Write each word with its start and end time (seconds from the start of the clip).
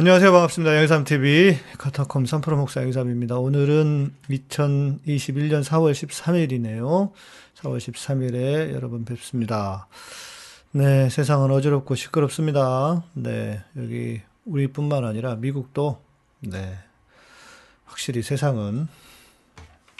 안녕하세요. 0.00 0.32
반갑습니다. 0.32 0.78
영삼TV 0.78 1.58
카타콤 1.76 2.24
3프로 2.24 2.56
목사 2.56 2.82
영삼입니다. 2.82 3.36
오늘은 3.36 4.14
2021년 4.30 5.62
4월 5.62 5.92
13일이네요. 5.92 7.12
4월 7.56 7.76
13일에 7.76 8.72
여러분 8.72 9.04
뵙습니다. 9.04 9.88
네, 10.72 11.10
세상은 11.10 11.50
어지럽고 11.50 11.96
시끄럽습니다. 11.96 13.04
네, 13.12 13.62
여기 13.76 14.22
우리뿐만 14.46 15.04
아니라 15.04 15.34
미국도 15.34 16.00
네, 16.48 16.78
확실히 17.84 18.22
세상은 18.22 18.88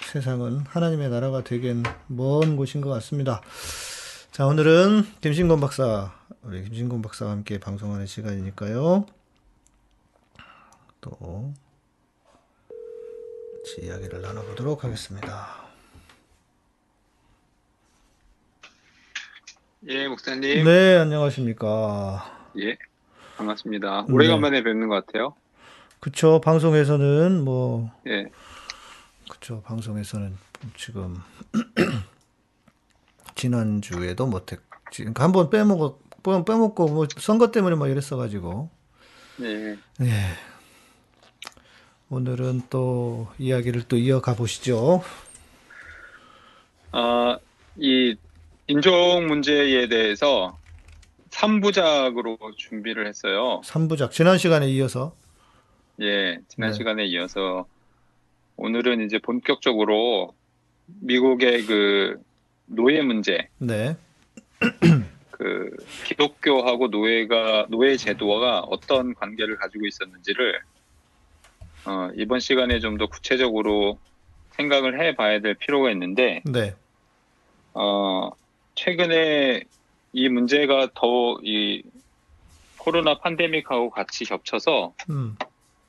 세상은 0.01 0.61
하나님의 0.67 1.11
나라가 1.11 1.45
되긴 1.45 1.83
먼 2.07 2.57
곳인 2.57 2.81
것 2.81 2.89
같습니다. 2.89 3.43
자, 4.33 4.47
오늘은 4.47 5.05
김신곤 5.21 5.61
박사, 5.61 6.11
우리 6.41 6.65
김신곤 6.65 7.03
박사와 7.03 7.33
함께 7.33 7.61
방송하는 7.61 8.07
시간이니까요. 8.07 9.20
또 11.01 11.55
같이 13.65 13.87
이야기를 13.87 14.21
나눠보도록 14.21 14.85
하겠습니다. 14.85 15.49
예, 19.89 20.09
목사님. 20.09 20.65
네, 20.65 20.97
안녕하십니까. 20.99 22.51
예, 22.59 22.77
반갑습니다. 23.39 24.05
네. 24.09 24.13
오래간만에 24.13 24.63
뵙는 24.63 24.89
것 24.89 25.07
같아요. 25.07 25.35
그쵸, 26.01 26.41
방송에서는 26.43 27.45
뭐, 27.45 27.91
예, 28.07 28.31
그쵸, 29.31 29.63
방송에서는 29.63 30.37
지금, 30.77 31.17
지난주에도 33.35 34.27
못했, 34.27 34.61
지금 34.91 35.15
한번 35.17 35.49
빼먹어, 35.49 35.99
빼- 36.23 36.45
빼먹고, 36.45 36.89
뭐, 36.89 37.07
선거 37.19 37.51
때문에 37.51 37.77
막 37.77 37.89
이랬어가지고, 37.89 38.69
네. 39.39 39.79
예. 40.03 40.50
오늘은 42.21 42.63
또 42.71 43.29
이야기를 43.39 43.85
또 43.87 43.97
이어가 43.97 44.35
보시죠. 44.35 45.01
아, 46.91 47.39
이 47.77 48.17
인종 48.67 49.29
문제에 49.29 49.87
대해서 49.87 50.59
3부작으로 51.31 52.57
준비를 52.57 53.07
했어요. 53.07 53.61
3부작, 53.65 54.11
지난 54.11 54.39
시간에 54.39 54.69
이어서, 54.71 55.15
예, 56.01 56.41
지난 56.49 56.71
네. 56.71 56.77
시간에 56.77 57.05
이어서 57.07 57.67
오늘은 58.57 59.07
이제 59.07 59.21
본격적으로 59.21 60.35
미국의 61.01 61.65
그 61.67 62.21
노예 62.67 63.03
문제, 63.03 63.49
네, 63.59 63.97
그 65.31 65.71
기독교하고 66.07 66.89
노예가 66.89 67.67
노예 67.71 67.97
제도가 67.97 68.63
어떤 68.63 69.15
관계를 69.15 69.57
가지고 69.57 69.87
있었는지를 69.87 70.61
어, 71.87 72.11
이번 72.17 72.41
시간에 72.41 72.79
좀 72.81 72.99
더 72.99 73.07
구체적으로 73.07 73.99
생각을 74.57 75.01
해봐야 75.01 75.41
될 75.41 75.55
필요가 75.55 75.91
있는데 75.91 76.43
네, 76.45 76.75
어, 77.75 78.31
최근에 78.75 79.63
이 80.13 80.29
문제가 80.29 80.89
더 80.95 81.39
이 81.43 81.83
코로나 82.77 83.19
팬데믹하고 83.19 83.91
같이 83.91 84.25
겹쳐서 84.25 84.95
음. 85.11 85.37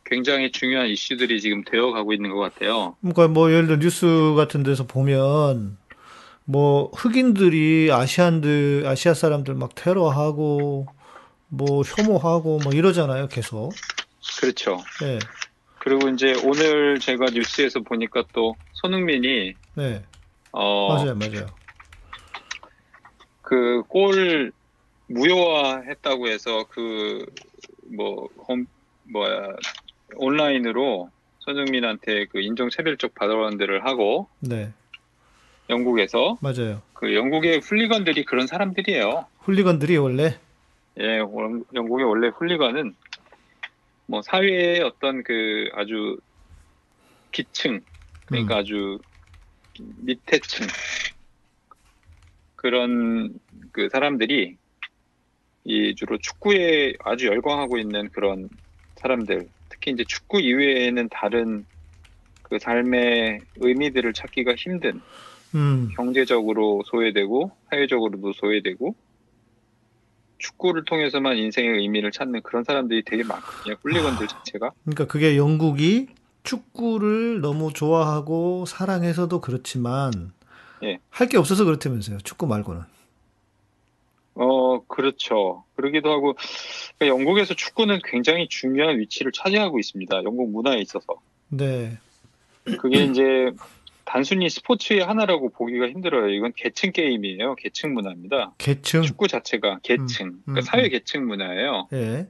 굉장히 0.05 0.51
중요한 0.51 0.87
이슈들이 0.87 1.39
지금 1.39 1.63
되어가고 1.63 2.11
있는 2.11 2.31
것 2.31 2.39
같아요. 2.39 2.97
그러니까 2.99 3.29
뭐 3.29 3.49
예를 3.49 3.67
들어 3.67 3.79
뉴스 3.79 4.33
같은 4.35 4.61
데서 4.63 4.85
보면 4.85 5.77
뭐 6.43 6.89
흑인들이 6.93 7.89
아시안들 7.93 8.83
아시아 8.85 9.13
사람들 9.13 9.53
막 9.53 9.73
테러하고 9.73 10.85
뭐 11.47 11.81
혐오하고 11.83 12.59
뭐 12.61 12.73
이러잖아요 12.73 13.27
계속 13.29 13.71
그렇죠. 14.39 14.77
네, 15.01 15.17
그리고 15.83 16.09
이제 16.09 16.35
오늘 16.45 16.99
제가 16.99 17.25
뉴스에서 17.33 17.79
보니까 17.79 18.23
또 18.33 18.55
손흥민이 18.73 19.55
네. 19.75 20.03
어, 20.51 20.93
맞아요 20.93 21.15
맞아요. 21.15 21.47
그 23.41 23.81
골 23.87 24.51
무효화했다고 25.07 26.27
해서 26.27 26.65
그뭐 26.69 28.29
뭐야 29.11 29.47
온라인으로 30.15 31.09
손흥민한테 31.39 32.25
그 32.25 32.39
인종 32.41 32.69
차별적 32.69 33.15
발언들을 33.15 33.83
하고 33.83 34.27
네. 34.39 34.71
영국에서 35.69 36.37
맞아요. 36.41 36.81
그 36.93 37.15
영국의 37.15 37.59
훌리건들이 37.59 38.23
그런 38.25 38.45
사람들이에요. 38.45 39.25
훌리건들이 39.39 39.97
원래? 39.97 40.37
예, 40.99 41.17
원- 41.19 41.65
영국의 41.73 42.05
원래 42.05 42.27
훌리건은 42.27 42.95
뭐 44.07 44.21
사회의 44.21 44.81
어떤 44.81 45.23
그 45.23 45.69
아주 45.73 46.19
기층 47.31 47.81
그러니까 48.25 48.55
음, 48.55 48.59
아주 48.59 48.99
밑에층 49.79 50.67
그런 52.55 53.33
그 53.71 53.89
사람들이 53.89 54.57
이 55.63 55.95
주로 55.95 56.17
축구에 56.17 56.93
아주 56.99 57.27
열광하고 57.27 57.77
있는 57.77 58.09
그런 58.09 58.49
사람들 58.95 59.49
특히 59.69 59.91
이제 59.91 60.03
축구 60.07 60.41
이외에는 60.41 61.09
다른 61.09 61.65
그 62.41 62.59
삶의 62.59 63.45
의미들을 63.55 64.13
찾기가 64.13 64.55
힘든 64.55 65.01
음. 65.55 65.89
경제적으로 65.95 66.83
소외되고 66.85 67.51
사회적으로도 67.69 68.33
소외되고 68.33 68.95
축구를 70.41 70.83
통해서만 70.85 71.37
인생의 71.37 71.79
의미를 71.79 72.11
찾는 72.11 72.41
그런 72.41 72.63
사람들이 72.63 73.03
되게 73.05 73.23
많거든요. 73.23 73.75
훌리건들 73.81 74.27
자체가. 74.27 74.71
그러니까 74.83 75.05
그게 75.07 75.37
영국이 75.37 76.07
축구를 76.43 77.41
너무 77.41 77.71
좋아하고 77.71 78.65
사랑해서도 78.65 79.39
그렇지만 79.41 80.33
예. 80.83 80.97
할 81.11 81.27
게 81.29 81.37
없어서 81.37 81.63
그렇다면서요 81.65 82.17
축구 82.23 82.47
말고는 82.47 82.81
어, 84.33 84.79
그렇죠. 84.87 85.65
그러기도 85.75 86.09
하고, 86.09 86.35
그러니까 86.97 87.19
영국에서 87.19 87.53
축구는 87.53 87.99
굉장히 88.05 88.47
중요한 88.47 88.97
위치를 88.97 89.31
차지하고 89.33 89.77
있습니다. 89.77 90.23
영국 90.23 90.49
문화에 90.49 90.79
있어서. 90.79 91.05
네 91.49 91.97
그게 92.79 93.03
이제 93.03 93.51
단순히 94.05 94.49
스포츠의 94.49 95.01
하나라고 95.01 95.49
보기가 95.49 95.87
힘들어요. 95.89 96.29
이건 96.29 96.53
계층 96.55 96.91
게임이에요. 96.91 97.55
계층 97.55 97.93
문화입니다. 97.93 98.53
계층 98.57 99.01
축구 99.03 99.27
자체가 99.27 99.79
계층, 99.83 100.27
음, 100.27 100.41
그러니까 100.45 100.59
음, 100.59 100.61
사회 100.61 100.83
음. 100.85 100.89
계층 100.89 101.25
문화예요. 101.27 101.87
예 101.93 102.27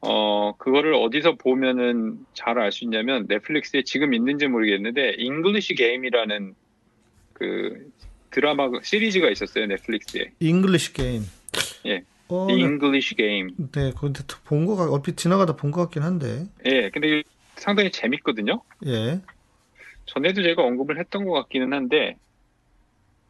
어, 0.00 0.54
그거를 0.58 0.94
어디서 0.94 1.36
보면은 1.36 2.18
잘 2.34 2.58
알 2.58 2.70
수 2.70 2.84
있냐면 2.84 3.26
넷플릭스에 3.28 3.82
지금 3.82 4.14
있는지 4.14 4.46
모르겠는데, 4.46 5.14
English 5.18 5.74
Game이라는 5.74 6.54
그 7.32 7.90
드라마 8.30 8.68
시리즈가 8.82 9.30
있었어요. 9.30 9.66
넷플릭스에. 9.66 10.32
잉글리시 10.40 10.92
게임 10.92 11.22
예. 11.86 12.04
어, 12.28 12.46
The 12.48 12.60
네. 12.60 12.68
English 12.68 13.14
Game. 13.16 13.54
네, 13.72 13.92
근데 13.98 14.20
본 14.44 14.66
거가 14.66 14.90
얼핏 14.90 15.16
지나가다 15.16 15.56
본 15.56 15.70
것 15.70 15.80
같긴 15.82 16.02
한데. 16.02 16.46
예, 16.66 16.90
근데 16.90 17.22
상당히 17.56 17.90
재밌거든요. 17.90 18.62
예. 18.86 19.20
전에도 20.06 20.42
제가 20.42 20.62
언급을 20.62 20.98
했던 20.98 21.24
것 21.24 21.32
같기는 21.32 21.72
한데, 21.72 22.16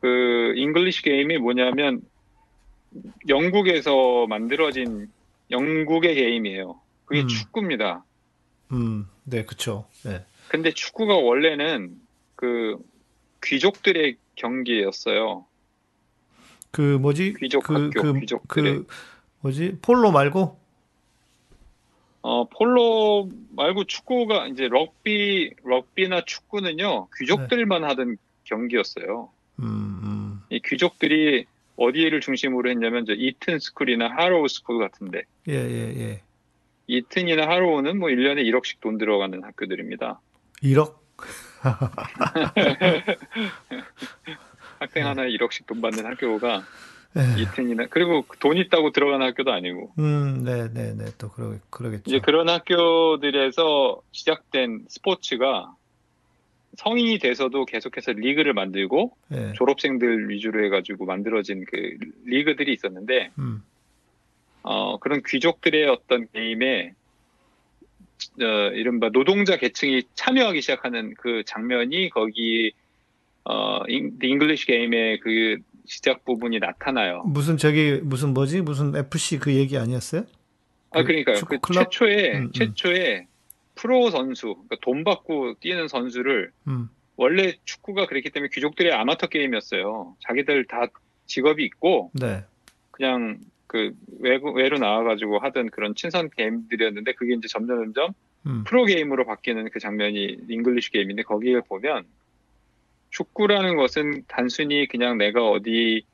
그, 0.00 0.54
English 0.56 1.02
Game이 1.02 1.38
뭐냐면, 1.38 2.02
영국에서 3.28 4.26
만들어진 4.26 5.10
영국의 5.50 6.14
게임이에요. 6.14 6.80
그게 7.04 7.22
음. 7.22 7.28
축구입니다. 7.28 8.04
음, 8.72 9.06
네, 9.24 9.44
그쵸. 9.44 9.86
네. 10.04 10.24
근데 10.48 10.72
축구가 10.72 11.14
원래는 11.16 12.00
그, 12.34 12.76
귀족들의 13.42 14.16
경기였어요. 14.34 15.46
그 16.70 16.98
뭐지? 16.98 17.34
귀족 17.38 17.64
그, 17.64 17.74
학교, 17.74 18.02
그, 18.02 18.20
귀족들의. 18.20 18.74
그 18.74 18.86
뭐지? 19.40 19.78
폴로 19.80 20.12
말고? 20.12 20.58
어, 22.28 22.48
폴로 22.48 23.30
말고 23.54 23.84
축구가, 23.84 24.48
이제 24.48 24.66
럭비, 24.66 25.52
럭비나 25.62 26.24
축구는요, 26.24 27.06
귀족들만 27.16 27.84
하던 27.84 28.16
경기였어요. 28.42 29.30
음, 29.60 30.00
음. 30.02 30.40
이 30.50 30.60
귀족들이 30.64 31.46
어디를 31.76 32.20
중심으로 32.20 32.68
했냐면 32.68 33.06
저 33.06 33.12
이튼 33.12 33.60
스쿨이나 33.60 34.08
하로우 34.08 34.48
스쿨 34.48 34.80
같은데 34.80 35.22
예, 35.48 35.54
예, 35.54 36.00
예. 36.00 36.22
이튼이나 36.88 37.46
하로우는 37.46 38.00
뭐 38.00 38.08
1년에 38.08 38.44
1억씩 38.50 38.80
돈 38.80 38.98
들어가는 38.98 39.44
학교들입니다. 39.44 40.20
1억? 40.64 40.96
학생 44.80 45.06
하나에 45.06 45.28
1억씩 45.28 45.66
돈 45.66 45.80
받는 45.80 46.04
학교가 46.04 46.56
예. 46.56 46.60
이튼이나 47.38 47.86
그리고 47.90 48.24
돈 48.40 48.56
있다고 48.56 48.92
들어가는 48.92 49.26
학교도 49.26 49.52
아니고 49.52 49.92
음, 49.98 50.44
네, 50.44 50.68
네, 50.72 50.94
네. 50.94 51.06
또 51.18 51.30
그러, 51.30 51.54
그러겠죠. 51.70 52.02
이제 52.06 52.20
그런 52.20 52.48
학교들에서 52.48 54.02
시작된 54.12 54.84
스포츠가 54.88 55.74
성인이 56.76 57.18
돼서도 57.18 57.64
계속해서 57.64 58.12
리그를 58.12 58.52
만들고 58.52 59.16
예. 59.32 59.52
졸업생들 59.54 60.28
위주로 60.28 60.62
해가지고 60.66 61.06
만들어진 61.06 61.64
그 61.64 61.96
리그들이 62.26 62.74
있었는데 62.74 63.30
음. 63.38 63.62
어, 64.62 64.98
그런 64.98 65.22
귀족들의 65.26 65.86
어떤 65.88 66.28
게임에 66.32 66.92
어, 68.42 68.44
이른바 68.74 69.08
노동자 69.10 69.56
계층이 69.56 70.02
참여하기 70.14 70.60
시작하는 70.60 71.14
그 71.16 71.42
장면이 71.46 72.10
거기 72.10 72.72
어, 73.44 73.78
잉- 73.88 74.18
The 74.18 74.30
English 74.32 74.66
Game의 74.66 75.20
그 75.20 75.56
시작 75.86 76.24
부분이 76.24 76.58
나타나요. 76.58 77.22
무슨 77.26 77.56
저기 77.56 78.00
무슨 78.02 78.34
뭐지? 78.34 78.62
무슨 78.62 78.94
FC 78.94 79.38
그 79.38 79.54
얘기 79.54 79.78
아니었어요? 79.78 80.24
아, 80.90 81.02
그러니까요. 81.02 81.36
축구 81.36 81.58
그? 81.60 81.72
최초에, 81.74 82.38
음, 82.38 82.42
음. 82.44 82.52
최초에 82.52 83.26
프로 83.74 84.10
선수, 84.10 84.54
그러니까 84.54 84.76
돈 84.80 85.04
받고 85.04 85.54
뛰는 85.60 85.88
선수를 85.88 86.50
음. 86.68 86.88
원래 87.16 87.54
축구가 87.64 88.06
그랬기 88.06 88.30
때문에 88.30 88.50
귀족들의 88.52 88.92
아마터 88.92 89.26
게임이었어요. 89.26 90.16
자기들 90.20 90.66
다 90.66 90.86
직업이 91.26 91.64
있고 91.64 92.10
네. 92.14 92.44
그냥 92.90 93.38
그 93.66 93.92
외국 94.20 94.56
외로 94.56 94.78
나와가지고 94.78 95.38
하던 95.40 95.70
그런 95.70 95.94
친선 95.94 96.30
게임들이었는데 96.30 97.12
그게 97.12 97.34
이제 97.34 97.48
점점 97.48 97.84
점점 97.84 98.12
음. 98.46 98.64
프로 98.64 98.84
게임으로 98.84 99.26
바뀌는 99.26 99.70
그 99.70 99.80
장면이 99.80 100.38
English 100.48 100.92
Game인데 100.92 101.22
거기에 101.22 101.60
보면 101.68 102.04
축구라는 103.16 103.76
것은 103.76 104.24
단순히 104.28 104.86
그냥 104.86 105.16
내가 105.16 105.48
어디 105.48 106.04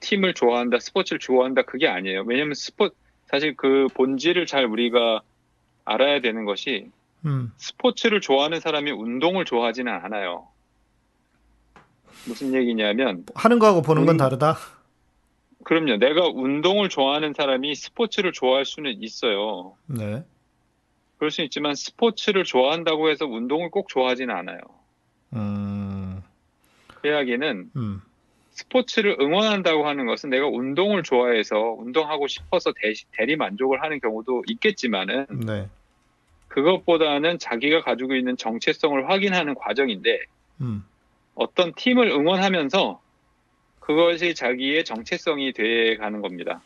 팀을 0.00 0.32
좋아한다, 0.32 0.78
스포츠를 0.78 1.18
좋아한다 1.18 1.62
그게 1.62 1.86
아니에요. 1.86 2.24
왜냐면 2.26 2.54
스포 2.54 2.88
사실 3.26 3.54
그 3.54 3.88
본질을 3.94 4.46
잘 4.46 4.64
우리가 4.64 5.20
알아야 5.84 6.20
되는 6.20 6.46
것이 6.46 6.90
음. 7.26 7.52
스포츠를 7.58 8.22
좋아하는 8.22 8.60
사람이 8.60 8.90
운동을 8.92 9.44
좋아하지는 9.44 9.92
않아요. 9.92 10.48
무슨 12.26 12.54
얘기냐면 12.54 13.26
하는 13.34 13.58
거하고 13.58 13.82
보는 13.82 14.06
건 14.06 14.14
음. 14.14 14.18
다르다. 14.18 14.56
그럼요. 15.64 15.98
내가 15.98 16.28
운동을 16.28 16.88
좋아하는 16.88 17.34
사람이 17.34 17.74
스포츠를 17.74 18.32
좋아할 18.32 18.64
수는 18.64 19.02
있어요. 19.02 19.74
네. 19.86 20.24
그럴 21.18 21.30
수 21.30 21.42
있지만 21.42 21.74
스포츠를 21.74 22.44
좋아한다고 22.44 23.10
해서 23.10 23.26
운동을 23.26 23.70
꼭 23.70 23.88
좋아하지는 23.88 24.34
않아요. 24.34 24.60
음. 25.34 25.87
그 27.00 27.08
이야기는 27.08 27.70
음. 27.76 28.02
스포츠를 28.50 29.16
응원한다고 29.20 29.86
하는 29.86 30.06
것은 30.06 30.30
내가 30.30 30.46
운동을 30.46 31.04
좋아해서 31.04 31.76
운동하고 31.78 32.26
싶어서 32.26 32.72
대, 32.72 32.92
대리 33.12 33.36
만족을 33.36 33.82
하는 33.82 34.00
경우도 34.00 34.42
있겠지만은 34.48 35.26
네. 35.46 35.68
그것보다는 36.48 37.38
자기가 37.38 37.82
가지고 37.82 38.16
있는 38.16 38.36
정체성을 38.36 39.08
확인하는 39.08 39.54
과정인데 39.54 40.20
음. 40.60 40.84
어떤 41.34 41.72
팀을 41.74 42.08
응원하면서 42.08 43.00
그것이 43.78 44.34
자기의 44.34 44.84
정체성이 44.84 45.52
돼 45.52 45.96
가는 45.96 46.20
겁니다. 46.20 46.60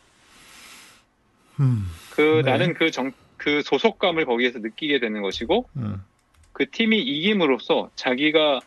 음. 1.61 1.85
그 2.11 2.43
네. 2.45 2.51
나는 2.51 2.75
그 2.75 2.91
정, 2.91 3.13
그 3.37 3.61
소속감을 3.63 4.25
거기에서 4.25 4.61
느끼게 4.61 4.99
되는 4.99 5.21
것이고 5.21 5.69
음. 5.77 6.03
그 6.53 6.71
팀이 6.71 6.99
이김으로써 7.01 7.91
자기가 7.97 8.61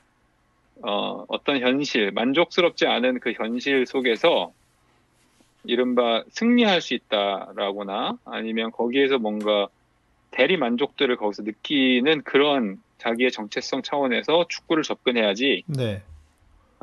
어, 0.84 1.26
어떤 1.28 1.60
현실, 1.60 2.12
만족스럽지 2.12 2.86
않은 2.86 3.20
그 3.20 3.34
현실 3.34 3.86
속에서 3.86 4.52
이른바 5.64 6.24
승리할 6.30 6.82
수 6.82 6.94
있다라거나 6.94 8.18
아니면 8.26 8.72
거기에서 8.72 9.18
뭔가 9.18 9.68
대리 10.32 10.58
만족들을 10.58 11.16
거기서 11.18 11.44
느끼는 11.44 12.22
그런 12.24 12.82
자기의 12.98 13.32
정체성 13.32 13.82
차원에서 13.82 14.48
축구를 14.50 14.84
접근해야지 14.84 15.64
네. 15.68 16.04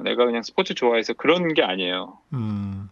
내가 0.03 0.25
그냥 0.25 0.43
스포츠 0.43 0.75
좋아해서 0.75 1.13
그런 1.13 1.53
게 1.55 1.63
아니에요. 1.63 2.19
음. 2.33 2.89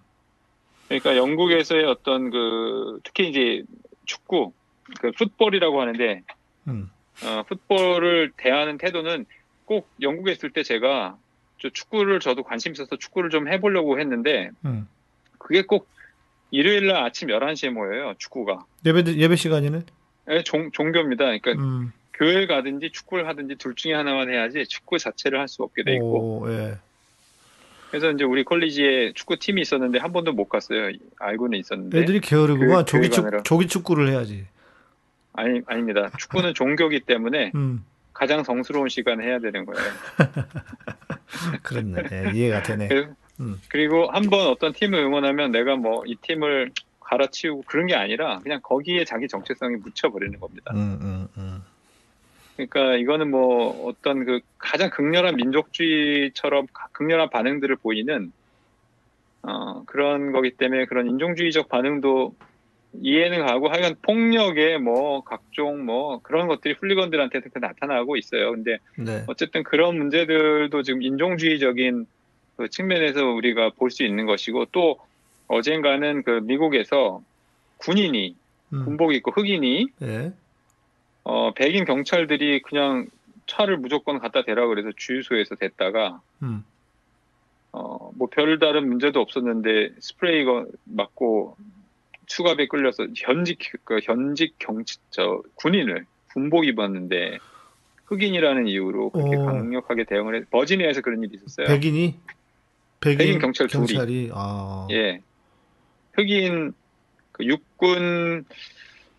그러니까 0.88 1.17
영국에서의 1.17 1.85
어떤 1.85 2.31
그 2.31 3.00
특히 3.05 3.29
이제 3.29 3.62
축구, 4.05 4.53
그 5.00 5.12
풋볼이라고 5.12 5.81
하는데 5.81 6.23
음. 6.69 6.91
어, 7.25 7.43
풋볼을 7.49 8.32
대하는 8.37 8.76
태도는 8.76 9.26
꼭 9.70 9.88
영국에 10.02 10.32
있을 10.32 10.50
때 10.50 10.64
제가 10.64 11.17
저 11.61 11.69
축구를 11.70 12.19
저도 12.19 12.43
관심 12.43 12.72
있어서 12.72 12.96
축구를 12.96 13.31
좀 13.31 13.46
해보려고 13.46 14.00
했는데 14.00 14.50
음. 14.64 14.88
그게 15.38 15.62
꼭 15.62 15.87
일요일 16.50 16.88
날 16.88 17.05
아침 17.05 17.28
11시에 17.28 17.70
모여요, 17.70 18.14
축구가. 18.19 18.64
예배 18.84 19.05
예배 19.14 19.37
시간에는 19.37 19.84
예, 20.31 20.43
종, 20.43 20.72
종교입니다. 20.72 21.26
그러니까 21.26 21.52
음. 21.52 21.93
교회를 22.14 22.49
가든지 22.49 22.90
축구를 22.90 23.28
하든지 23.28 23.55
둘 23.58 23.76
중에 23.76 23.94
하나만 23.94 24.28
해야지 24.28 24.67
축구 24.67 24.99
자체를 24.99 25.38
할 25.38 25.46
수 25.46 25.62
없게 25.62 25.84
돼 25.84 25.94
있고. 25.94 26.40
오, 26.40 26.50
예. 26.50 26.76
그래서 27.93 28.11
이제 28.11 28.25
우리 28.25 28.43
콜리지에 28.43 29.12
축구 29.14 29.37
팀이 29.38 29.61
있었는데 29.62 30.00
한 30.00 30.12
번도 30.12 30.32
못 30.32 30.49
갔어요. 30.49 30.90
알고는 31.20 31.61
있었는데. 31.61 31.96
애들이 32.00 32.20
게으르구만. 32.20 32.84
그- 32.84 32.90
조기 32.90 33.08
교회. 33.08 33.31
축 33.38 33.44
조기 33.44 33.67
축구를 33.69 34.08
해야지. 34.08 34.46
아니, 35.32 35.61
아닙니다. 35.67 36.11
축구는 36.19 36.55
종교기 36.55 37.00
때문에 37.06 37.52
음. 37.55 37.84
가장 38.20 38.44
성스러운 38.44 38.90
시간에 38.90 39.25
해야 39.25 39.38
되는 39.38 39.64
거예요. 39.64 39.82
그렇네. 41.62 42.02
예, 42.12 42.31
이해가 42.34 42.62
되네. 42.62 42.88
그- 42.88 43.14
음. 43.40 43.58
그리고 43.70 44.11
한번 44.11 44.46
어떤 44.49 44.75
팀을 44.75 44.99
응원하면 44.99 45.52
내가 45.52 45.76
뭐 45.76 46.02
이 46.06 46.17
팀을 46.20 46.70
갈아치우고 47.00 47.62
그런 47.67 47.87
게 47.87 47.94
아니라 47.94 48.38
그냥 48.40 48.61
거기에 48.62 49.05
자기 49.06 49.26
정체성이 49.26 49.76
묻혀버리는 49.76 50.38
겁니다. 50.38 50.70
음, 50.75 50.99
음, 51.00 51.28
음. 51.38 51.62
그러니까 52.56 52.96
이거는 52.96 53.31
뭐 53.31 53.88
어떤 53.88 54.26
그 54.26 54.40
가장 54.58 54.90
극렬한 54.90 55.37
민족주의처럼 55.37 56.67
가- 56.75 56.88
극렬한 56.93 57.31
반응들을 57.31 57.76
보이는 57.76 58.31
어, 59.43 59.82
그런 59.87 60.32
거기 60.32 60.50
때문에 60.50 60.84
그런 60.84 61.08
인종주의적 61.08 61.70
반응도 61.70 62.34
이해는 62.92 63.46
가고 63.46 63.69
하여간 63.69 63.96
폭력에 64.02 64.78
뭐 64.78 65.22
각종 65.22 65.84
뭐 65.84 66.20
그런 66.22 66.48
것들이 66.48 66.75
훌리건들한테 66.75 67.40
도 67.40 67.60
나타나고 67.60 68.16
있어요. 68.16 68.52
근데 68.52 68.78
네. 68.96 69.25
어쨌든 69.28 69.62
그런 69.62 69.96
문제들도 69.96 70.82
지금 70.82 71.02
인종주의적인 71.02 72.06
그 72.56 72.69
측면에서 72.69 73.25
우리가 73.25 73.70
볼 73.70 73.90
수 73.90 74.04
있는 74.04 74.26
것이고 74.26 74.66
또 74.72 74.98
어젠가는 75.48 76.22
그 76.25 76.40
미국에서 76.42 77.22
군인이 77.78 78.37
음. 78.72 78.84
군복 78.84 79.14
입고 79.14 79.31
흑인이 79.31 79.86
예. 80.02 80.32
어 81.25 81.52
백인 81.54 81.84
경찰들이 81.84 82.62
그냥 82.62 83.06
차를 83.46 83.78
무조건 83.78 84.19
갖다 84.19 84.44
대라 84.44 84.66
그래서 84.66 84.90
주유소에서 84.96 85.56
댔다가 85.56 86.20
음. 86.43 86.64
어뭐 87.72 88.28
별다른 88.32 88.88
문제도 88.88 89.20
없었는데 89.20 89.94
스프레이 90.00 90.44
거 90.44 90.66
맞고 90.84 91.56
추가배 92.31 92.69
끌려서 92.69 93.09
현직 93.17 93.59
그 93.82 93.99
현직 94.05 94.55
경저 94.61 95.43
군인을 95.56 96.06
군복 96.32 96.65
입었는데 96.65 97.39
흑인이라는 98.06 98.69
이유로 98.69 99.10
그렇게 99.10 99.37
오. 99.37 99.46
강력하게 99.46 100.05
대응을 100.05 100.37
해 100.37 100.44
버지니아에서 100.49 101.01
그런 101.01 101.25
일이 101.25 101.32
있었어요. 101.34 101.67
백인이 101.67 102.15
백인, 103.01 103.19
백인 103.19 103.39
경찰 103.41 103.67
둘이. 103.67 103.87
경찰이 103.87 104.31
아. 104.32 104.87
예. 104.93 105.20
흑인 106.13 106.72
그 107.32 107.44
육군 107.44 108.44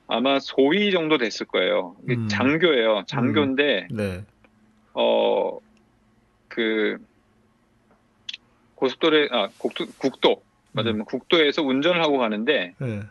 아마 0.08 0.40
소위 0.40 0.92
정도 0.92 1.18
됐을 1.18 1.48
거예요. 1.48 1.98
음. 2.10 2.30
장교예요. 2.30 3.04
장교인데 3.08 3.88
네. 3.92 4.24
어그 4.94 5.62
고속도로에 8.76 9.28
아 9.32 9.50
국도, 9.58 9.88
국도 9.98 10.42
맞아요. 10.72 11.04
국도에서 11.06 11.62
운전을 11.64 12.02
하고 12.02 12.18
가는데 12.18 12.76
예. 12.82 13.04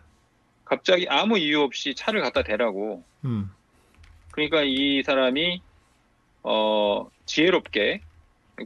갑자기 0.65 1.07
아무 1.09 1.39
이유 1.39 1.61
없이 1.61 1.95
차를 1.95 2.23
갖다 2.23 2.43
대라고. 2.43 3.03
음. 3.25 3.51
그러니까 4.31 4.63
이 4.63 5.03
사람이 5.05 5.61
어 6.43 7.11
지혜롭게 7.27 8.01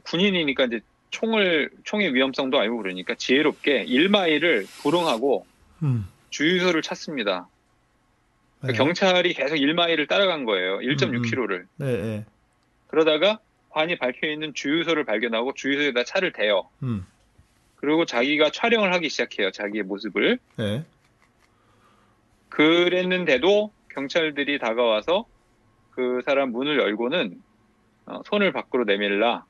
군인이니까 0.03 0.65
이제 0.65 0.79
총을 1.09 1.69
총의 1.83 2.13
위험성도 2.13 2.59
알고 2.59 2.77
그러니까 2.77 3.15
지혜롭게 3.15 3.85
1마일을 3.85 4.67
불응하고 4.81 5.45
음. 5.83 6.07
주유소를 6.29 6.81
찾습니다. 6.81 7.47
네. 8.61 8.73
경찰이 8.73 9.33
계속 9.33 9.55
1마일을 9.55 10.07
따라간 10.07 10.45
거예요. 10.45 10.79
1.6km를. 10.79 11.65
네, 11.77 11.85
네. 11.85 12.25
그러다가 12.87 13.39
관이 13.69 13.97
박혀 13.97 14.27
있는 14.27 14.53
주유소를 14.53 15.05
발견하고 15.05 15.53
주유소에다 15.53 16.03
차를 16.03 16.31
대요. 16.31 16.69
음. 16.83 17.05
그리고 17.75 18.05
자기가 18.05 18.51
촬영을 18.51 18.93
하기 18.93 19.09
시작해요. 19.09 19.51
자기의 19.51 19.83
모습을. 19.83 20.39
네. 20.57 20.85
그랬는데도 22.49 23.71
경찰들이 23.89 24.59
다가와서 24.59 25.25
그 25.91 26.21
사람 26.25 26.51
문을 26.51 26.77
열고는 26.77 27.41
어, 28.07 28.21
손을 28.25 28.51
밖으로 28.51 28.83
내밀라. 28.83 29.45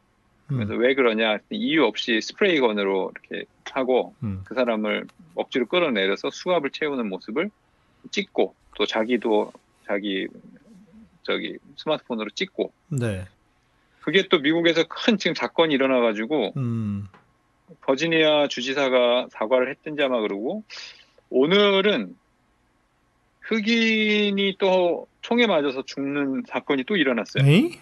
그래서 0.48 0.74
음. 0.74 0.79
왜 0.79 0.94
그러냐 0.94 1.39
이유 1.50 1.84
없이 1.84 2.22
스프레이건으로 2.22 3.12
이렇게 3.12 3.46
하고 3.72 4.13
음. 4.22 4.41
그 4.46 4.53
사람을 4.53 5.08
억지로 5.34 5.65
끌어내려서 5.65 6.29
수갑을 6.29 6.70
채우는 6.70 7.10
모습을 7.10 7.50
찍고 8.12 8.53
또 8.75 8.86
자기도 8.86 9.51
자기 9.88 10.27
저기 11.24 11.58
스마트폰으로 11.77 12.29
찍고 12.29 12.72
네. 12.89 13.25
그게 14.01 14.27
또 14.29 14.39
미국에서 14.39 14.84
큰 14.88 15.17
지금 15.17 15.34
사건이 15.34 15.74
일어나가지고 15.74 16.53
음. 16.58 17.08
버지니아 17.81 18.48
주지사가 18.48 19.27
사과를 19.31 19.69
했든지 19.69 20.01
아마 20.03 20.19
그러고 20.22 20.63
오늘은 21.29 22.15
흑인이 23.41 24.57
또 24.60 25.07
총에 25.22 25.48
맞아서 25.48 25.84
죽는 25.84 26.43
사건이 26.48 26.84
또 26.86 26.95
일어났어요. 26.95 27.45
에이? 27.48 27.79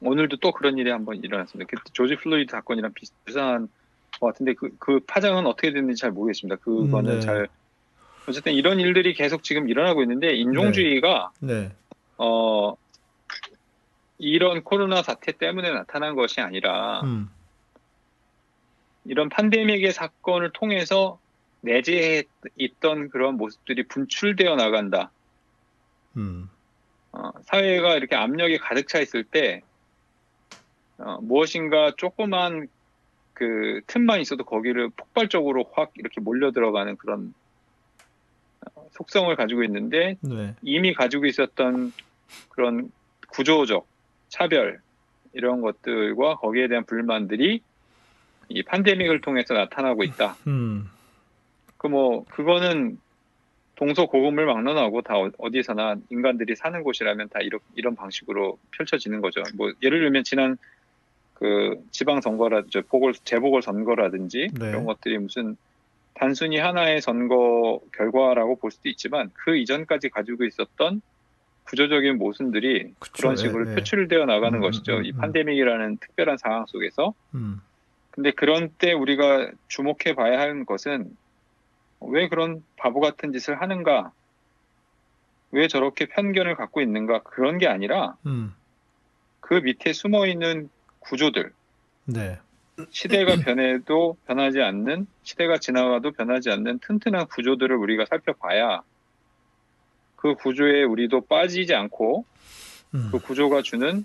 오늘도 0.00 0.36
또 0.38 0.52
그런 0.52 0.78
일이 0.78 0.90
한번 0.90 1.16
일어났습니다. 1.22 1.68
그 1.68 1.92
조지 1.92 2.16
플로이드 2.16 2.50
사건이랑 2.50 2.92
비슷한 2.92 3.68
것 4.20 4.26
같은데 4.26 4.54
그, 4.54 4.70
그 4.78 5.00
파장은 5.00 5.46
어떻게 5.46 5.72
됐는지 5.72 6.00
잘 6.00 6.10
모르겠습니다. 6.10 6.56
그거는 6.56 7.12
음, 7.12 7.18
네. 7.18 7.20
잘 7.20 7.48
어쨌든 8.28 8.52
이런 8.52 8.80
일들이 8.80 9.14
계속 9.14 9.42
지금 9.42 9.68
일어나고 9.68 10.02
있는데 10.02 10.34
인종주의가 10.34 11.30
네. 11.40 11.70
어 12.18 12.74
이런 14.18 14.62
코로나 14.62 15.02
사태 15.02 15.32
때문에 15.32 15.70
나타난 15.70 16.16
것이 16.16 16.40
아니라 16.40 17.02
음. 17.02 17.30
이런 19.08 19.28
팬데믹의 19.28 19.92
사건을 19.92 20.50
통해서 20.52 21.18
내재해 21.60 22.24
있던 22.56 23.08
그런 23.10 23.36
모습들이 23.36 23.84
분출되어 23.88 24.56
나간다. 24.56 25.10
음. 26.16 26.48
어, 27.12 27.30
사회가 27.42 27.96
이렇게 27.96 28.14
압력이 28.14 28.58
가득 28.58 28.88
차 28.88 29.00
있을 29.00 29.24
때 29.24 29.62
어, 30.98 31.18
무엇인가 31.20 31.92
조그만 31.96 32.68
그 33.32 33.80
틈만 33.86 34.20
있어도 34.20 34.44
거기를 34.44 34.88
폭발적으로 34.90 35.70
확 35.72 35.92
이렇게 35.96 36.20
몰려 36.20 36.52
들어가는 36.52 36.96
그런 36.96 37.34
어, 38.74 38.86
속성을 38.92 39.34
가지고 39.36 39.62
있는데 39.64 40.16
네. 40.20 40.54
이미 40.62 40.94
가지고 40.94 41.26
있었던 41.26 41.92
그런 42.48 42.90
구조적 43.28 43.86
차별 44.28 44.80
이런 45.32 45.60
것들과 45.60 46.36
거기에 46.36 46.68
대한 46.68 46.84
불만들이 46.84 47.60
이 48.48 48.62
팬데믹을 48.62 49.20
통해서 49.20 49.54
나타나고 49.54 50.04
있다. 50.04 50.36
음. 50.46 50.88
그 51.78 51.88
뭐 51.88 52.24
그거는 52.24 52.98
동서고금을 53.76 54.46
막론하고 54.46 55.02
다 55.02 55.16
어- 55.18 55.30
어디서나 55.38 55.96
인간들이 56.10 56.56
사는 56.56 56.82
곳이라면 56.82 57.28
다 57.28 57.40
이런 57.42 57.60
이런 57.74 57.94
방식으로 57.94 58.58
펼쳐지는 58.72 59.20
거죠. 59.20 59.42
뭐 59.54 59.70
예를 59.82 60.00
들면 60.00 60.24
지난 60.24 60.56
그 61.34 61.76
지방 61.90 62.20
선거라든지 62.22 62.80
보궐 62.88 63.12
재보궐 63.22 63.60
선거라든지 63.62 64.48
네. 64.58 64.68
이런 64.70 64.84
것들이 64.86 65.18
무슨 65.18 65.56
단순히 66.14 66.56
하나의 66.58 67.02
선거 67.02 67.78
결과라고 67.92 68.56
볼 68.56 68.70
수도 68.70 68.88
있지만 68.88 69.30
그 69.34 69.56
이전까지 69.58 70.08
가지고 70.08 70.44
있었던 70.44 71.02
구조적인 71.64 72.16
모순들이 72.16 72.94
그쵸, 72.98 73.12
그런 73.18 73.36
식으로 73.36 73.66
예, 73.66 73.70
예. 73.72 73.74
표출되어 73.74 74.24
나가는 74.24 74.58
음, 74.58 74.62
것이죠. 74.62 74.96
음, 74.98 75.04
이 75.04 75.12
음. 75.12 75.20
팬데믹이라는 75.20 75.98
특별한 75.98 76.38
상황 76.38 76.64
속에서 76.66 77.12
음. 77.34 77.60
근데 78.16 78.30
그런 78.30 78.70
때 78.78 78.92
우리가 78.92 79.50
주목해 79.68 80.14
봐야 80.16 80.40
하는 80.40 80.64
것은 80.64 81.14
왜 82.00 82.28
그런 82.28 82.64
바보 82.76 83.00
같은 83.00 83.32
짓을 83.32 83.60
하는가? 83.60 84.10
왜 85.52 85.68
저렇게 85.68 86.06
편견을 86.06 86.56
갖고 86.56 86.80
있는가? 86.80 87.22
그런 87.22 87.58
게 87.58 87.68
아니라 87.68 88.16
음. 88.26 88.54
그 89.40 89.54
밑에 89.54 89.92
숨어 89.92 90.26
있는 90.26 90.70
구조들, 90.98 91.52
네. 92.06 92.40
시대가 92.90 93.36
변해도 93.36 94.16
변하지 94.26 94.60
않는, 94.60 95.06
시대가 95.22 95.58
지나가도 95.58 96.12
변하지 96.12 96.50
않는 96.50 96.80
튼튼한 96.80 97.26
구조들을 97.28 97.76
우리가 97.76 98.06
살펴봐야 98.06 98.82
그 100.16 100.34
구조에 100.34 100.82
우리도 100.82 101.26
빠지지 101.26 101.74
않고 101.74 102.24
음. 102.94 103.08
그 103.12 103.20
구조가 103.20 103.62
주는 103.62 104.04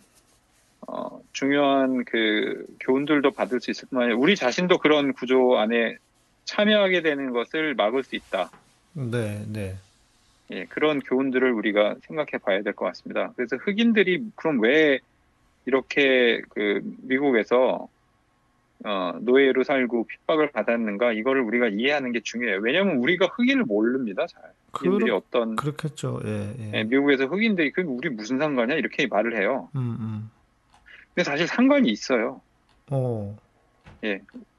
어, 0.93 1.21
중요한 1.31 2.03
그 2.03 2.65
교훈들도 2.81 3.31
받을 3.31 3.61
수 3.61 3.71
있을 3.71 3.87
뿐만 3.87 4.07
아니라 4.07 4.19
우리 4.19 4.35
자신도 4.35 4.79
그런 4.79 5.13
구조 5.13 5.57
안에 5.57 5.95
참여하게 6.43 7.01
되는 7.01 7.31
것을 7.31 7.75
막을 7.75 8.03
수 8.03 8.17
있다. 8.17 8.51
네, 8.93 9.45
네. 9.47 9.75
예, 10.51 10.65
그런 10.65 10.99
교훈들을 10.99 11.49
우리가 11.49 11.95
생각해 12.01 12.43
봐야 12.43 12.61
될 12.61 12.73
것 12.73 12.83
같습니다. 12.87 13.31
그래서 13.37 13.55
흑인들이 13.55 14.31
그럼 14.35 14.59
왜 14.61 14.99
이렇게 15.65 16.41
그 16.49 16.81
미국에서 17.03 17.87
어, 18.83 19.13
노예로 19.21 19.63
살고 19.63 20.07
핍박을 20.07 20.51
받았는가 20.51 21.13
이거를 21.13 21.41
우리가 21.43 21.67
이해하는 21.69 22.11
게 22.11 22.19
중요해요. 22.21 22.59
왜냐하면 22.61 22.97
우리가 22.97 23.27
흑인을 23.27 23.63
모릅니다. 23.63 24.25
잘 24.27 24.41
흑인들이 24.73 25.05
그렇, 25.05 25.15
어떤 25.17 25.55
그렇겠죠. 25.55 26.19
예, 26.25 26.53
예. 26.59 26.71
예, 26.79 26.83
미국에서 26.83 27.27
흑인들이 27.27 27.71
그 27.71 27.81
우리 27.83 28.09
무슨 28.09 28.39
상관이야 28.39 28.75
이렇게 28.75 29.07
말을 29.07 29.37
해요. 29.39 29.69
음, 29.75 29.97
음. 30.01 30.31
근데 31.13 31.23
사실 31.23 31.47
상관이 31.47 31.89
있어요. 31.89 32.41
어. 32.89 33.37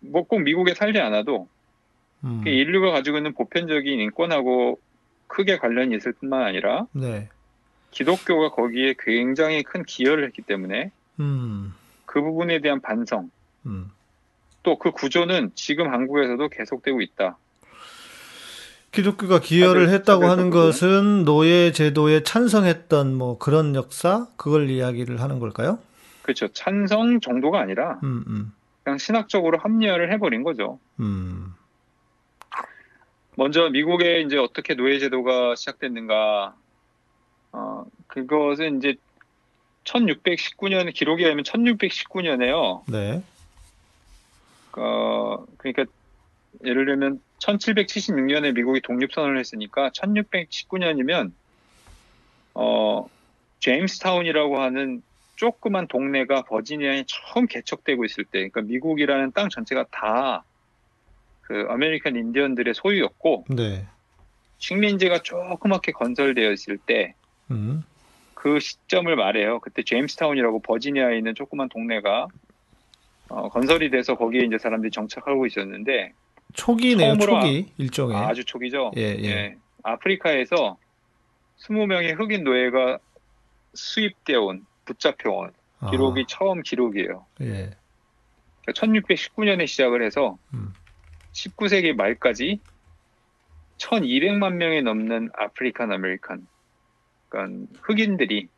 뭐꼭 0.01 0.43
미국에 0.43 0.75
살지 0.75 1.01
않아도 1.01 1.49
음. 2.25 2.41
그 2.45 2.51
인류가 2.51 2.91
가지고 2.91 3.17
있는 3.19 3.33
보편적인 3.35 4.01
인권하고 4.01 4.79
크게 5.27 5.59
관련이 5.59 5.97
있을 5.97 6.13
뿐만 6.13 6.43
아니라 6.43 6.87
네. 6.93 7.29
기독교가 7.91 8.51
거기에 8.51 8.95
굉장히 8.99 9.63
큰 9.63 9.85
기여를 9.85 10.25
했기 10.27 10.43
때문에 10.43 10.91
음. 11.21 11.75
그 12.07 12.21
부분에 12.21 12.61
대한 12.61 12.81
반성 12.81 13.31
음. 13.67 13.91
또그 14.63 14.93
구조는 14.93 15.53
지금 15.55 15.93
한국에서도 15.93 16.49
계속되고 16.49 17.01
있다. 17.01 17.39
기독교가 18.93 19.41
기여를 19.41 19.89
했다고 19.89 20.25
하는 20.27 20.51
것은 20.51 21.25
노예 21.25 21.73
제도에 21.73 22.23
찬성했던 22.23 23.15
뭐 23.15 23.39
그런 23.39 23.75
역사 23.75 24.27
그걸 24.37 24.69
이야기를 24.69 25.21
하는 25.21 25.39
걸까요? 25.39 25.79
그렇죠. 26.23 26.49
찬성 26.49 27.21
정도가 27.21 27.61
아니라 27.61 27.99
음, 28.03 28.25
음. 28.27 28.53
그냥 28.83 28.99
신학적으로 28.99 29.59
합리화를 29.59 30.13
해버린 30.13 30.43
거죠. 30.43 30.79
음. 31.01 31.55
먼저 33.37 33.69
미국에 33.71 34.21
이제 34.21 34.37
어떻게 34.37 34.75
노예 34.75 34.99
제도가 34.99 35.55
시작됐는가? 35.57 36.55
어, 37.53 37.85
그것은 38.07 38.79
이제 38.79 38.97
1619년 39.85 40.93
기록에 40.93 41.25
의하면 41.25 41.45
1619년에요. 41.45 42.83
네. 42.91 43.23
어, 44.77 45.45
그러니까 45.57 45.85
예를 46.65 46.85
들면 46.85 47.21
1776년에 47.39 48.55
미국이 48.55 48.81
독립선언을 48.81 49.39
했으니까 49.39 49.91
1619년이면 49.91 51.33
어, 52.55 53.09
제임스타운이라고 53.61 54.61
하는 54.61 55.03
조그만 55.37 55.87
동네가 55.89 56.43
버지니아에 56.43 57.05
처음 57.07 57.47
개척되고 57.47 58.05
있을 58.05 58.25
때, 58.25 58.49
그러니까 58.49 58.63
미국이라는 58.63 59.33
땅 59.33 59.49
전체가 59.49 59.87
다 59.91 60.45
그 61.43 61.67
아메리칸 61.69 62.17
인디언들의 62.17 62.73
소유였고 62.73 63.45
네. 63.51 63.85
식민지가 64.59 65.19
조그맣게 65.23 65.93
건설되어 65.93 66.51
있을 66.53 66.79
때 66.79 67.15
음. 67.51 67.83
그 68.33 68.59
시점을 68.59 69.15
말해요. 69.15 69.61
그때 69.61 69.83
제임스타운이라고 69.83 70.61
버지니아에 70.63 71.19
있는 71.19 71.35
조그만 71.35 71.69
동네가 71.69 72.29
어, 73.29 73.49
건설이 73.51 73.91
돼서 73.91 74.17
거기에 74.17 74.43
이제 74.45 74.57
사람들이 74.57 74.91
정착하고 74.93 75.45
있었는데 75.47 76.13
초기네요, 76.55 77.19
초기. 77.19 77.73
일종의. 77.77 78.17
아 78.17 78.33
주 78.33 78.45
초기죠. 78.45 78.93
예, 78.97 79.03
예. 79.23 79.57
아프리카에서 79.83 80.79
20명의 81.61 82.19
흑인 82.19 82.45
노예가 82.45 82.99
수입되어 83.75 84.41
온, 84.43 84.65
붙잡혀 84.85 85.31
온 85.31 85.53
아, 85.81 85.91
기록이 85.91 86.25
처음 86.29 86.63
기록이에요. 86.63 87.27
예. 87.43 87.71
1619년에 88.69 89.67
시작을 89.67 90.05
해서 90.05 90.39
음. 90.55 90.73
19세기 91.33 91.95
말까지 91.95 92.61
1200만 93.79 94.55
명이 94.55 94.83
넘는 94.83 95.31
African 95.37 95.91
American, 95.91 96.47
그러니까 97.29 97.67
흑인들이 97.81 98.49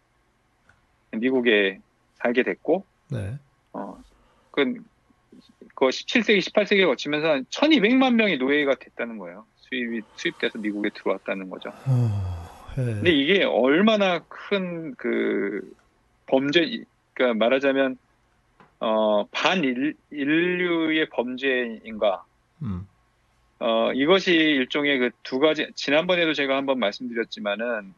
미국에 1.12 1.80
살게 2.16 2.42
됐고, 2.42 2.84
네. 3.10 3.38
어, 3.72 4.02
그, 4.50 4.74
그 5.74 5.86
17세기, 5.86 6.40
18세기에 6.40 6.86
거치면서 6.86 7.28
한 7.28 7.44
1200만 7.46 8.14
명이 8.14 8.36
노예가 8.36 8.74
됐다는 8.74 9.16
거예요. 9.16 9.46
수입이, 9.56 10.02
수입돼서 10.16 10.58
미국에 10.58 10.90
들어왔다는 10.90 11.48
거죠. 11.48 11.70
어, 11.70 12.74
예. 12.76 12.84
근데 12.84 13.10
이게 13.10 13.44
얼마나 13.44 14.18
큰 14.24 14.94
그 14.98 15.72
범죄, 16.26 16.84
그러니까 17.12 17.38
말하자면, 17.38 17.98
어, 18.80 19.24
반인류의 19.30 21.08
범죄인가. 21.10 22.24
음. 22.62 22.86
어, 23.60 23.92
이것이 23.92 24.32
일종의 24.32 24.98
그 24.98 25.10
두 25.22 25.38
가지, 25.38 25.68
지난번에도 25.74 26.34
제가 26.34 26.56
한번 26.56 26.78
말씀드렸지만은, 26.78 27.94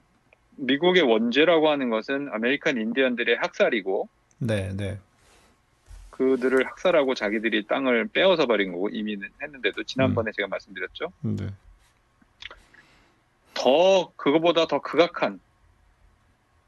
미국의 0.56 1.02
원죄라고 1.02 1.68
하는 1.68 1.90
것은 1.90 2.28
아메리칸 2.32 2.78
인디언들의 2.78 3.36
학살이고, 3.36 4.08
네, 4.38 4.74
네. 4.76 4.98
그들을 6.10 6.66
학살하고 6.66 7.14
자기들이 7.14 7.66
땅을 7.66 8.08
빼앗아 8.08 8.46
버린 8.46 8.72
거고, 8.72 8.88
이민은 8.88 9.28
했는데도, 9.42 9.82
지난번에 9.84 10.30
제가 10.36 10.48
말씀드렸죠. 10.48 11.12
네. 11.22 11.48
더, 13.54 14.12
그거보다 14.16 14.66
더 14.66 14.80
극악한, 14.80 15.40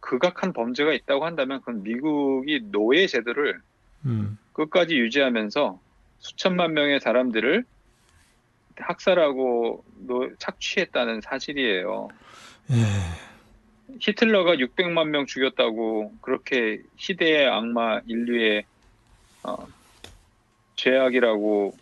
극악한 0.00 0.52
범죄가 0.52 0.93
있다고 0.93 1.25
한다면, 1.25 1.61
그건 1.61 1.83
미국이 1.83 2.61
노예 2.71 3.07
제도를 3.07 3.61
음. 4.07 4.38
끝까지 4.52 4.97
유지하면서 4.99 5.81
수천만 6.19 6.73
명의 6.75 7.00
사람들을 7.00 7.64
학살하고 8.76 9.85
노- 10.07 10.35
착취했다는 10.38 11.21
사실이에요. 11.21 12.09
예. 12.71 13.99
히틀러가 14.00 14.57
600만 14.57 15.09
명 15.11 15.26
죽였다고 15.26 16.12
그렇게 16.21 16.81
시대의 16.97 17.49
악마 17.49 18.00
인류의 18.07 18.64
어, 19.45 19.57
죄악이라고 20.76 21.76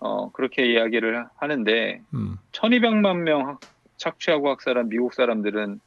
어, 0.00 0.30
그렇게 0.32 0.66
이야기를 0.72 1.24
하는데 1.36 2.02
음. 2.12 2.36
1200만 2.52 3.22
명 3.22 3.48
학- 3.48 3.60
착취하고 3.96 4.50
학살한 4.50 4.88
미국 4.88 5.14
사람들은 5.14 5.80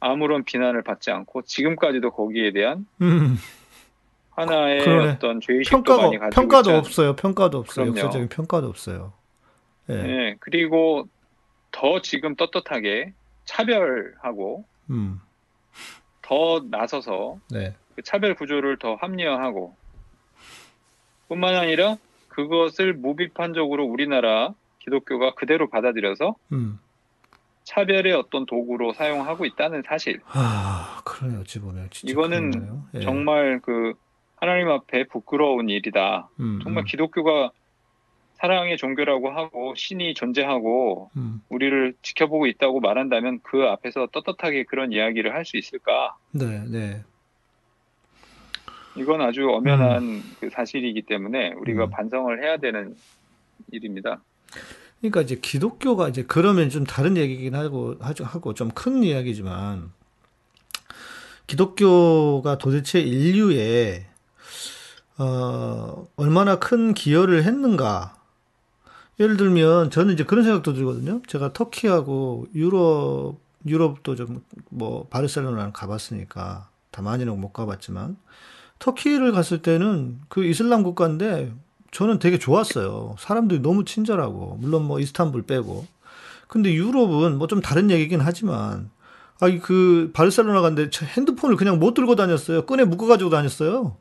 아무런 0.00 0.44
비난을 0.44 0.82
받지 0.82 1.10
않고 1.10 1.42
지금까지도 1.42 2.10
거기에 2.10 2.52
대한 2.52 2.86
음. 3.02 3.36
하나의 4.30 4.80
그러네. 4.80 5.12
어떤 5.12 5.40
죄의식도 5.40 5.96
많이 5.96 6.18
평가가 6.18 6.26
가지고 6.26 6.40
평가도 6.40 6.76
없어요. 6.76 7.16
평가도 7.16 7.58
없어요. 7.58 7.84
그럼요. 7.84 8.00
역사적인 8.00 8.28
평가도 8.28 8.66
없어요. 8.66 9.12
예. 9.90 9.94
예, 9.94 10.36
그리고 10.40 11.08
더 11.70 12.00
지금 12.00 12.34
떳떳하게 12.36 13.12
차별하고 13.44 14.64
음. 14.90 15.20
더 16.22 16.64
나서서 16.70 17.38
네. 17.50 17.74
그 17.94 18.02
차별 18.02 18.34
구조를 18.34 18.78
더 18.78 18.94
합리화하고 18.94 19.74
뿐만 21.28 21.56
아니라 21.56 21.96
그것을 22.28 22.94
무비판적으로 22.94 23.84
우리나라 23.84 24.54
기독교가 24.78 25.34
그대로 25.34 25.68
받아들여서 25.68 26.36
음. 26.52 26.78
차별의 27.64 28.12
어떤 28.14 28.46
도구로 28.46 28.92
사용하고 28.94 29.44
있다는 29.44 29.82
사실. 29.86 30.20
아, 30.26 31.00
그러네 31.04 31.38
어찌 31.38 31.60
보면 31.60 31.88
이거는. 32.04 32.82
예. 32.94 33.00
정말 33.00 33.60
그 33.62 33.94
하나님 34.36 34.68
앞에 34.70 35.04
부끄러운 35.04 35.68
일이다. 35.68 36.28
음, 36.40 36.60
정말 36.62 36.84
음, 36.84 36.86
기독교가 36.86 37.50
사랑의 38.34 38.78
종교라고 38.78 39.30
하고 39.30 39.74
신이 39.74 40.14
존재하고 40.14 41.10
음. 41.16 41.42
우리를 41.50 41.94
지켜보고 42.00 42.46
있다고 42.46 42.80
말한다면 42.80 43.40
그 43.42 43.64
앞에서 43.64 44.06
떳떳하게 44.06 44.64
그런 44.64 44.92
이야기를 44.92 45.34
할 45.34 45.44
수 45.44 45.58
있을까? 45.58 46.16
네, 46.32 46.64
네. 46.66 47.02
이건 48.96 49.20
아주 49.20 49.48
엄연한 49.48 50.22
그 50.40 50.48
사실이기 50.50 51.02
때문에 51.02 51.52
우리가 51.52 51.84
음. 51.84 51.90
반성을 51.90 52.42
해야 52.42 52.56
되는 52.56 52.94
일입니다. 53.70 54.22
그러니까 55.00 55.22
이제 55.22 55.36
기독교가 55.36 56.08
이제 56.08 56.24
그러면 56.26 56.68
좀 56.70 56.84
다른 56.84 57.16
얘기긴 57.16 57.54
하고 57.54 57.96
하고 58.00 58.54
좀 58.54 58.70
큰 58.74 59.02
이야기지만 59.02 59.92
기독교가 61.46 62.58
도대체 62.58 63.00
인류에 63.00 64.06
어 65.18 66.06
얼마나 66.16 66.58
큰 66.58 66.94
기여를 66.94 67.44
했는가? 67.44 68.16
예를 69.18 69.36
들면 69.36 69.90
저는 69.90 70.14
이제 70.14 70.24
그런 70.24 70.44
생각도 70.44 70.72
들거든요. 70.74 71.20
제가 71.26 71.52
터키하고 71.52 72.46
유럽 72.54 73.38
유럽도 73.66 74.16
좀 74.16 74.42
뭐 74.72 75.06
바르셀로나를 75.08 75.72
가봤으니까 75.72 76.68
다 76.92 77.02
많이는 77.02 77.38
못 77.40 77.52
가봤지만 77.52 78.16
터키를 78.78 79.32
갔을 79.32 79.62
때는 79.62 80.20
그 80.28 80.44
이슬람 80.44 80.82
국가인데 80.84 81.52
저는 81.90 82.18
되게 82.18 82.38
좋았어요. 82.38 83.16
사람들이 83.18 83.60
너무 83.60 83.84
친절하고, 83.84 84.56
물론 84.60 84.84
뭐 84.84 85.00
이스탄불 85.00 85.42
빼고. 85.42 85.86
근데 86.48 86.72
유럽은 86.74 87.38
뭐 87.38 87.46
좀 87.46 87.60
다른 87.60 87.90
얘기긴 87.90 88.20
하지만, 88.20 88.90
아이 89.40 89.58
그 89.58 90.10
바르셀로나 90.12 90.60
갔는데 90.60 90.90
저 90.90 91.04
핸드폰을 91.06 91.56
그냥 91.56 91.78
못 91.78 91.94
들고 91.94 92.14
다녔어요. 92.14 92.66
끈에 92.66 92.84
묶어 92.84 93.06
가지고 93.06 93.30
다녔어요. 93.30 93.96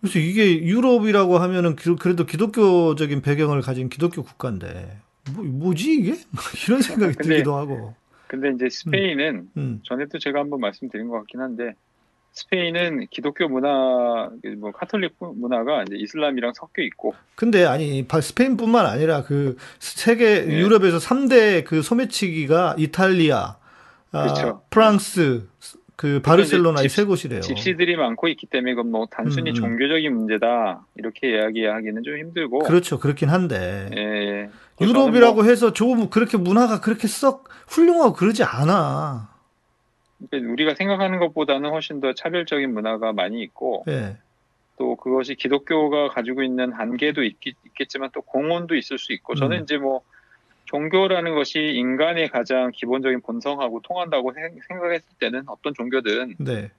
그래서 0.00 0.18
이게 0.18 0.62
유럽이라고 0.62 1.38
하면은 1.38 1.76
기- 1.76 1.94
그래도 1.96 2.24
기독교적인 2.24 3.20
배경을 3.22 3.60
가진 3.60 3.88
기독교 3.88 4.22
국가인데, 4.22 4.98
뭐, 5.34 5.44
뭐지 5.44 5.92
이게? 5.94 6.14
이런 6.68 6.82
생각이 6.82 7.14
근데- 7.14 7.28
들기도 7.28 7.56
하고. 7.56 7.94
근데 8.28 8.52
이제 8.54 8.68
스페인은 8.70 9.50
음, 9.56 9.80
전에도 9.82 10.18
제가 10.20 10.38
한번 10.38 10.60
말씀드린 10.60 11.08
것 11.08 11.16
같긴 11.18 11.40
한데 11.40 11.74
스페인은 12.32 13.08
기독교 13.10 13.48
문화, 13.48 14.30
뭐 14.58 14.70
카톨릭 14.72 15.14
문화가 15.18 15.82
이제 15.82 15.96
이슬람이랑 15.96 16.52
섞여 16.54 16.82
있고 16.82 17.14
근데 17.34 17.64
아니 17.64 18.06
바- 18.06 18.20
스페인뿐만 18.20 18.86
아니라 18.86 19.22
그 19.24 19.56
세계 19.78 20.46
예. 20.48 20.58
유럽에서 20.58 20.98
3대 20.98 21.64
그 21.64 21.82
소매치기가 21.82 22.76
이탈리아, 22.78 23.56
아, 24.12 24.22
그렇죠. 24.22 24.62
프랑스, 24.70 25.48
그 25.96 26.22
바르셀로나 26.22 26.80
이 26.80 26.88
집- 26.88 26.96
세 26.96 27.04
곳이래요. 27.04 27.40
집시들이 27.40 27.96
많고 27.96 28.28
있기 28.28 28.46
때문에 28.46 28.72
이건 28.72 28.90
뭐 28.90 29.06
단순히 29.10 29.50
음, 29.50 29.52
음. 29.52 29.54
종교적인 29.54 30.14
문제다 30.16 30.86
이렇게 30.96 31.32
이야기하기는 31.36 32.02
좀 32.04 32.16
힘들고 32.16 32.60
그렇죠. 32.60 32.98
그렇긴 32.98 33.28
한데 33.28 33.90
예, 33.94 34.00
예. 34.00 34.50
또 34.78 34.86
유럽이라고 34.86 35.34
뭐 35.34 35.44
해서 35.44 35.72
좀 35.72 36.08
그렇게 36.08 36.36
문화가 36.38 36.80
그렇게 36.80 37.06
썩 37.06 37.48
훌륭하고 37.68 38.14
그러지 38.14 38.44
않아. 38.44 39.29
우리가 40.32 40.74
생각하는 40.74 41.18
것보다는 41.18 41.70
훨씬 41.70 42.00
더 42.00 42.12
차별적인 42.12 42.72
문화가 42.72 43.12
많이 43.12 43.42
있고 43.42 43.84
예. 43.88 44.16
또 44.78 44.96
그것이 44.96 45.34
기독교가 45.34 46.08
가지고 46.08 46.42
있는 46.42 46.72
한계도 46.72 47.22
있겠, 47.22 47.54
있겠지만 47.66 48.10
또 48.12 48.22
공헌도 48.22 48.76
있을 48.76 48.98
수 48.98 49.12
있고 49.12 49.34
저는 49.34 49.58
음. 49.58 49.62
이제 49.62 49.76
뭐 49.76 50.02
종교라는 50.66 51.34
것이 51.34 51.58
인간의 51.58 52.28
가장 52.28 52.70
기본적인 52.72 53.22
본성하고 53.22 53.80
통한다고 53.82 54.32
생- 54.32 54.58
생각했을 54.68 55.08
때는 55.18 55.42
어떤 55.48 55.74
종교든 55.74 56.36
네. 56.38 56.70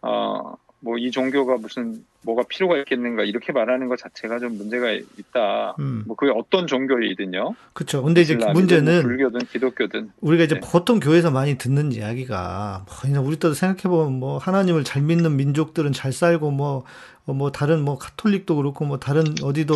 어 0.00 0.54
뭐 0.82 0.96
이 0.98 1.10
종교가 1.10 1.56
무슨 1.56 2.04
뭐가 2.22 2.44
필요가 2.48 2.76
있겠는가 2.78 3.24
이렇게 3.24 3.52
말하는 3.52 3.88
것 3.88 3.98
자체가 3.98 4.38
좀 4.38 4.56
문제가 4.56 4.90
있다. 4.92 5.76
음. 5.78 6.04
뭐 6.06 6.16
그게 6.16 6.32
어떤 6.34 6.66
종교이든요. 6.66 7.54
그렇죠. 7.72 8.02
근데 8.02 8.20
이제 8.20 8.34
문제는 8.36 8.92
뭐 8.94 9.02
불교든 9.02 9.40
기독교든 9.46 10.10
우리가 10.20 10.44
이제 10.44 10.54
네. 10.56 10.60
보통 10.62 11.00
교회에서 11.00 11.30
많이 11.30 11.56
듣는 11.56 11.92
이야기가 11.92 12.84
뭐 12.86 12.96
그냥 13.00 13.26
우리 13.26 13.36
때도 13.36 13.54
생각해 13.54 13.82
보면 13.82 14.18
뭐 14.18 14.38
하나님을 14.38 14.84
잘 14.84 15.02
믿는 15.02 15.36
민족들은 15.36 15.92
잘 15.92 16.12
살고 16.12 16.50
뭐뭐 16.50 17.52
다른 17.52 17.82
뭐 17.84 17.98
카톨릭도 17.98 18.56
그렇고 18.56 18.84
뭐 18.84 18.98
다른 18.98 19.24
어디도 19.42 19.74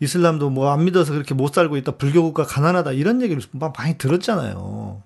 이슬람도 0.00 0.50
뭐 0.50 0.70
안 0.70 0.84
믿어서 0.84 1.12
그렇게 1.12 1.34
못 1.34 1.54
살고 1.54 1.76
있다 1.78 1.92
불교국가 1.92 2.44
가난하다 2.44 2.92
이런 2.92 3.22
얘기를 3.22 3.42
막 3.52 3.72
많이 3.76 3.96
들었잖아요. 3.98 5.02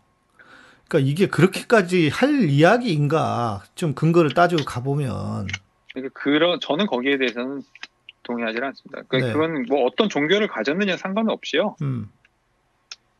그러니까 0.91 1.09
이게 1.09 1.29
그렇게까지 1.29 2.09
할 2.09 2.51
이야기인가 2.51 3.63
좀 3.77 3.95
근거를 3.95 4.35
따지고 4.35 4.65
가보면 4.65 5.47
그러니까 5.95 6.21
그런 6.21 6.59
저는 6.61 6.87
거기에 6.87 7.17
대해서는 7.17 7.63
동의하지 8.25 8.59
않습니다. 8.61 9.03
그러니까 9.07 9.19
네. 9.19 9.33
그건 9.33 9.67
뭐 9.69 9.85
어떤 9.87 10.09
종교를 10.09 10.49
가졌느냐 10.49 10.97
상관없이요. 10.97 11.77
음, 11.83 12.11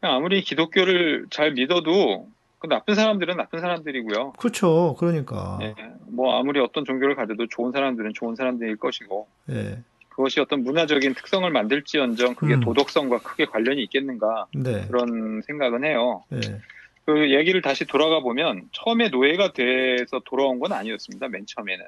아무리 0.01 0.43
기독교를 0.43 1.27
잘 1.31 1.53
믿어도 1.53 2.29
그 2.59 2.67
나쁜 2.67 2.97
사람들은 2.97 3.37
나쁜 3.37 3.61
사람들이고요. 3.61 4.33
그렇죠. 4.33 4.97
그러니까 4.99 5.59
예, 5.63 5.75
뭐 6.09 6.39
아무리 6.39 6.59
어떤 6.61 6.85
종교를 6.85 7.15
가져도 7.15 7.47
좋은 7.47 7.71
사람들은 7.71 8.13
좋은 8.15 8.35
사람들일 8.35 8.77
것이고 8.79 9.29
예, 9.51 9.79
그것이 10.09 10.41
어떤 10.41 10.65
문화적인 10.65 11.15
특성을 11.15 11.49
만들지언정 11.49 12.35
그게 12.35 12.55
음. 12.55 12.61
도덕성과 12.61 13.19
크게 13.19 13.45
관련이 13.47 13.81
있겠는가 13.85 14.47
네, 14.55 14.87
그런 14.89 15.41
생각은 15.43 15.85
해요. 15.85 16.25
예, 16.33 16.61
그 17.07 17.33
얘기를 17.35 17.61
다시 17.63 17.85
돌아가 17.87 18.21
보면 18.21 18.69
처음에 18.73 19.09
노예가 19.09 19.53
돼서 19.53 20.21
돌아온 20.25 20.59
건 20.59 20.73
아니었습니다. 20.73 21.29
맨 21.29 21.45
처음에는 21.47 21.85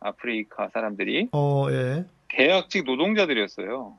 아프리카 0.00 0.68
사람들이 0.68 1.28
어, 1.32 1.66
예, 1.70 2.04
계약직 2.28 2.84
노동자들이었어요. 2.84 3.96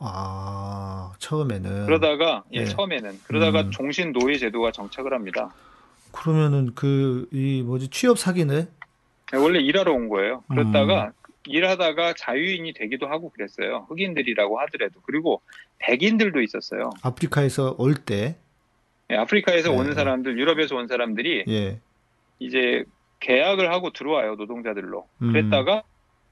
아 0.00 1.12
처음에는 1.18 1.86
그러다가 1.86 2.44
예, 2.52 2.60
네. 2.60 2.64
처음에는 2.66 3.20
그러다가 3.26 3.62
음. 3.62 3.70
종신 3.70 4.12
노예 4.12 4.36
제도가 4.38 4.72
정착을 4.72 5.12
합니다. 5.12 5.54
그러면은 6.12 6.74
그 6.74 7.28
이 7.32 7.62
뭐지 7.62 7.88
취업 7.88 8.18
사기네. 8.18 8.68
원래 9.34 9.60
일하러 9.60 9.92
온 9.92 10.08
거예요. 10.08 10.42
음. 10.50 10.56
그랬다가 10.56 11.12
일하다가 11.46 12.14
자유인이 12.14 12.72
되기도 12.72 13.06
하고 13.06 13.30
그랬어요. 13.30 13.86
흑인들이라고 13.88 14.60
하더라도 14.60 15.00
그리고 15.02 15.42
백인들도 15.78 16.40
있었어요. 16.40 16.90
아프리카에서 17.02 17.74
올 17.78 17.94
때, 17.94 18.14
예, 18.24 18.36
아프리카에서 19.10 19.70
네. 19.70 19.76
오는 19.76 19.94
사람들, 19.94 20.38
유럽에서 20.38 20.76
온 20.76 20.86
사람들이 20.86 21.44
예, 21.48 21.80
이제 22.38 22.84
계약을 23.20 23.70
하고 23.70 23.92
들어와요 23.92 24.34
노동자들로. 24.36 25.06
음. 25.22 25.32
그랬다가 25.32 25.82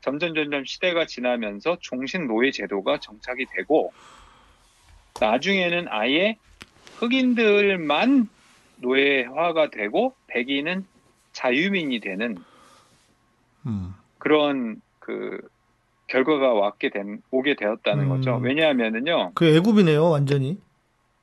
점점 0.00 0.34
점점 0.34 0.64
시대가 0.64 1.06
지나면서 1.06 1.78
종신 1.80 2.26
노예 2.26 2.50
제도가 2.50 2.98
정착이 2.98 3.46
되고 3.54 3.92
나중에는 5.20 5.86
아예 5.88 6.36
흑인들만 6.98 8.28
노예화가 8.78 9.70
되고 9.70 10.14
백인은 10.26 10.84
자유민이 11.32 12.00
되는 12.00 12.36
음, 13.66 13.94
그런 14.18 14.80
그 14.98 15.40
결과가 16.08 16.52
왔게 16.52 16.90
된 16.90 17.22
오게 17.30 17.54
되었다는 17.56 18.04
음. 18.04 18.08
거죠. 18.08 18.36
왜냐하면은요, 18.36 19.32
그 19.34 19.46
애굽이네요, 19.46 20.10
완전히. 20.10 20.58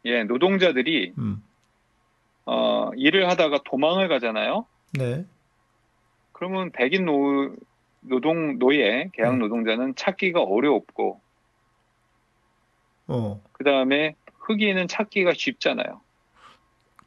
예 0.05 0.23
노동자들이 0.23 1.13
음, 1.17 1.43
어 2.45 2.91
일을 2.95 3.29
하다가 3.29 3.61
도망을 3.65 4.07
가잖아요. 4.07 4.65
네, 4.93 5.25
그러면 6.31 6.71
백인 6.71 7.05
노 7.05 7.55
노동 8.01 8.59
노예 8.59 9.09
계약 9.13 9.33
네. 9.33 9.39
노동자는 9.39 9.95
찾기가 9.95 10.41
어렵고 10.41 11.21
어, 13.07 13.43
그 13.51 13.63
다음에 13.63 14.15
흑인은 14.39 14.87
찾기가 14.87 15.33
쉽잖아요. 15.33 16.01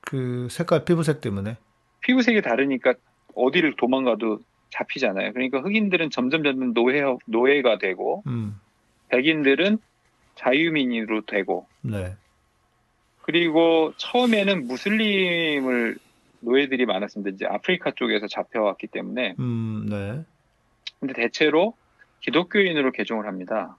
그 0.03 0.49
색깔 0.51 0.85
피부색 0.85 1.21
때문에. 1.21 1.57
피부색이 2.01 2.43
다르니까 2.43 2.95
어디를 3.35 3.77
도망가도 3.77 4.41
잡히잖아요. 4.71 5.33
그러니까 5.33 5.61
흑인들은 5.61 6.11
점점 6.11 6.43
점점 6.43 6.75
노예 6.75 7.03
노예가 7.27 7.79
되고 7.79 8.23
음, 8.27 8.61
백인들은 9.09 9.79
자유민으로 10.35 11.23
되고 11.27 11.67
네. 11.83 12.17
그리고 13.23 13.93
처음에는 13.97 14.67
무슬림을 14.67 15.97
노예들이 16.41 16.87
많았습니다. 16.87 17.35
이제 17.35 17.47
아프리카 17.47 17.93
쪽에서 17.93 18.27
잡혀왔기 18.27 18.89
때문에 18.89 19.37
음, 19.39 19.87
네. 19.89 20.23
근데 21.01 21.15
대체로 21.15 21.75
기독교인으로 22.21 22.93
개종을 22.93 23.27
합니다. 23.27 23.77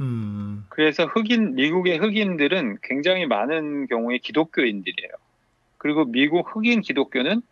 음, 0.00 0.64
그래서 0.68 1.04
흑인 1.06 1.54
미국의 1.54 1.98
흑인들은 1.98 2.78
굉장히 2.82 3.26
많은 3.26 3.86
경우에 3.86 4.18
기독교인들이에요. 4.18 5.10
그리고 5.78 6.04
미국 6.04 6.54
흑인 6.54 6.82
기독교는 6.82 7.42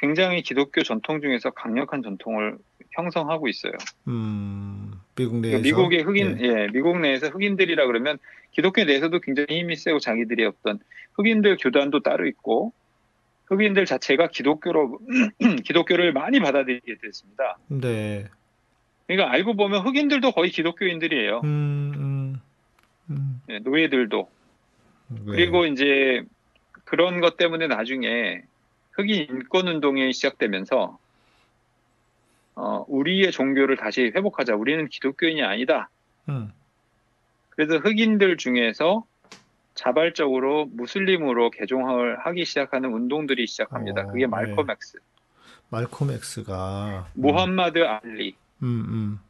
굉장히 0.00 0.42
기독교 0.42 0.82
전통 0.82 1.20
중에서 1.20 1.50
강력한 1.50 2.02
전통을 2.02 2.58
형성하고 2.92 3.48
있어요. 3.48 3.72
음, 4.06 4.92
미국 5.16 5.40
그러니까 5.40 5.58
내에서. 5.58 5.62
미국의 5.62 6.02
흑인, 6.02 6.38
예. 6.40 6.46
예, 6.46 6.68
미국 6.72 6.98
내에서 7.00 7.28
흑인들이라 7.28 7.86
그러면 7.86 8.18
기독교 8.52 8.84
내에서도 8.84 9.18
굉장히 9.20 9.60
힘이 9.60 9.76
세고 9.76 9.98
자기들이 9.98 10.44
어떤 10.44 10.78
흑인들 11.14 11.56
교단도 11.60 12.00
따로 12.00 12.26
있고 12.26 12.72
흑인들 13.46 13.86
자체가 13.86 14.28
기독교로 14.28 14.98
기독교를 15.64 16.12
많이 16.12 16.38
받아들이게 16.38 16.96
됐습니다. 17.02 17.58
네. 17.68 18.26
그러니까 19.06 19.32
알고 19.32 19.54
보면 19.56 19.86
흑인들도 19.86 20.32
거의 20.32 20.50
기독교인들이에요. 20.50 21.40
음, 21.44 21.92
음, 21.96 22.40
음. 23.10 23.42
예, 23.48 23.58
노예들도. 23.58 24.28
네. 25.08 25.20
그리고 25.26 25.64
이제 25.64 26.22
그런 26.84 27.20
것 27.20 27.36
때문에 27.36 27.66
나중에 27.66 28.42
흑인 28.98 29.28
인권 29.30 29.68
운동이 29.68 30.12
시작되면서 30.12 30.98
어, 32.56 32.84
우리의 32.88 33.30
종교를 33.30 33.76
다시 33.76 34.10
회복하자. 34.14 34.56
우리는 34.56 34.88
기독교인이 34.88 35.40
아니다. 35.42 35.88
음, 36.28 36.52
그래서 37.50 37.78
흑인들 37.78 38.36
중에서 38.36 39.04
자발적으로 39.74 40.66
무슬림으로 40.66 41.50
개종을 41.50 42.18
하기 42.26 42.44
시작하는 42.44 42.92
운동들이 42.92 43.46
시작합니다. 43.46 44.02
어, 44.02 44.06
그게 44.08 44.26
말콤 44.26 44.66
네. 44.66 44.72
X, 44.72 44.98
말콤 45.68 46.10
X가. 46.10 47.06
음, 47.14 47.20
무함마드 47.22 47.78
알리, 47.84 48.34
음, 48.64 48.66
음. 48.88 49.20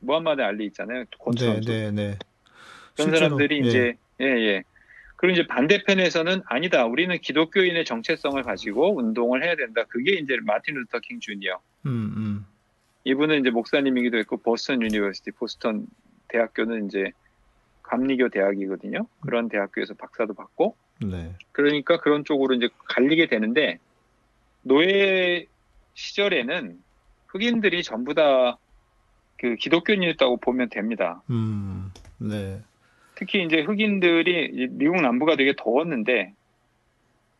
무함마드 0.00 0.40
알리 0.40 0.66
있잖아요. 0.66 1.04
권투 1.20 1.44
네, 1.44 1.52
선수. 1.52 1.70
네, 1.70 1.90
네. 1.92 2.18
그런 2.94 3.10
실제로, 3.10 3.18
사람들이 3.18 3.62
예. 3.62 3.68
이제 3.68 3.96
예, 4.20 4.24
예. 4.24 4.64
그리고 5.24 5.40
이제 5.40 5.46
반대편에서는 5.46 6.42
아니다. 6.44 6.84
우리는 6.84 7.16
기독교인의 7.18 7.86
정체성을 7.86 8.42
가지고 8.42 8.94
운동을 8.98 9.42
해야 9.42 9.56
된다. 9.56 9.82
그게 9.88 10.16
이제 10.16 10.36
마틴 10.42 10.74
루터 10.74 10.98
킹 11.00 11.18
주니어. 11.18 11.60
음, 11.86 12.12
음. 12.14 12.46
이분은 13.04 13.40
이제 13.40 13.48
목사님이기도 13.48 14.18
했고 14.18 14.36
Boston 14.36 14.82
University 14.82 15.30
보스턴 15.30 15.86
대학교는 16.28 16.88
이제 16.88 17.12
감리교 17.84 18.28
대학이거든요. 18.28 19.06
그런 19.20 19.48
대학교에서 19.48 19.94
박사도 19.94 20.34
받고 20.34 20.76
네. 21.00 21.34
그러니까 21.52 22.00
그런 22.00 22.26
쪽으로 22.26 22.54
이제 22.54 22.68
갈리게 22.88 23.28
되는데 23.28 23.78
노예 24.60 25.46
시절에는 25.94 26.78
흑인들이 27.28 27.82
전부 27.82 28.12
다 28.12 28.58
그 29.44 29.56
기독교인이었다고 29.56 30.38
보면 30.38 30.70
됩니다. 30.70 31.22
음, 31.28 31.92
네. 32.18 32.62
특히 33.16 33.44
이제 33.44 33.60
흑인들이 33.60 34.50
이 34.52 34.66
미국 34.70 35.00
남부가 35.00 35.36
되게 35.36 35.54
더웠는데 35.56 36.32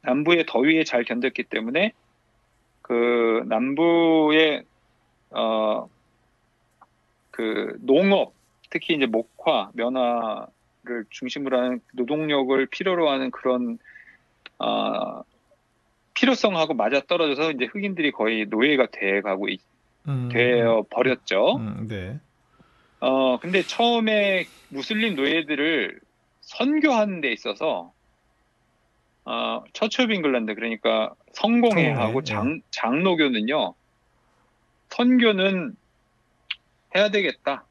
남부의 0.03 0.45
더위에 0.47 0.85
잘 0.85 1.05
견뎠기 1.05 1.49
때문에 1.49 1.93
그 2.83 3.45
남부의 3.47 4.65
어 5.31 5.89
그 7.35 7.77
농업 7.81 8.33
특히 8.71 8.95
이제 8.95 9.07
목화 9.07 9.71
면화를 9.75 11.05
중심으로 11.11 11.59
하는 11.59 11.81
노동력을 11.93 12.65
필요로 12.67 13.11
하는 13.11 13.33
그런 13.33 13.79
어 14.61 15.23
필요성하고 16.15 16.75
맞아 16.75 17.01
떨어져서 17.01 17.51
이제 17.51 17.65
흑인들이 17.65 18.13
거의 18.13 18.47
노예가 18.47 18.87
돼 18.93 19.21
가고 19.21 19.49
음, 20.07 20.29
되어 20.33 20.85
버렸죠. 20.91 21.57
음, 21.57 21.89
네. 21.89 22.21
어, 23.05 23.39
근데 23.39 23.63
처음에 23.63 24.47
무슬림 24.71 25.15
노예들을 25.15 26.01
선교하는 26.41 27.21
데 27.21 27.33
있어서, 27.33 27.93
어, 29.27 29.63
Church 29.75 30.03
of 30.03 30.15
England, 30.15 30.55
그러니까 30.55 31.15
성공회하고 31.35 32.25
성공회, 32.25 32.25
장, 32.25 32.61
장로교는요, 32.71 33.75
선교는 34.89 35.77
해야 36.97 37.11
되겠다. 37.11 37.67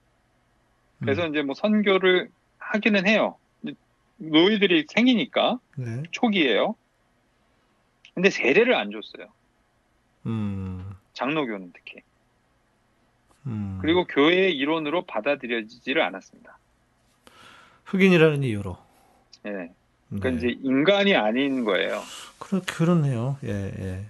그래서 0.99 1.25
음, 1.25 1.31
이제 1.31 1.41
뭐 1.41 1.55
선교를 1.55 2.29
하기는 2.59 3.07
해요. 3.07 3.39
노예들이 4.17 4.85
생기니까, 4.93 5.59
네. 5.77 6.03
초기에요. 6.11 6.75
근데 8.13 8.29
세례를 8.29 8.75
안 8.75 8.91
줬어요. 8.91 9.33
음, 10.27 10.93
장로교는 11.13 11.71
특히. 11.73 12.03
음. 13.47 13.77
그리고 13.81 14.05
교회의 14.05 14.55
일원으로 14.55 15.05
받아들여지지를 15.05 16.01
않았습니다. 16.01 16.57
흑인이라는 17.85 18.43
이유로. 18.43 18.77
예. 19.45 19.71
그러니까 20.09 20.29
네. 20.29 20.35
이제 20.35 20.59
인간이 20.61 21.15
아닌 21.15 21.63
거예요. 21.63 22.01
그렇, 22.39 22.61
그렇네요. 22.65 23.37
예, 23.43 23.49
예. 23.49 24.05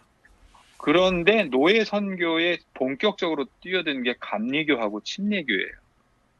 그런데 0.78 1.46
노예 1.46 1.86
선교에 1.86 2.58
본격적으로 2.74 3.46
뛰어든 3.62 4.04
게 4.04 4.16
감리교하고 4.20 5.02
침례교예요. 5.02 5.72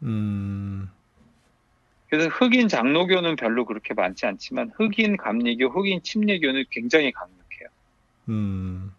음, 0.04 0.90
그래서 2.10 2.28
흑인 2.28 2.68
장로교는 2.68 3.38
별로 3.38 3.66
그렇게 3.66 3.94
많지 3.94 4.26
않지만 4.26 4.72
흑인 4.76 5.16
감리교, 5.16 5.70
흑인 5.70 6.04
침례교는 6.04 6.66
굉장히 6.70 7.14
강력해요. 7.14 7.70
음, 8.30 8.92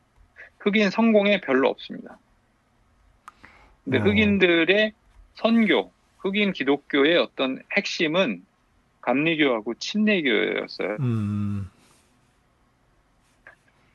흑인 0.60 0.88
성공에 0.88 1.42
별로 1.42 1.68
없습니다. 1.68 2.18
근데 3.84 3.98
어. 3.98 4.02
흑인들의 4.02 4.92
선교, 5.34 5.92
흑인 6.18 6.52
기독교의 6.52 7.18
어떤 7.18 7.62
핵심은 7.76 8.42
감리교하고 9.00 9.74
침례교였어요. 9.74 10.96
음, 11.00 11.70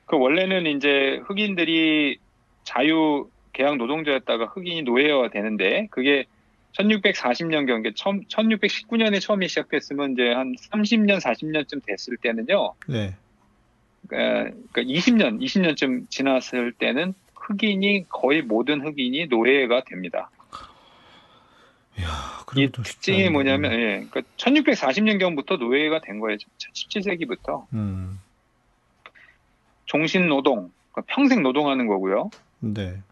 그 0.06 0.16
원래는 0.16 0.66
이제 0.66 1.20
흑인들이 1.24 2.18
자유 2.62 3.28
계약 3.52 3.76
노동자였다가 3.76 4.46
흑인이 4.46 4.82
노예화 4.82 5.28
되는데 5.28 5.88
그게 5.90 6.26
1640년 6.72 7.66
경계 7.66 7.90
1619년에 7.90 9.20
처음에 9.20 9.48
시작됐으면 9.48 10.12
이제 10.12 10.32
한 10.32 10.54
30년 10.54 11.20
40년쯤 11.20 11.84
됐을 11.84 12.16
때는요. 12.16 12.74
네. 12.88 13.16
그러니까 14.08 14.82
20년 14.82 15.40
20년쯤 15.40 16.10
지났을 16.10 16.72
때는 16.72 17.14
흑인이 17.50 18.06
거의 18.08 18.42
모든 18.42 18.80
흑인이 18.80 19.26
노예가 19.26 19.82
됩니다. 19.84 20.30
이야, 21.98 22.06
이 22.56 22.70
특징이. 22.70 23.28
뭐냐면 23.28 23.72
예, 23.72 24.06
그러니까 24.08 24.22
1640년 24.36 25.18
경부터 25.18 25.56
노예가 25.56 26.00
된 26.00 26.20
거예요. 26.20 26.38
17세기부터 26.58 27.66
음, 27.72 28.20
종신 29.86 30.28
노동, 30.28 30.70
그러니까 30.92 31.12
평생 31.12 31.42
노동하는 31.42 31.86
거고요. 31.88 32.30
네. 32.60 33.02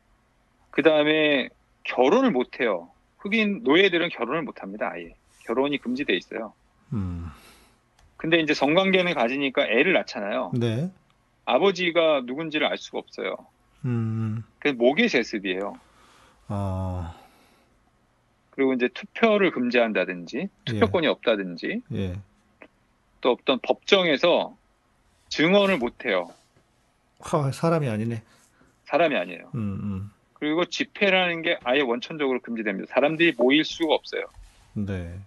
그 0.70 0.82
다음에 0.82 1.48
결혼을 1.82 2.30
못 2.30 2.60
해요. 2.60 2.88
흑인 3.18 3.64
노예들은 3.64 4.10
결혼을 4.10 4.42
못 4.42 4.62
합니다. 4.62 4.90
아예 4.94 5.14
결혼이 5.46 5.78
금지돼 5.78 6.14
있어요. 6.14 6.52
음, 6.92 7.28
근데 8.16 8.38
이제 8.38 8.54
성관계는 8.54 9.14
가지니까 9.14 9.66
애를 9.66 9.92
낳잖아요. 9.94 10.52
네. 10.54 10.90
아버지가 11.44 12.22
누군지를 12.24 12.66
알 12.68 12.78
수가 12.78 12.98
없어요. 12.98 13.34
음, 13.84 14.44
그 14.58 14.68
모계 14.68 15.08
제습이에요. 15.08 15.78
아, 16.48 17.14
그리고 18.50 18.74
이제 18.74 18.88
투표를 18.88 19.50
금지한다든지 19.52 20.48
투표권이 20.64 21.06
없다든지 21.06 21.82
예. 21.94 22.18
또 23.20 23.32
어떤 23.32 23.58
법정에서 23.60 24.56
증언을 25.28 25.78
못 25.78 26.04
해요. 26.04 26.30
하, 27.20 27.50
사람이 27.52 27.88
아니네. 27.88 28.22
사람이 28.84 29.16
아니에요. 29.16 29.50
음, 29.54 29.60
음, 29.82 30.10
그리고 30.34 30.64
집회라는 30.64 31.42
게 31.42 31.58
아예 31.62 31.82
원천적으로 31.82 32.40
금지됩니다. 32.40 32.92
사람들이 32.92 33.34
모일 33.36 33.64
수가 33.64 33.94
없어요. 33.94 34.24
네. 34.72 35.18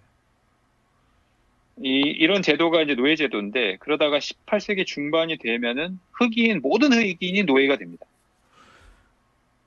이, 1.78 2.00
이런 2.00 2.42
제도가 2.42 2.82
이제 2.82 2.94
노예 2.94 3.16
제도인데 3.16 3.76
그러다가 3.80 4.18
18세기 4.18 4.86
중반이 4.86 5.38
되면은 5.38 5.98
흑인 6.12 6.60
모든 6.62 6.92
흑인이 6.92 7.44
노예가 7.44 7.76
됩니다. 7.76 8.04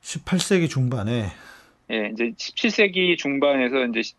18세기 0.06 0.70
중반에, 0.70 1.32
예, 1.92 2.12
이제 2.14 2.32
17세기 2.38 3.18
중반에서 3.18 3.86
이제 3.86 4.14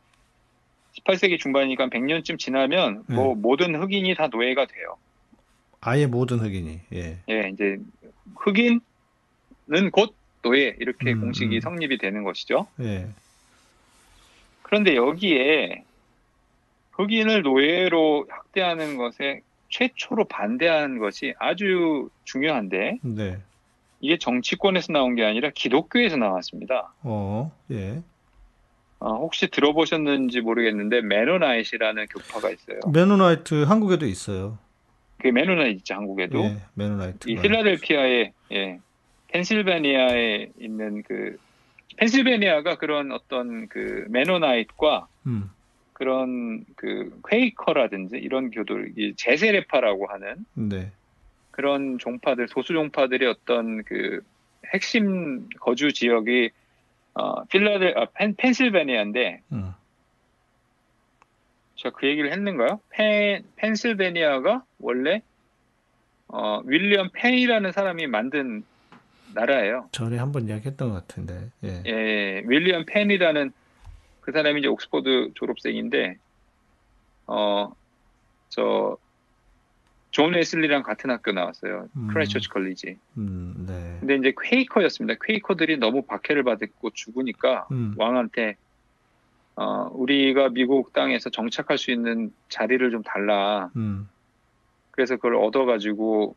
18세기 0.98 1.38
중반이니까 1.38 1.88
100년쯤 1.88 2.38
지나면 2.38 3.04
뭐 3.06 3.34
모든 3.36 3.80
흑인이 3.80 4.14
다 4.16 4.26
노예가 4.26 4.66
돼요. 4.66 4.96
아예 5.80 6.06
모든 6.06 6.40
흑인이. 6.40 6.80
예. 6.94 7.18
예, 7.28 7.50
이제 7.52 7.78
흑인은 8.36 8.80
곧 9.92 10.14
노예 10.42 10.74
이렇게 10.80 11.12
음, 11.12 11.20
공식이 11.20 11.56
음. 11.56 11.60
성립이 11.60 11.98
되는 11.98 12.24
것이죠. 12.24 12.66
예. 12.80 13.08
그런데 14.62 14.96
여기에 14.96 15.84
흑인을 16.92 17.42
노예로 17.42 18.26
학대하는 18.28 18.96
것에 18.96 19.42
최초로 19.68 20.24
반대한 20.24 20.98
것이 20.98 21.34
아주 21.38 22.08
중요한데 22.24 22.98
네. 23.02 23.38
이게 24.06 24.18
정치권에서 24.18 24.92
나온 24.92 25.16
게 25.16 25.24
아니라 25.24 25.50
기독교에서 25.52 26.16
나왔습니다. 26.16 26.92
어. 27.02 27.50
예. 27.72 28.02
어, 29.00 29.16
혹시 29.16 29.48
들어보셨는지 29.48 30.42
모르겠는데 30.42 31.00
메노나이트라는 31.00 32.06
교파가 32.06 32.50
있어요. 32.50 32.78
메노나이트 32.92 33.64
한국에도 33.64 34.06
있어요. 34.06 34.58
그 35.18 35.26
메노나이트 35.26 35.78
있죠 35.78 35.94
한국에도 35.94 36.38
예. 36.38 36.58
메노나이트. 36.74 37.28
이 37.28 37.34
필라델피아에 37.34 38.32
예 38.52 38.78
펜실베니아에 39.26 40.52
있는 40.60 41.02
그 41.02 41.36
펜실베니아가 41.96 42.76
그런 42.78 43.10
어떤 43.10 43.66
그 43.66 44.06
메노나이트과 44.08 45.08
음. 45.26 45.50
그런 45.94 46.64
그 46.76 47.20
퀘이커라든지 47.28 48.18
이런 48.18 48.52
교들 48.52 48.92
이 48.96 49.14
재세례파라고 49.16 50.06
하는 50.06 50.46
네. 50.54 50.92
그런 51.56 51.98
종파들 51.98 52.48
소수 52.48 52.74
종파들의 52.74 53.26
어떤 53.28 53.82
그 53.84 54.20
핵심 54.74 55.48
거주 55.58 55.92
지역이 55.92 56.50
어 57.14 57.44
필라델 57.44 57.98
아, 57.98 58.06
펜, 58.12 58.34
펜실베니아인데 58.36 59.40
음. 59.52 59.72
제가 61.76 61.96
그 61.96 62.06
얘기를 62.06 62.30
했는가요? 62.30 62.80
펜 62.90 63.42
펜실베니아가 63.56 64.64
원래 64.78 65.22
어 66.28 66.60
윌리엄 66.66 67.08
펜이라는 67.14 67.72
사람이 67.72 68.06
만든 68.06 68.62
나라예요. 69.32 69.88
전에 69.92 70.18
한번 70.18 70.46
이야기했던 70.48 70.90
것 70.90 70.94
같은데. 71.06 71.50
예. 71.64 71.82
예, 71.86 72.42
윌리엄 72.46 72.84
펜이라는 72.86 73.52
그 74.20 74.32
사람이 74.32 74.60
이제 74.60 74.68
옥스퍼드 74.68 75.32
졸업생인데, 75.34 76.16
어, 77.26 77.72
저, 78.48 78.96
존 80.16 80.32
웨슬리랑 80.32 80.82
같은 80.82 81.10
학교 81.10 81.30
나왔어요. 81.30 81.88
음. 81.94 82.08
Christ 82.08 82.48
Church 82.48 82.69
College. 82.69 82.96
음. 83.18 83.66
네. 83.68 83.98
근데 84.00 84.16
이제 84.16 84.32
퀘이커였습니다. 84.42 85.18
퀘이커들이 85.22 85.76
너무 85.76 86.06
박해를 86.06 86.42
받고 86.42 86.88
죽으니까 86.94 87.68
음. 87.70 87.92
왕한테, 87.98 88.56
어, 89.56 89.90
우리가 89.92 90.48
미국 90.48 90.94
땅에서 90.94 91.28
정착할 91.28 91.76
수 91.76 91.90
있는 91.90 92.32
자리를 92.48 92.90
좀 92.92 93.02
달라. 93.02 93.70
음. 93.76 94.08
그래서 94.90 95.16
그걸 95.16 95.34
얻어가지고 95.34 96.34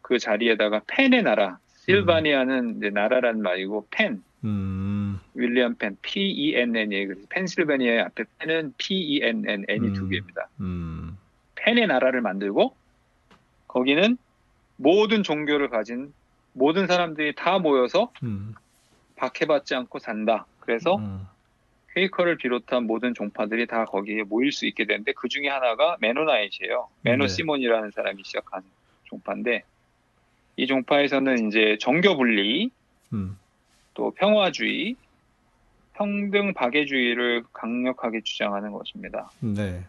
그 0.00 0.18
자리에다가 0.18 0.80
펜의 0.86 1.22
나라, 1.22 1.58
실바니아는 1.76 2.78
이제 2.78 2.88
나라란 2.88 3.42
말이고 3.42 3.86
펜, 3.90 4.22
음. 4.44 5.20
윌리엄 5.34 5.74
펜, 5.74 5.94
P-E-N-N이에요. 6.00 7.08
그래서 7.08 7.26
펜실베니아의 7.28 8.00
앞에 8.00 8.24
펜은 8.38 8.72
P-E-N-N, 8.78 9.66
N이 9.68 9.88
음. 9.88 9.92
두 9.92 10.08
개입니다. 10.08 10.48
음. 10.60 11.18
펜의 11.56 11.86
나라를 11.86 12.22
만들고 12.22 12.79
거기는 13.70 14.18
모든 14.76 15.22
종교를 15.22 15.68
가진 15.68 16.12
모든 16.52 16.86
사람들이 16.86 17.34
다 17.36 17.58
모여서 17.58 18.10
음. 18.22 18.54
박해받지 19.16 19.74
않고 19.74 20.00
산다. 20.00 20.46
그래서 20.58 20.96
음. 20.96 21.26
퀘이커를 21.94 22.36
비롯한 22.36 22.86
모든 22.86 23.14
종파들이 23.14 23.66
다 23.66 23.84
거기에 23.84 24.22
모일 24.24 24.52
수 24.52 24.66
있게 24.66 24.86
되는데 24.86 25.12
그 25.12 25.28
중에 25.28 25.48
하나가 25.48 25.96
메노나이트예요. 26.00 26.88
메노 27.02 27.26
네. 27.26 27.28
시몬이라는 27.28 27.90
사람이 27.92 28.22
시작한 28.24 28.62
종파인데 29.04 29.64
이 30.56 30.66
종파에서는 30.66 31.48
이제 31.48 31.78
정교 31.80 32.16
분리, 32.16 32.70
음. 33.12 33.38
또 33.94 34.10
평화주의, 34.12 34.96
평등 35.94 36.54
박애주의를 36.54 37.44
강력하게 37.52 38.20
주장하는 38.22 38.72
것입니다. 38.72 39.30
네. 39.40 39.84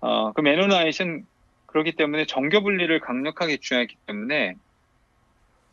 어, 0.00 0.32
그 0.32 0.40
메노나이트는 0.40 1.26
그렇기 1.68 1.92
때문에 1.92 2.24
정교 2.24 2.62
분리를 2.62 2.98
강력하게 3.00 3.58
주장했기 3.58 3.96
때문에 4.06 4.56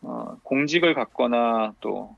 어, 0.02 0.36
공직을 0.42 0.94
갖거나 0.94 1.72
또 1.80 2.16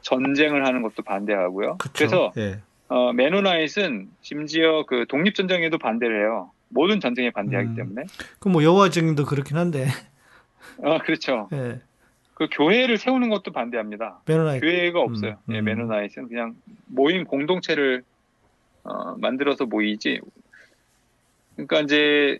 전쟁을 0.00 0.66
하는 0.66 0.82
것도 0.82 1.02
반대하고요. 1.02 1.76
그쵸. 1.76 2.04
래서 2.04 2.32
예. 2.38 2.60
어, 2.88 3.12
메노나이트는 3.12 4.08
심지어 4.22 4.84
그 4.86 5.04
독립전쟁에도 5.08 5.78
반대를 5.78 6.22
해요. 6.22 6.50
모든 6.68 6.98
전쟁에 7.00 7.30
반대하기 7.30 7.68
음. 7.68 7.76
때문에. 7.76 8.02
그뭐 8.40 8.62
여호와 8.62 8.88
증인도 8.88 9.24
그렇긴 9.26 9.56
한데. 9.56 9.86
어, 10.82 10.98
그렇죠. 10.98 11.48
예. 11.52 11.80
그 12.34 12.48
교회를 12.50 12.96
세우는 12.98 13.28
것도 13.28 13.52
반대합니다. 13.52 14.20
메노나이트. 14.26 14.64
교회가 14.64 15.00
없어요. 15.00 15.38
음, 15.48 15.54
예, 15.54 15.58
음. 15.58 15.64
메노나이트는 15.64 16.28
그냥 16.28 16.56
모임 16.86 17.24
공동체를 17.24 18.04
어, 18.84 19.16
만들어서 19.18 19.66
모이지. 19.66 20.20
그러니까 21.56 21.80
이제 21.80 22.38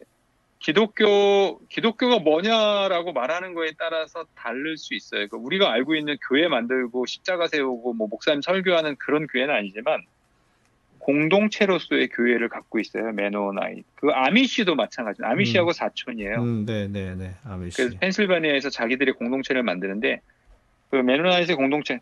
기독교 0.66 1.60
기독교가 1.68 2.18
뭐냐라고 2.18 3.12
말하는 3.12 3.54
거에 3.54 3.70
따라서 3.78 4.24
다를 4.34 4.76
수 4.76 4.94
있어요. 4.94 5.28
그 5.28 5.36
우리가 5.36 5.70
알고 5.70 5.94
있는 5.94 6.16
교회 6.28 6.48
만들고 6.48 7.06
십자가 7.06 7.46
세우고 7.46 7.92
뭐 7.92 8.08
목사님 8.08 8.42
설교하는 8.42 8.96
그런 8.96 9.28
교회는 9.28 9.54
아니지만 9.54 10.02
공동체로서의 10.98 12.08
교회를 12.08 12.48
갖고 12.48 12.80
있어요. 12.80 13.12
메노나이트. 13.12 13.84
그 13.94 14.08
아미시도 14.08 14.74
마찬가지예요. 14.74 15.30
아미시하고 15.30 15.72
사촌이에요. 15.72 16.42
음, 16.42 16.66
네, 16.66 16.88
네, 16.88 17.14
네. 17.14 17.36
아미시. 17.44 17.76
그래서 17.76 17.98
펜실바니아에서 18.00 18.70
자기들의 18.70 19.14
공동체를 19.14 19.62
만드는데 19.62 20.20
그 20.90 20.96
메노나이트의 20.96 21.54
공동체 21.54 22.00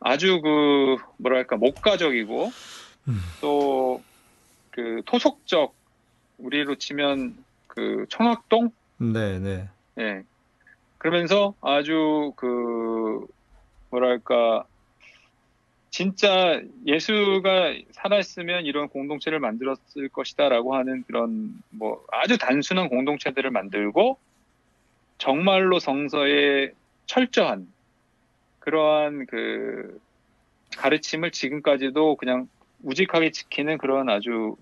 아주 0.00 0.40
그 0.40 0.96
뭐랄까 1.18 1.54
목가적이고 1.58 2.50
음. 3.06 3.20
또그 3.40 5.02
토속적 5.06 5.76
우리로 6.38 6.74
치면 6.74 7.36
그 7.74 8.06
청학동 8.08 8.70
네, 8.98 9.38
네. 9.38 9.68
예 9.98 10.22
그러면서 10.98 11.54
아주 11.60 12.32
그 12.36 13.26
뭐랄까 13.90 14.64
진짜 15.90 16.60
예수가 16.86 17.74
살았으면 17.92 18.66
이런 18.66 18.88
공동체를 18.88 19.38
만들었을 19.38 20.08
것이다라고 20.12 20.74
하는 20.74 21.04
그런 21.06 21.54
뭐 21.70 22.04
아주 22.10 22.36
단순한 22.36 22.88
공동체들을 22.88 23.50
만들고 23.50 24.18
정말로 25.18 25.78
성서에 25.78 26.72
철저한 27.06 27.68
그러한 28.58 29.26
그 29.26 30.00
가르침을 30.76 31.30
지금까지도 31.30 32.16
그냥 32.16 32.48
우직하게 32.82 33.30
지키는 33.30 33.78
그런 33.78 34.08
아주 34.08 34.56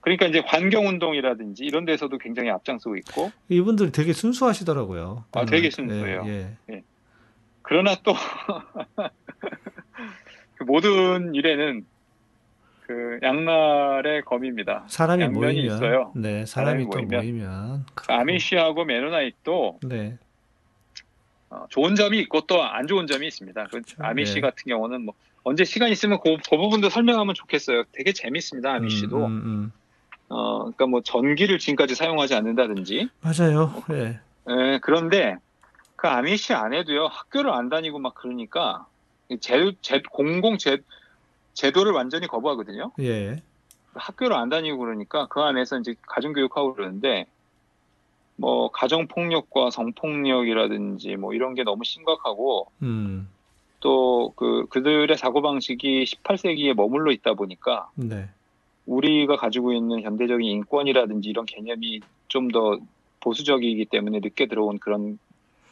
그러니까 0.00 0.26
이제 0.26 0.42
환경 0.44 0.86
운동이라든지 0.86 1.64
이런 1.64 1.84
데서도 1.84 2.18
굉장히 2.18 2.50
앞장서고 2.50 2.96
있고 2.96 3.30
이분들 3.48 3.92
되게 3.92 4.12
순수하시더라고요. 4.12 5.24
아, 5.32 5.44
되게 5.44 5.66
예, 5.66 5.70
순수해요. 5.70 6.24
예. 6.26 6.82
그러나 7.62 7.94
또 8.02 8.14
그 10.56 10.64
모든 10.64 11.34
일에는 11.34 11.84
그 12.86 13.18
양날의 13.22 14.22
검입니다. 14.22 14.84
사람이 14.88 15.28
모이면 15.28 15.56
있어요. 15.64 16.12
네, 16.16 16.44
사람이 16.44 16.46
사람이 16.46 16.84
또 16.84 16.90
모이면. 16.98 17.20
모이면. 17.20 17.86
아미시하고 18.08 18.84
메노나이트도 18.84 19.80
네. 19.84 20.18
어, 21.50 21.66
좋은 21.68 21.94
점이 21.94 22.18
있고 22.20 22.42
또 22.42 22.62
안 22.62 22.86
좋은 22.86 23.06
점이 23.06 23.26
있습니다. 23.26 23.64
그 23.64 23.70
그렇죠. 23.70 23.96
아미시 24.00 24.34
네. 24.34 24.40
같은 24.40 24.64
경우는 24.66 25.02
뭐 25.04 25.14
언제 25.42 25.64
시간 25.64 25.90
있으면 25.90 26.18
그, 26.22 26.36
그 26.48 26.56
부분도 26.56 26.88
설명하면 26.90 27.34
좋겠어요. 27.34 27.84
되게 27.92 28.12
재밌습니다. 28.12 28.72
아미시도. 28.74 29.16
음, 29.18 29.24
음, 29.24 29.42
음. 29.44 29.72
어, 30.30 30.60
그러니까 30.60 30.86
뭐 30.86 31.02
전기를 31.02 31.58
지금까지 31.58 31.94
사용하지 31.94 32.34
않는다든지. 32.34 33.10
맞아요. 33.20 33.82
예. 33.90 34.20
예, 34.48 34.78
그런데 34.80 35.36
그 35.96 36.08
아미시 36.08 36.54
안에도요 36.54 37.06
학교를 37.06 37.50
안 37.52 37.68
다니고 37.68 37.98
막 37.98 38.14
그러니까 38.14 38.86
제, 39.40 39.72
제 39.82 40.00
공공 40.10 40.56
제, 40.56 40.78
제도를 41.52 41.92
완전히 41.92 42.26
거부하거든요. 42.26 42.92
예. 43.00 43.42
학교를 43.94 44.36
안 44.36 44.48
다니고 44.48 44.78
그러니까 44.78 45.26
그 45.26 45.40
안에서 45.40 45.78
이제 45.78 45.94
가정 46.02 46.32
교육하고 46.32 46.74
그러는데 46.74 47.26
뭐 48.36 48.70
가정 48.70 49.08
폭력과 49.08 49.70
성폭력이라든지 49.70 51.16
뭐 51.16 51.34
이런 51.34 51.54
게 51.54 51.64
너무 51.64 51.84
심각하고 51.84 52.70
음. 52.82 53.28
또그 53.80 54.66
그들의 54.70 55.16
사고 55.18 55.42
방식이 55.42 56.04
18세기에 56.04 56.74
머물러 56.74 57.10
있다 57.12 57.34
보니까 57.34 57.90
네. 57.96 58.28
우리가 58.90 59.36
가지고 59.36 59.72
있는 59.72 60.02
현대적인 60.02 60.46
인권이라든지 60.46 61.28
이런 61.28 61.46
개념이 61.46 62.00
좀 62.28 62.50
더 62.50 62.78
보수적이기 63.20 63.86
때문에 63.86 64.20
늦게 64.20 64.46
들어온 64.46 64.78
그런 64.78 65.18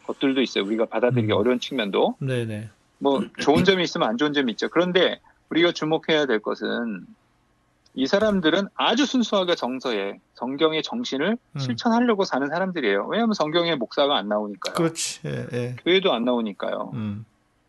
것들도 0.06 0.40
있어요. 0.42 0.64
우리가 0.64 0.86
받아들이기 0.86 1.32
음. 1.32 1.38
어려운 1.38 1.60
측면도 1.60 2.16
네, 2.20 2.44
네. 2.44 2.68
뭐 2.98 3.24
좋은 3.40 3.64
점이 3.64 3.82
있으면 3.82 4.08
안 4.08 4.16
좋은 4.16 4.32
점이 4.32 4.52
있죠. 4.52 4.68
그런데 4.68 5.20
우리가 5.50 5.72
주목해야 5.72 6.26
될 6.26 6.40
것은 6.40 7.06
이 7.94 8.06
사람들은 8.06 8.68
아주 8.74 9.06
순수하게 9.06 9.54
정서에 9.54 10.20
성경의 10.34 10.82
정신을 10.82 11.36
음. 11.52 11.58
실천하려고 11.58 12.24
사는 12.24 12.46
사람들이에요. 12.48 13.06
왜냐하면 13.06 13.34
성경에 13.34 13.74
목사가 13.74 14.16
안 14.16 14.28
나오니까요. 14.28 14.74
그렇지. 14.74 15.20
예, 15.26 15.46
예. 15.52 15.76
교회도 15.84 16.12
안 16.12 16.24
나오니까요. 16.24 16.90
음. 16.94 17.24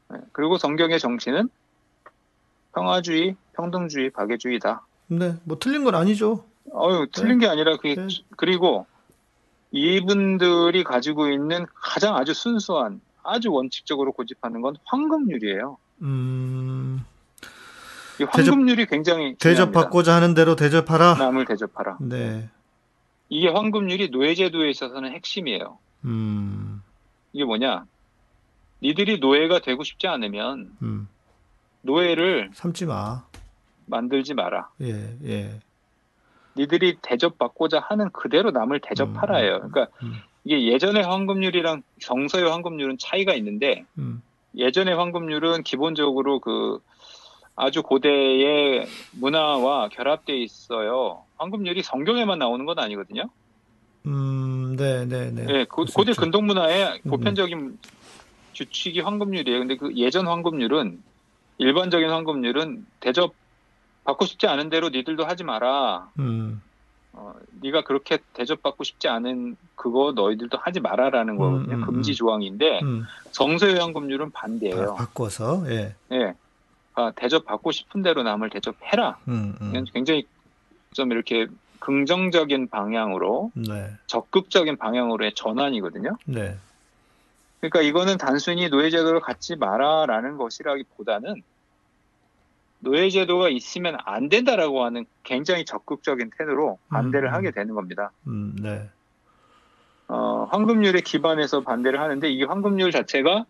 네. 0.09 0.17
그리고 0.33 0.57
성경의 0.57 0.99
정신은 0.99 1.49
평화주의, 2.73 3.35
평등주의, 3.53 4.12
박애주의다. 4.12 4.85
네, 5.10 5.36
뭐 5.43 5.58
틀린 5.60 5.84
건 5.84 5.95
아니죠. 5.95 6.45
어유 6.74 7.08
틀린 7.12 7.39
게 7.39 7.48
아니라 7.48 7.78
그게 7.78 7.95
네. 7.95 8.08
그리고 8.38 8.86
이분들이 9.72 10.84
가지고 10.84 11.30
있는 11.30 11.65
가장 11.74 12.15
아주 12.15 12.34
순수한 12.34 13.02
아주 13.24 13.52
원칙적으로 13.52 14.12
고집하는 14.13 14.62
건 14.62 14.76
황금률이에요. 14.86 15.78
음, 16.04 17.04
이 18.19 18.24
황금률이 18.24 18.86
굉장히 18.86 19.36
중요합니다. 19.38 19.50
대접받고자 19.50 20.15
하는 20.15 20.34
대로 20.34 20.56
대접하라. 20.56 21.15
남을 21.15 21.45
대접하라. 21.45 21.98
네. 22.02 22.50
이게 23.30 23.48
황금률이 23.48 24.10
노예제도에 24.10 24.69
있어서는 24.69 25.12
핵심이에요. 25.13 25.78
음, 26.06 26.82
이게 27.34 27.43
뭐냐? 27.45 27.86
니들이 28.82 29.19
노예가 29.19 29.60
되고 29.60 29.84
싶지 29.84 30.08
않으면 30.08 30.72
음. 30.82 31.08
노예를 31.82 32.52
삼지 32.54 32.86
마. 32.86 33.24
만들지 33.89 34.34
마라. 34.34 34.69
예, 34.82 35.17
예. 35.25 35.60
니들이 36.58 36.97
대접받고자 37.02 37.80
하는 37.80 38.10
그대로 38.12 38.52
남을 38.52 38.82
대접하라예요. 38.82 39.60
그러니까 39.60 39.88
음. 40.04 40.13
이게 40.43 40.67
예전의 40.67 41.04
황금률이랑 41.04 41.84
정서의 42.02 42.49
황금률은 42.49 42.97
차이가 42.97 43.34
있는데 43.36 43.86
음, 43.97 44.21
예전의 44.56 44.95
황금률은 44.95 45.63
기본적으로 45.63 46.39
그 46.39 46.80
아주 47.56 47.84
고대의 47.84 48.88
문화와 49.12 49.89
결합돼 49.89 50.38
있어요. 50.38 51.23
황금률이 51.38 51.84
성경에만 51.84 52.39
나오는 52.39 52.65
건 52.65 52.80
아니거든요. 52.80 53.30
음, 54.06 54.75
네, 54.78 55.06
네, 55.06 55.30
네. 55.32 55.45
예, 55.49 55.65
고, 55.65 55.86
고대. 55.93 56.13
근동 56.13 56.45
문화의 56.45 57.02
음. 57.06 57.10
보편적인 57.10 57.78
규칙이 58.56 59.02
황금률이에요. 59.02 59.60
근데 59.60 59.75
그 59.75 59.93
예전 59.95 60.28
황금률은 60.28 61.02
일반적인 61.58 62.10
황금률은 62.10 62.86
대접 63.02 63.34
받고 64.03 64.25
싶지 64.25 64.47
않은 64.47 64.69
대로 64.69 64.89
니들도 64.89 65.25
하지 65.25 65.43
마라. 65.43 66.09
음, 66.19 66.62
어, 67.13 67.33
네가 67.62 67.83
그렇게 67.83 68.19
대접받고 68.33 68.83
싶지 68.83 69.07
않은 69.07 69.57
그거 69.75 70.13
너희들도 70.15 70.57
하지 70.57 70.79
마라라는 70.79 71.38
거거든요. 71.38 71.75
음, 71.75 71.81
음, 71.81 71.85
금지 71.85 72.12
음. 72.12 72.15
조항인데 72.15 72.79
음. 72.81 73.03
정서의 73.31 73.75
황금률은 73.75 74.31
반대예요. 74.31 74.95
바, 74.95 75.05
바꿔서, 75.05 75.63
예. 75.69 75.95
예. 76.12 76.33
아, 76.95 77.12
대접받고 77.15 77.71
싶은 77.71 78.01
대로 78.01 78.23
남을 78.23 78.49
대접해라. 78.49 79.19
굉장히 79.93 80.25
좀 80.93 81.12
이렇게 81.12 81.47
긍정적인 81.79 82.67
방향으로 82.67 83.51
네, 83.53 83.91
적극적인 84.07 84.77
방향으로의 84.77 85.33
전환이거든요. 85.33 86.17
네. 86.25 86.57
그러니까 87.59 87.81
이거는 87.81 88.17
단순히 88.17 88.69
노예제도를 88.69 89.21
갖지 89.21 89.55
마라라는 89.55 90.38
것이라기보다는 90.38 91.41
노예제도가 92.79 93.49
있으면 93.49 93.97
안 94.05 94.29
된다라고 94.29 94.83
하는 94.83 95.05
굉장히 95.23 95.65
적극적인 95.65 96.31
태도로 96.37 96.79
반대를 96.89 97.27
음, 97.27 97.31
음. 97.31 97.33
하게 97.33 97.51
되는 97.51 97.73
겁니다. 97.75 98.11
음, 98.27 98.55
네. 98.61 98.89
어, 100.07 100.47
황금률에 100.49 101.01
기반해서 101.01 101.61
반대를 101.61 101.99
하는데 101.99 102.29
이 102.29 102.43
황금률 102.43 102.91
자체가 102.91 103.45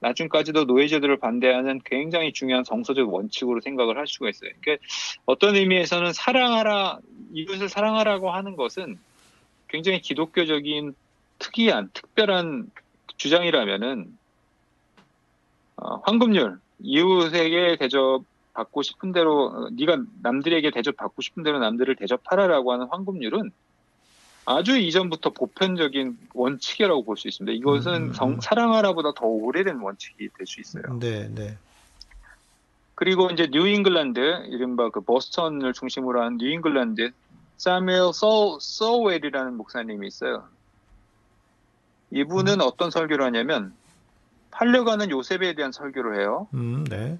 나중까지도 0.00 0.64
노예제도를 0.64 1.18
반대하는 1.18 1.80
굉장히 1.84 2.32
중요한 2.32 2.64
정서적 2.64 3.12
원칙으로 3.12 3.60
생각을 3.60 3.96
할 3.96 4.08
수가 4.08 4.30
있어요. 4.30 4.50
그러니까 4.60 4.84
어떤 5.26 5.54
의미에서는 5.54 6.12
사랑하라 6.12 6.98
이웃을 7.32 7.68
사랑하라고 7.68 8.30
하는 8.32 8.56
것은 8.56 8.98
굉장히 9.68 10.00
기독교적인 10.00 10.94
특이한 11.38 11.90
특별한 11.94 12.70
주장이라면은 13.16 14.18
어, 15.76 15.96
황금률 16.04 16.58
이웃에게 16.80 17.76
대접 17.78 18.24
받고 18.54 18.82
싶은 18.82 19.12
대로 19.12 19.46
어, 19.46 19.68
네가 19.72 19.98
남들에게 20.22 20.70
대접 20.70 20.96
받고 20.96 21.22
싶은 21.22 21.42
대로 21.42 21.58
남들을 21.58 21.96
대접하라라고 21.96 22.72
하는 22.72 22.86
황금률은 22.90 23.50
아주 24.44 24.76
이전부터 24.76 25.30
보편적인 25.30 26.18
원칙이라고 26.34 27.04
볼 27.04 27.16
수 27.16 27.28
있습니다. 27.28 27.56
이것은 27.56 27.94
음, 27.94 28.02
음, 28.08 28.12
성- 28.12 28.30
음. 28.32 28.40
사랑하라보다 28.40 29.12
더 29.14 29.26
오래된 29.26 29.78
원칙이 29.78 30.28
될 30.36 30.46
수 30.46 30.60
있어요. 30.60 30.98
네, 30.98 31.28
네. 31.28 31.56
그리고 32.94 33.30
이제 33.30 33.48
뉴잉글랜드 33.50 34.46
이른바 34.48 34.90
그 34.90 35.00
버스턴을 35.00 35.72
중심으로 35.72 36.22
한 36.22 36.36
뉴잉글랜드 36.36 37.10
사뮤엘 37.56 38.12
소 38.12 38.58
소웰이라는 38.60 39.56
목사님이 39.56 40.08
있어요. 40.08 40.44
이분은 42.10 42.60
어떤 42.60 42.90
설교를 42.90 43.24
하냐면 43.24 43.72
팔려가는 44.50 45.08
요셉에 45.10 45.54
대한 45.54 45.72
설교를 45.72 46.20
해요. 46.20 46.48
음, 46.54 46.84
네. 46.84 47.18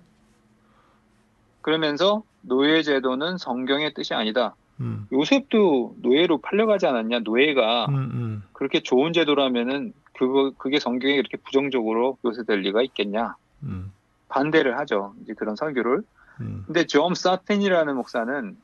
그러면서 1.62 2.22
노예 2.42 2.82
제도는 2.82 3.38
성경의 3.38 3.94
뜻이 3.94 4.14
아니다. 4.14 4.54
음, 4.80 5.06
요셉도 5.12 5.96
노예로 5.98 6.38
팔려가지 6.38 6.86
않았냐? 6.86 7.20
노예가 7.20 7.86
음, 7.86 7.94
음. 7.94 8.42
그렇게 8.52 8.80
좋은 8.80 9.12
제도라면은 9.12 9.92
그거 10.16 10.52
그게 10.58 10.78
성경에 10.78 11.14
이렇게 11.14 11.36
부정적으로 11.36 12.18
묘사될 12.22 12.60
리가 12.60 12.82
있겠냐? 12.82 13.36
음, 13.62 13.92
반대를 14.28 14.78
하죠. 14.78 15.14
이제 15.22 15.34
그런 15.34 15.56
설교를. 15.56 16.02
음. 16.40 16.64
근데 16.66 16.84
존 16.84 17.14
사틴이라는 17.14 17.94
목사는 17.94 18.56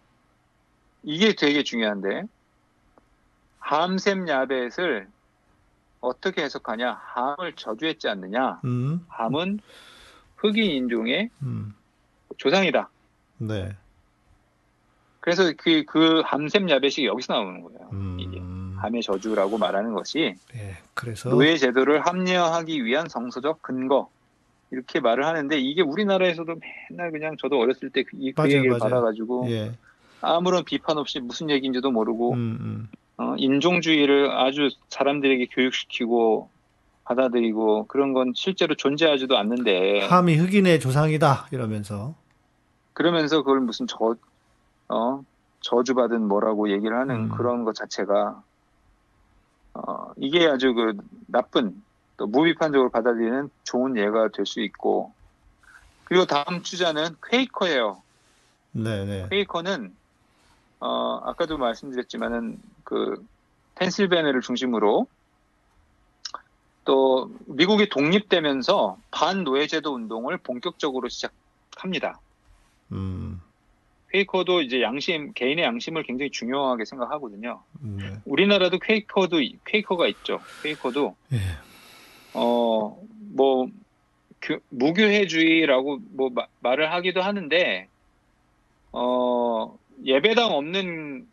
이게 1.05 1.35
되게 1.35 1.63
중요한데 1.63 2.25
함셈 3.61 4.29
야벳을 4.29 5.09
어떻게 6.01 6.43
해석하냐? 6.43 6.99
함을 7.01 7.55
저주했지 7.55 8.09
않느냐? 8.09 8.61
음, 8.65 9.05
함은 9.09 9.61
흑인 10.37 10.71
인종의 10.71 11.31
음. 11.43 11.75
조상이다. 12.39 12.89
네. 13.39 13.77
그래서 15.21 15.53
그, 15.59 15.85
그 15.85 16.23
함셈 16.25 16.71
야벳이 16.71 17.05
여기서 17.05 17.35
나오는 17.35 17.61
거예요. 17.61 17.91
이게 18.19 18.39
음, 18.39 18.77
함의 18.79 19.03
저주라고 19.03 19.59
말하는 19.59 19.93
것이 19.93 20.35
예. 20.55 20.77
그래서 20.95 21.29
노예 21.29 21.57
제도를 21.57 22.07
합리화하기 22.07 22.85
위한 22.85 23.09
정서적 23.09 23.61
근거 23.61 24.09
이렇게 24.71 25.01
말을 25.01 25.27
하는데 25.27 25.59
이게 25.59 25.83
우리나라에서도 25.83 26.55
맨날 26.91 27.11
그냥 27.11 27.37
저도 27.39 27.59
어렸을 27.59 27.91
때이그 27.91 28.17
맞아요, 28.37 28.51
얘기를 28.53 28.71
맞아요. 28.71 28.81
받아가지고 28.81 29.51
예. 29.51 29.73
아무런 30.21 30.65
비판 30.65 30.99
없이 30.99 31.21
무슨 31.21 31.51
얘기인지도 31.51 31.91
모르고 31.91 32.33
음, 32.33 32.59
음. 32.61 32.89
어, 33.19 33.35
인종주의를 33.37 34.31
아주 34.31 34.71
사람들에게 34.89 35.47
교육시키고 35.47 36.49
받아들이고 37.05 37.87
그런 37.87 38.13
건 38.13 38.33
실제로 38.35 38.75
존재하지도 38.75 39.37
않는데 39.37 40.07
함이 40.07 40.37
흑인의 40.37 40.81
조상이다 40.81 41.49
이러면서 41.51 42.15
그러면서 42.99 43.43
그걸 43.43 43.61
무슨 43.61 43.87
저 43.87 44.17
어, 44.89 45.25
저주받은 45.61 46.27
뭐라고 46.27 46.69
얘기를 46.73 46.99
하는 46.99 47.15
음. 47.15 47.29
그런 47.29 47.63
것 47.63 47.77
자체가 47.77 48.43
어, 49.75 50.13
이게 50.17 50.49
아주 50.49 50.75
그 50.75 50.97
나쁜 51.29 51.81
또 52.17 52.27
무비판적으로 52.27 52.91
받아들이는 52.91 53.51
좋은 53.63 53.97
예가 53.97 54.31
될 54.31 54.45
수 54.47 54.61
있고 54.63 55.13
그리고 56.07 56.25
다음 56.27 56.65
주자는 56.65 57.15
퀘이커예요. 57.25 58.03
네, 58.73 59.05
네. 59.05 59.29
퀘이커는 59.31 59.95
어, 60.81 61.21
아까도 61.25 61.57
말씀드렸지만은 61.57 62.61
그 62.83 63.25
펜실베니아를 63.77 64.41
중심으로 64.41 65.07
또 66.85 67.31
미국이 67.47 67.89
독립되면서 67.91 68.99
반노예제도 69.13 69.95
운동을 69.95 70.39
본격적으로 70.39 71.09
시작합니다. 71.09 72.19
음. 72.93 73.41
퀘이커도 74.11 74.63
이제 74.63 74.81
양심 74.81 75.33
개인의 75.35 75.65
양심을 75.65 76.03
굉장히 76.05 76.31
중요하게 76.31 76.85
생각하거든요. 76.87 77.63
네. 77.81 78.17
우리나라도 78.25 78.79
퀘이커도 78.79 79.39
퀘이커가 79.67 80.09
있죠. 80.09 80.41
퀘이커도 80.63 81.15
예. 81.35 81.39
어뭐 82.33 83.69
무교회주의라고 84.71 85.99
뭐 86.13 86.31
마- 86.31 86.47
말을 86.61 86.91
하기도 86.93 87.21
하는데 87.23 87.89
어 88.93 89.77
예배당 90.05 90.53
없는 90.53 91.27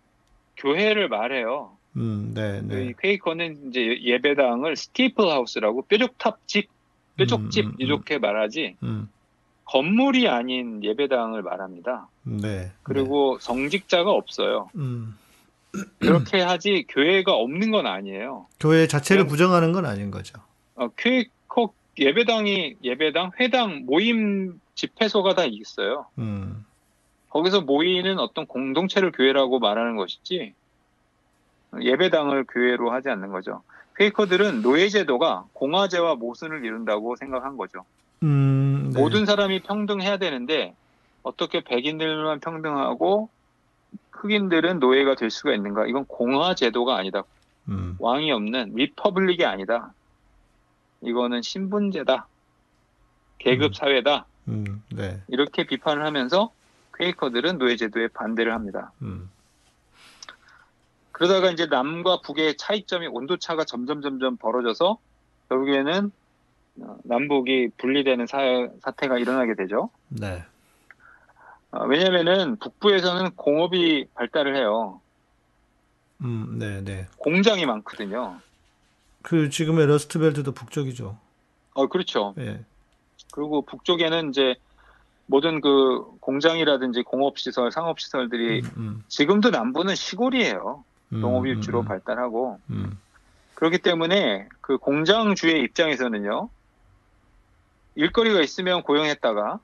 교회를 0.58 1.08
말해요. 1.08 1.78
음, 1.98 2.34
네, 2.34 2.62
네. 2.62 2.88
이 2.88 2.94
퀘이커는 3.02 3.70
이제 3.70 4.02
예배당을 4.02 4.76
스티플 4.76 5.30
하우스라고 5.30 5.84
뾰족탑 5.84 6.46
집, 6.46 6.68
뾰족집 7.18 7.66
음, 7.66 7.70
음, 7.70 7.72
음. 7.72 7.76
이렇게 7.80 8.18
말하지 8.18 8.76
음. 8.84 9.08
건물이 9.66 10.28
아닌 10.28 10.84
예배당을 10.84 11.42
말합니다. 11.42 12.08
네. 12.24 12.72
그리고 12.84 13.38
성직자가 13.40 14.12
없어요. 14.12 14.70
네. 14.74 14.82
음. 14.82 15.18
그렇게 16.00 16.40
하지 16.42 16.86
교회가 16.88 17.34
없는 17.34 17.72
건 17.72 17.86
아니에요. 17.86 18.48
교회 18.60 18.88
자체를 18.88 19.24
그냥- 19.24 19.30
부정하는 19.32 19.72
건 19.74 19.86
아닌 19.86 20.10
거죠. 20.12 20.40
어, 20.76 20.88
퀘이커 20.98 21.74
예배당이 22.00 22.76
예배당, 22.84 23.32
회당, 23.40 23.86
모임 23.86 24.60
집회소가 24.76 25.34
다 25.34 25.44
있어요. 25.46 26.06
음. 26.18 26.66
거기서 27.30 27.62
모이는 27.62 28.20
어떤 28.20 28.46
공동체를 28.46 29.12
교회라고 29.12 29.60
말하는 29.60 29.96
것이지 29.98 30.54
예배당을 31.82 32.46
교회로 32.46 32.92
하지 32.92 33.10
않는 33.10 33.32
거죠. 33.32 33.62
퀘이커들은 33.98 34.62
노예 34.62 34.88
제도가 34.90 35.46
공화제와 35.54 36.16
모순을 36.16 36.64
이룬다고 36.64 37.16
생각한 37.18 37.58
거죠. 37.58 37.84
음, 38.24 38.92
네. 38.94 39.00
모든 39.00 39.26
사람이 39.26 39.62
평등해야 39.64 40.18
되는데 40.18 40.74
어떻게 41.24 41.62
백인들만 41.62 42.40
평등하고 42.40 43.30
흑인들은 44.12 44.80
노예가 44.80 45.16
될 45.16 45.30
수가 45.30 45.54
있는가? 45.54 45.88
이건 45.88 46.06
공화 46.06 46.56
제도가 46.56 46.98
아니다. 46.98 47.24
음, 47.68 47.96
왕이 48.00 48.32
없는 48.32 48.74
republic이 48.76 49.46
아니다. 49.46 49.94
이거는 51.02 51.42
신분제다. 51.42 52.28
계급 53.38 53.72
음. 53.72 53.74
사회다. 53.74 54.26
음, 54.48 54.84
네. 54.90 55.22
이렇게 55.28 55.66
비판을 55.66 56.06
하면서 56.06 56.52
퀘이커들은 56.98 57.58
노예제도에 57.58 58.10
반대를 58.10 58.54
합니다. 58.54 58.92
음, 59.02 59.30
그러다가 61.12 61.52
이제 61.52 61.66
남과 61.66 62.22
북의 62.22 62.58
차이점이 62.58 63.08
온도차가 63.08 63.66
점점 63.66 64.02
점점 64.02 64.38
벌어져서 64.38 64.98
결국에는 65.50 66.06
어, 66.08 66.12
남북이 67.04 67.70
분리되는 67.78 68.28
사, 68.28 68.40
사태가 68.82 69.18
일어나게 69.18 69.56
되죠. 69.56 69.90
네. 70.10 70.44
어, 71.72 71.86
왜냐면은 71.86 72.58
북부에서는 72.58 73.32
공업이 73.36 74.08
발달을 74.14 74.56
해요. 74.56 75.02
음, 76.22 76.58
네, 76.60 76.84
네. 76.84 77.08
공장이 77.18 77.66
많거든요. 77.66 78.40
그 79.22 79.50
지금의 79.50 79.88
러스트벨트도 79.88 80.54
북쪽이죠. 80.54 81.18
어, 81.74 81.88
그렇죠. 81.88 82.34
예. 82.38 82.60
그리고 83.32 83.62
북쪽에는 83.64 84.30
이제 84.30 84.56
모든 85.26 85.60
그 85.60 86.06
공장이라든지 86.20 87.04
공업시설, 87.04 87.72
상업시설들이 87.72 88.62
음, 88.78 89.04
지금도 89.08 89.50
남부는 89.50 89.96
시골이에요. 89.96 90.84
음, 91.14 91.22
농업이 91.22 91.54
음, 91.54 91.62
주로 91.62 91.82
음, 91.82 91.86
발달하고. 91.86 92.60
음, 92.70 92.98
그렇기 93.56 93.80
때문에 93.80 94.48
그 94.62 94.78
공장주의 94.78 95.62
입장에서는요, 95.64 96.50
일거리가 97.96 98.42
있으면 98.42 98.84
고용했다가, 98.84 99.60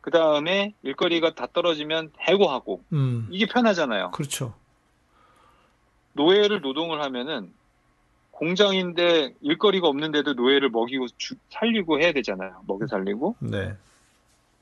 그 0.00 0.10
다음에 0.10 0.74
일거리가 0.82 1.34
다 1.34 1.46
떨어지면 1.52 2.12
해고하고, 2.20 2.82
음, 2.92 3.28
이게 3.30 3.46
편하잖아요. 3.46 4.10
그렇죠. 4.12 4.54
노예를 6.14 6.60
노동을 6.60 7.02
하면은, 7.02 7.52
공장인데 8.32 9.34
일거리가 9.40 9.86
없는데도 9.86 10.32
노예를 10.34 10.70
먹이고 10.70 11.06
주- 11.16 11.36
살리고 11.50 12.00
해야 12.00 12.12
되잖아요. 12.12 12.62
먹여 12.66 12.86
살리고. 12.86 13.36
네. 13.40 13.76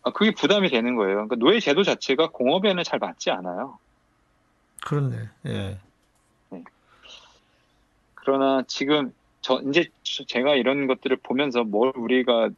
아, 0.03 0.11
그게 0.13 0.33
부담이 0.33 0.69
되는 0.71 0.97
거예요. 0.97 1.15
그러니까 1.15 1.37
노예 1.37 1.61
제도 1.61 1.83
자체가 1.83 2.29
공업에는 2.31 2.83
잘 2.85 2.99
맞지 2.99 3.31
않아요. 3.31 3.79
그렇네. 4.85 5.29
예. 5.47 5.79
그러나 8.15 8.63
지금 8.67 9.15
저 9.51 9.61
이제 9.69 9.85
저- 10.05 10.25
제가 10.25 10.55
이런 10.55 10.87
것들을 10.87 11.17
보면서 11.25 11.65
뭘 11.65 11.93
우리가 11.97 12.51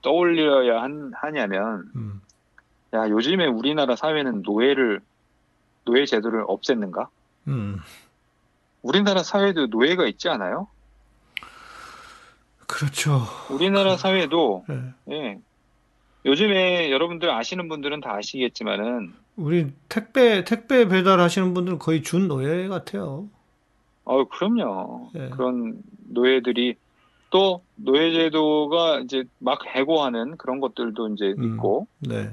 떠올려야 0.00 0.80
한- 0.82 1.12
하냐면 1.14 1.90
음, 1.94 2.22
야 2.94 3.06
요즘에 3.10 3.44
우리나라 3.46 3.96
사회는 3.96 4.40
노예를 4.42 5.00
노예 5.84 6.06
제도를 6.06 6.44
없앴는가? 6.46 7.08
음, 7.48 7.78
우리나라 8.80 9.22
사회도 9.22 9.66
노예가 9.66 10.06
있지 10.06 10.28
않아요? 10.30 10.68
그렇죠. 12.66 13.22
우리나라 13.50 13.96
사회도 13.96 14.64
예. 14.70 15.14
예. 15.14 15.38
요즘에 16.24 16.90
여러분들 16.90 17.30
아시는 17.30 17.68
분들은 17.68 18.00
다 18.00 18.14
아시겠지만은 18.14 19.12
우리 19.36 19.72
택배 19.88 20.44
택배 20.44 20.86
배달하시는 20.88 21.52
분들은 21.54 21.78
거의 21.78 22.02
준 22.02 22.26
노예 22.28 22.68
같아요. 22.68 23.28
어 24.08 24.24
그럼요. 24.24 25.10
예. 25.16 25.28
그런 25.28 25.82
노예들이 26.08 26.76
또 27.30 27.62
노예 27.76 28.10
제도가 28.12 29.00
이제 29.00 29.24
막 29.38 29.66
해고하는 29.66 30.38
그런 30.38 30.60
것들도 30.60 31.08
이제 31.10 31.34
음. 31.36 31.44
있고 31.44 31.86
네. 31.98 32.30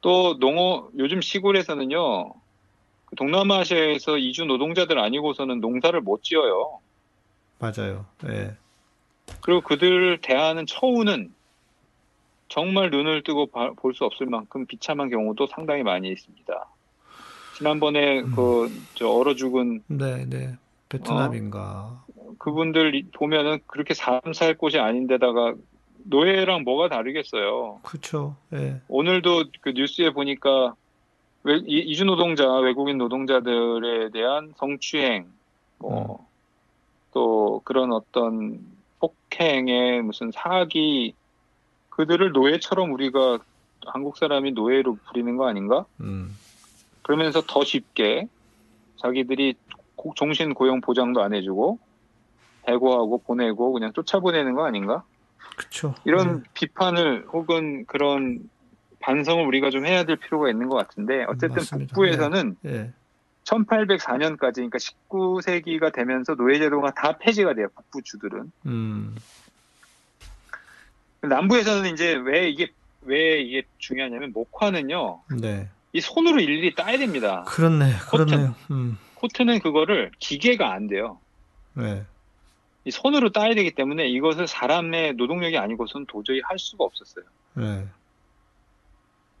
또 0.00 0.38
농업 0.38 0.90
요즘 0.96 1.20
시골에서는요 1.20 2.32
그 3.06 3.16
동남아시아에서 3.16 4.18
이주 4.18 4.44
노동자들 4.44 5.00
아니고서는 5.00 5.60
농사를 5.60 6.00
못 6.00 6.22
지어요. 6.22 6.78
맞아요. 7.58 8.06
예. 8.28 8.56
그리고 9.40 9.60
그들을 9.62 10.20
대하는 10.20 10.64
처우는 10.66 11.34
정말 12.48 12.90
눈을 12.90 13.24
뜨고 13.24 13.46
볼 13.76 13.94
수 13.94 14.04
없을 14.04 14.26
만큼 14.26 14.64
비참한 14.66 15.10
경우도 15.10 15.48
상당히 15.48 15.82
많이 15.82 16.08
있습니다. 16.08 16.68
지난번에 17.56 18.20
음. 18.20 18.32
그저 18.36 19.08
얼어 19.08 19.34
죽은 19.34 19.82
네, 19.88 20.24
네. 20.26 20.56
베트남인가. 20.98 22.04
그분들 22.38 22.94
이- 22.94 23.04
보면은 23.14 23.58
그렇게 23.66 23.94
사람 23.94 24.32
살 24.32 24.54
곳이 24.56 24.78
아닌데다가 24.78 25.54
노예랑 26.04 26.64
뭐가 26.64 26.88
다르겠어요. 26.88 27.80
그렇죠. 27.82 28.36
예. 28.52 28.80
오늘도 28.88 29.44
그 29.62 29.70
뉴스에 29.70 30.10
보니까 30.10 30.74
외- 31.42 31.62
이- 31.66 31.80
이주 31.90 32.04
노동자, 32.04 32.46
외국인 32.58 32.98
노동자들에 32.98 34.10
대한 34.10 34.52
성추행, 34.56 35.26
뭐, 35.78 36.26
또 37.12 37.60
그런 37.64 37.92
어떤 37.92 38.60
폭행의 39.00 40.02
무슨 40.02 40.30
사기, 40.32 41.14
그들을 41.90 42.32
노예처럼 42.32 42.92
우리가 42.92 43.38
한국 43.86 44.16
사람이 44.16 44.52
노예로 44.52 44.96
부리는 45.06 45.36
거 45.36 45.46
아닌가? 45.46 45.84
음. 46.00 46.36
그러면서 47.02 47.42
더 47.42 47.62
쉽게 47.64 48.28
자기들이 48.96 49.54
고- 50.04 50.12
종신 50.14 50.52
고용 50.52 50.80
보장도 50.82 51.22
안 51.22 51.32
해주고 51.34 51.78
해고하고 52.68 53.18
보내고 53.22 53.72
그냥 53.72 53.92
쫓아보내는 53.94 54.54
거 54.54 54.66
아닌가? 54.66 55.02
그렇죠. 55.56 55.94
이런 56.04 56.44
비판을 56.52 57.26
혹은 57.32 57.86
그런 57.86 58.40
반성을 59.00 59.44
우리가 59.46 59.70
좀 59.70 59.86
해야 59.86 60.04
될 60.04 60.16
필요가 60.16 60.50
있는 60.50 60.68
것 60.68 60.76
같은데 60.76 61.24
어쨌든 61.28 61.56
맞습니다. 61.56 61.94
북부에서는 61.94 62.56
예. 62.66 62.92
1804년까지 63.44 64.54
그러니까 64.56 64.78
19세기가 64.78 65.92
되면서 65.92 66.34
노예제도가 66.34 66.92
다 66.94 67.16
폐지가 67.18 67.54
돼요 67.54 67.68
북부 67.74 68.00
주들은 68.02 68.50
음. 68.66 69.14
남부에서는 71.20 71.90
이제 71.92 72.14
왜 72.14 72.48
이게 72.48 72.68
왜 73.02 73.40
이게 73.40 73.62
중요하냐면 73.78 74.32
목화는요 74.32 75.20
네. 75.40 75.68
이 75.92 76.00
손으로 76.00 76.40
일일이 76.40 76.74
따야 76.74 76.96
됩니다 76.96 77.44
그렇네. 77.46 77.92
그렇네요. 78.10 78.54
음. 78.70 78.96
코트는 79.24 79.60
그거를 79.60 80.10
기계가 80.18 80.72
안 80.72 80.86
돼요 80.86 81.18
네. 81.72 82.04
이 82.84 82.90
손으로 82.90 83.30
따야 83.30 83.54
되기 83.54 83.70
때문에 83.70 84.06
이것을 84.08 84.46
사람의 84.46 85.14
노동력이 85.14 85.56
아니고서는 85.56 86.06
도저히 86.06 86.40
할 86.44 86.58
수가 86.58 86.84
없었어요 86.84 87.24
네. 87.54 87.86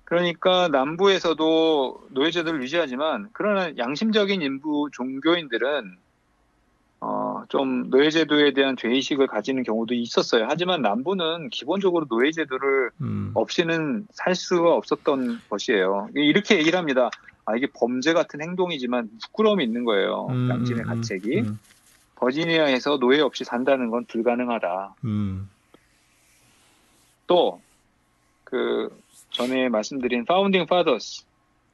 그러니까 0.04 0.68
남부에서도 0.68 2.08
노예제도를 2.10 2.62
유지하지만 2.62 3.28
그러나 3.32 3.76
양심적인 3.76 4.40
인부 4.40 4.88
종교인들은 4.92 5.98
어, 7.00 7.44
좀 7.50 7.90
노예제도에 7.90 8.54
대한 8.54 8.76
죄의식을 8.78 9.26
가지는 9.26 9.62
경우도 9.62 9.92
있었어요. 9.92 10.46
하지만 10.48 10.80
남부는 10.80 11.50
기본적으로 11.50 12.06
노예제도를 12.08 12.90
음. 13.02 13.30
없이는 13.34 14.06
살 14.10 14.34
수가 14.34 14.72
없었던 14.74 15.40
것이에요. 15.50 16.08
이렇게 16.14 16.58
얘기를 16.58 16.78
합니다. 16.78 17.10
아, 17.46 17.56
이게 17.56 17.66
범죄 17.66 18.12
같은 18.12 18.40
행동이지만 18.40 19.10
부끄러움이 19.22 19.62
있는 19.64 19.84
거예요. 19.84 20.26
음, 20.30 20.48
양심의 20.50 20.84
음, 20.84 20.90
음, 20.90 20.96
가책이. 20.96 21.40
음. 21.40 21.58
버지니아에서 22.16 22.98
노예 22.98 23.20
없이 23.20 23.44
산다는 23.44 23.90
건 23.90 24.04
불가능하다. 24.06 24.94
음. 25.04 25.50
또, 27.26 27.60
그, 28.44 28.88
전에 29.30 29.68
말씀드린 29.68 30.24
Founding 30.24 30.66
Fathers, 30.66 31.24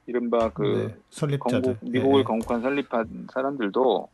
이른바 0.06 0.50
그, 0.50 0.94
네. 1.28 1.38
건국, 1.38 1.76
미국을 1.82 2.20
예. 2.20 2.24
건국한 2.24 2.62
설립한 2.62 3.28
사람들도 3.32 4.08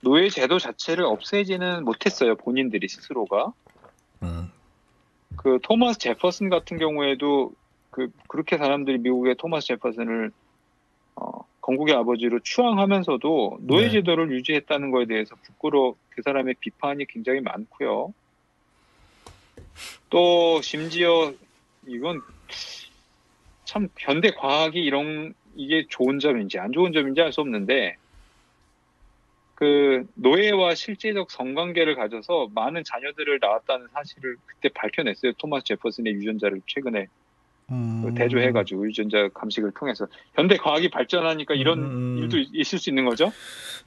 노예 0.00 0.28
제도 0.28 0.58
자체를 0.58 1.04
없애지는 1.04 1.84
못했어요. 1.84 2.36
본인들이 2.36 2.88
스스로가. 2.88 3.52
음. 4.22 4.50
그 5.36 5.58
토마스 5.62 5.98
제퍼슨 5.98 6.50
같은 6.50 6.78
경우에도 6.78 7.52
그 7.90 8.10
그렇게 8.28 8.58
사람들이 8.58 8.98
미국의 8.98 9.36
토마스 9.36 9.68
제퍼슨을 9.68 10.30
어, 10.30 10.47
건국의 11.68 11.94
아버지로 11.96 12.40
추앙하면서도 12.40 13.58
노예 13.60 13.84
네. 13.84 13.90
제도를 13.90 14.32
유지했다는 14.32 14.90
거에 14.90 15.04
대해서 15.04 15.36
부끄러 15.42 15.94
그 16.08 16.22
사람의 16.22 16.54
비판이 16.60 17.04
굉장히 17.04 17.42
많고요. 17.42 18.14
또 20.08 20.62
심지어 20.62 21.30
이건 21.86 22.22
참 23.66 23.88
현대 23.98 24.30
과학이 24.30 24.80
이런 24.82 25.34
이게 25.56 25.84
좋은 25.86 26.18
점인지 26.20 26.58
안 26.58 26.72
좋은 26.72 26.94
점인지 26.94 27.20
알 27.20 27.32
수 27.32 27.42
없는데 27.42 27.96
그 29.54 30.06
노예와 30.14 30.74
실제적 30.74 31.30
성관계를 31.30 31.96
가져서 31.96 32.48
많은 32.54 32.82
자녀들을 32.82 33.40
낳았다는 33.42 33.88
사실을 33.92 34.36
그때 34.46 34.70
밝혀냈어요. 34.70 35.32
토마스 35.32 35.66
제퍼슨의 35.66 36.14
유전자를 36.14 36.62
최근에 36.66 37.08
음. 37.70 38.14
대조해가지고 38.14 38.86
유전자 38.88 39.28
감식을 39.28 39.72
통해서 39.72 40.06
현대 40.34 40.56
과학이 40.56 40.88
발전하니까 40.90 41.54
이런 41.54 41.78
음. 41.80 42.18
일도 42.18 42.38
있을 42.52 42.78
수 42.78 42.88
있는 42.90 43.04
거죠. 43.04 43.32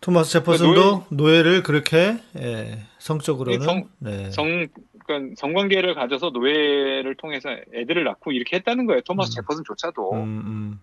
토마스 0.02 0.32
제퍼슨도 0.32 1.06
노예 1.10 1.42
를 1.42 1.64
그렇게 1.64 2.18
예, 2.38 2.84
성적으로는 3.00 3.60
이 3.60 3.64
성- 3.64 3.90
네. 4.00 4.30
성 4.32 4.68
그러니까 5.06 5.36
성관계를 5.38 5.96
가져서 5.96 6.30
노예를 6.30 7.16
통해서 7.16 7.50
애들을 7.74 8.04
낳고 8.04 8.32
이렇게 8.32 8.58
했다는 8.58 8.86
거예요. 8.86 9.02
토마스 9.02 9.32
음. 9.32 9.42
제퍼슨조차도. 9.42 10.14
음, 10.14 10.20
음. 10.20 10.80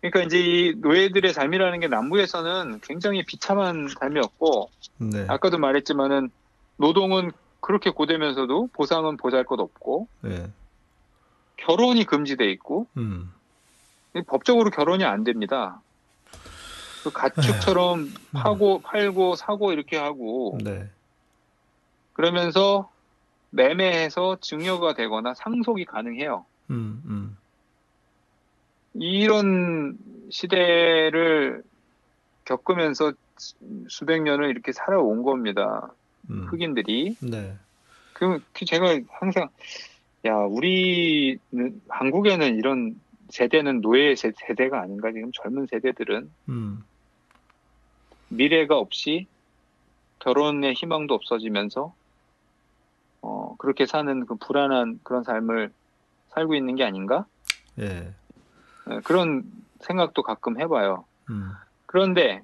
그러니까 0.00 0.22
이제 0.22 0.38
이 0.38 0.74
노예들의 0.76 1.32
삶이라는 1.32 1.80
게 1.80 1.88
남부에서는 1.88 2.80
굉장히 2.82 3.24
비참한 3.24 3.88
삶이었고 3.88 4.70
네. 4.98 5.24
아까도 5.26 5.58
말했지만은 5.58 6.28
노동은 6.76 7.32
그렇게 7.60 7.90
고되면서도 7.90 8.68
보상은 8.74 9.16
보잘 9.16 9.44
것 9.44 9.58
없고 9.58 10.06
네. 10.20 10.46
결혼이 11.56 12.04
금지돼 12.04 12.50
있고 12.52 12.86
음. 12.96 13.32
법적으로 14.26 14.70
결혼이 14.70 15.04
안 15.04 15.24
됩니다. 15.24 15.80
그 17.04 17.10
가축처럼 17.12 18.12
파고 18.32 18.80
팔고 18.80 19.36
사고 19.36 19.72
이렇게 19.72 19.96
하고 19.96 20.58
네. 20.62 20.88
그러면서 22.14 22.90
매매해서 23.50 24.38
증여가 24.40 24.94
되거나 24.94 25.34
상속이 25.34 25.84
가능해요. 25.84 26.44
음, 26.70 27.02
음. 27.06 27.36
이런 28.94 29.96
시대를 30.30 31.62
겪으면서 32.44 33.12
수- 33.36 33.54
수백 33.88 34.22
년을 34.22 34.48
이렇게 34.50 34.72
살아온 34.72 35.22
겁니다. 35.22 35.90
음. 36.30 36.46
흑인들이. 36.48 37.16
네. 37.20 37.54
그, 38.14 38.40
그 38.52 38.64
제가 38.64 38.98
항상, 39.10 39.48
야, 40.26 40.36
우리는, 40.38 41.38
한국에는 41.88 42.56
이런 42.56 43.00
세대는 43.30 43.80
노예 43.80 44.14
세- 44.14 44.32
세대가 44.36 44.80
아닌가. 44.80 45.12
지금 45.12 45.30
젊은 45.32 45.66
세대들은 45.66 46.30
음. 46.48 46.84
미래가 48.28 48.76
없이 48.78 49.26
결혼의 50.18 50.74
희망도 50.74 51.14
없어지면서, 51.14 51.94
어, 53.22 53.54
그렇게 53.58 53.86
사는 53.86 54.26
그 54.26 54.34
불안한 54.36 55.00
그런 55.02 55.22
삶을 55.22 55.72
살고 56.30 56.54
있는 56.54 56.74
게 56.76 56.84
아닌가? 56.84 57.26
예. 57.78 58.12
예, 58.90 59.00
그런 59.04 59.44
생각도 59.80 60.22
가끔 60.22 60.60
해봐요. 60.60 61.04
음. 61.30 61.50
그런데 61.86 62.42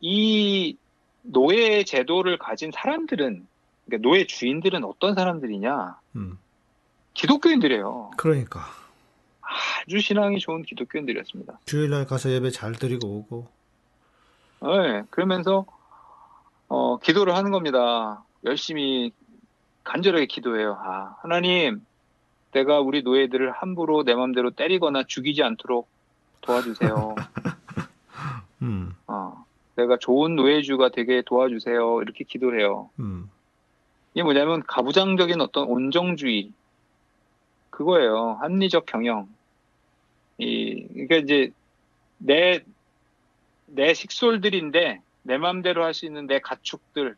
이 0.00 0.76
노예 1.22 1.82
제도를 1.84 2.38
가진 2.38 2.70
사람들은 2.72 3.46
그러니까 3.86 4.08
노예 4.08 4.26
주인들은 4.26 4.84
어떤 4.84 5.14
사람들이냐? 5.14 5.98
음. 6.16 6.38
기독교인들이에요. 7.16 8.10
그러니까 8.16 8.60
아주 9.40 9.98
신앙이 10.00 10.38
좋은 10.38 10.62
기독교인들이었습니다. 10.62 11.60
주일날 11.64 12.06
가서 12.06 12.30
예배 12.30 12.50
잘 12.50 12.72
드리고 12.72 13.08
오고. 13.08 13.48
네, 14.62 15.02
그러면서 15.10 15.66
어, 16.68 16.98
기도를 16.98 17.34
하는 17.34 17.50
겁니다. 17.50 18.22
열심히 18.44 19.12
간절하게 19.84 20.26
기도해요. 20.26 20.76
아, 20.80 21.16
하나님, 21.22 21.84
내가 22.52 22.80
우리 22.80 23.02
노예들을 23.02 23.52
함부로 23.52 24.04
내 24.04 24.14
맘대로 24.14 24.50
때리거나 24.50 25.04
죽이지 25.06 25.42
않도록 25.42 25.88
도와주세요. 26.42 27.14
음. 28.62 28.94
어, 29.06 29.44
내가 29.76 29.96
좋은 29.98 30.36
노예주가 30.36 30.90
되게 30.90 31.22
도와주세요. 31.24 32.02
이렇게 32.02 32.24
기도를 32.24 32.60
해요. 32.60 32.90
음. 32.98 33.30
이게 34.14 34.22
뭐냐면 34.22 34.62
가부장적인 34.66 35.40
어떤 35.40 35.66
온정주의 35.68 36.50
그거예요. 37.76 38.38
합리적 38.40 38.86
경영. 38.86 39.28
이 40.38 40.86
그러니까 40.94 41.16
이제 41.16 41.50
내 42.18 42.64
내 43.68 43.92
식솔들인데 43.94 45.02
내 45.24 45.38
맘대로 45.38 45.84
할 45.84 45.92
수 45.92 46.06
있는 46.06 46.26
내 46.26 46.38
가축들. 46.38 47.16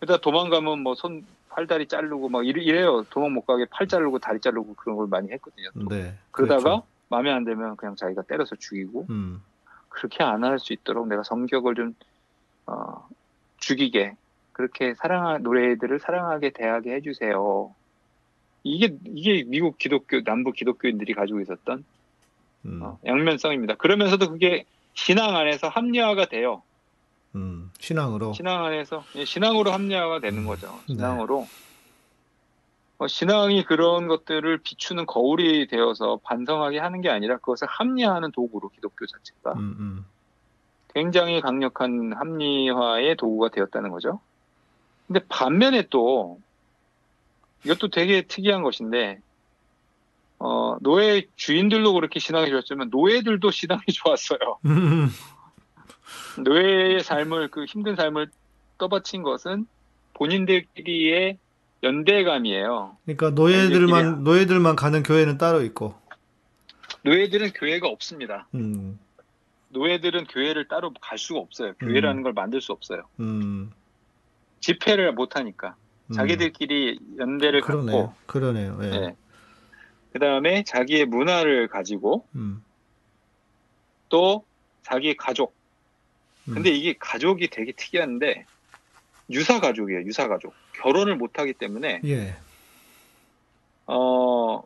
그러다 0.00 0.20
도망가면 0.20 0.80
뭐 0.80 0.94
손 0.94 1.24
팔다리 1.50 1.86
자르고 1.86 2.28
막 2.28 2.44
이래- 2.44 2.62
이래요. 2.62 3.04
도망 3.10 3.32
못 3.32 3.46
가게 3.46 3.64
팔 3.70 3.86
자르고 3.86 4.18
다리 4.18 4.40
자르고 4.40 4.74
그런 4.74 4.96
걸 4.96 5.06
많이 5.06 5.30
했거든요. 5.30 5.68
또. 5.80 5.88
네. 5.88 6.12
그러다가 6.32 6.62
그렇죠. 6.62 6.86
마음에 7.08 7.30
안 7.30 7.44
들면 7.44 7.76
그냥 7.76 7.94
자기가 7.96 8.22
때려서 8.22 8.56
죽이고 8.56 9.06
음. 9.08 9.40
그렇게 9.88 10.24
안 10.24 10.42
할 10.42 10.58
수 10.58 10.72
있도록 10.72 11.06
내가 11.06 11.22
성격을 11.22 11.76
좀 11.76 11.94
어, 12.66 13.08
죽이게 13.58 14.16
그렇게 14.52 14.94
사랑한 14.94 15.44
노래들을 15.44 16.00
사랑하게 16.00 16.50
대하게 16.50 16.94
해주세요. 16.96 17.72
이게 18.64 18.96
이게 19.06 19.44
미국 19.46 19.78
기독교 19.78 20.24
남부 20.24 20.50
기독교인들이 20.50 21.12
가지고 21.12 21.40
있었던 21.42 21.84
음. 22.64 22.80
어, 22.82 22.98
양면성입니다. 23.06 23.74
그러면서도 23.74 24.30
그게 24.30 24.64
신앙 24.94 25.36
안에서 25.36 25.68
합리화가 25.68 26.26
돼요. 26.26 26.62
음. 27.34 27.70
신앙으로. 27.78 28.32
신앙 28.32 28.64
안에서 28.64 29.04
예, 29.16 29.24
신앙으로 29.24 29.70
합리화가 29.70 30.20
되는 30.20 30.40
음, 30.40 30.46
거죠. 30.46 30.68
네. 30.88 30.94
신앙으로 30.94 31.46
어, 32.98 33.06
신앙이 33.06 33.64
그런 33.64 34.08
것들을 34.08 34.58
비추는 34.58 35.04
거울이 35.06 35.66
되어서 35.66 36.20
반성하게 36.22 36.78
하는 36.78 37.02
게 37.02 37.10
아니라 37.10 37.36
그것을 37.38 37.68
합리화하는 37.68 38.32
도구로 38.32 38.70
기독교 38.70 39.04
자체가 39.06 39.52
음, 39.54 39.76
음. 39.78 40.06
굉장히 40.94 41.40
강력한 41.40 42.12
합리화의 42.14 43.16
도구가 43.16 43.50
되었다는 43.50 43.90
거죠. 43.90 44.20
근데 45.06 45.20
반면에 45.28 45.88
또 45.90 46.40
이것도 47.64 47.88
되게 47.88 48.22
특이한 48.22 48.62
것인데 48.62 49.20
어, 50.38 50.76
노예 50.80 51.26
주인들도 51.36 51.92
그렇게 51.94 52.20
신앙이 52.20 52.50
좋았지만 52.50 52.90
노예들도 52.90 53.50
신앙이 53.50 53.82
좋았어요. 53.92 54.58
음. 54.66 55.08
노예의 56.42 57.02
삶을 57.02 57.50
그 57.50 57.64
힘든 57.64 57.96
삶을 57.96 58.30
떠받친 58.78 59.22
것은 59.22 59.66
본인들끼리의 60.14 61.38
연대감이에요. 61.82 62.96
그러니까 63.04 63.30
노예들만. 63.30 64.24
노예들만 64.24 64.76
가는 64.76 65.02
교회는 65.02 65.38
따로 65.38 65.62
있고. 65.62 65.94
노예들은 67.02 67.52
교회가 67.52 67.88
없습니다. 67.88 68.48
음. 68.54 68.98
노예들은 69.68 70.24
교회를 70.26 70.68
따로 70.68 70.92
갈 71.00 71.18
수가 71.18 71.40
없어요. 71.40 71.74
교회라는 71.80 72.22
걸 72.22 72.32
만들 72.32 72.60
수 72.60 72.72
없어요. 72.72 73.02
음. 73.20 73.70
집회를 74.60 75.12
못 75.12 75.36
하니까 75.36 75.76
음. 75.76 75.83
자기들끼리 76.12 76.98
연대를 77.18 77.60
그러네요. 77.62 78.06
갖고 78.08 78.14
그러네요. 78.26 78.78
예. 78.82 78.86
예. 78.88 79.16
그 80.12 80.18
다음에 80.18 80.62
자기의 80.64 81.06
문화를 81.06 81.68
가지고 81.68 82.26
음. 82.34 82.62
또 84.08 84.44
자기의 84.82 85.16
가족. 85.16 85.54
음. 86.48 86.54
근데 86.54 86.70
이게 86.70 86.94
가족이 86.98 87.48
되게 87.48 87.72
특이한데 87.72 88.44
유사 89.30 89.60
가족이에요. 89.60 90.02
유사 90.02 90.28
가족. 90.28 90.54
결혼을 90.74 91.16
못 91.16 91.38
하기 91.38 91.54
때문에 91.54 92.00
예. 92.04 92.36
어 93.86 94.62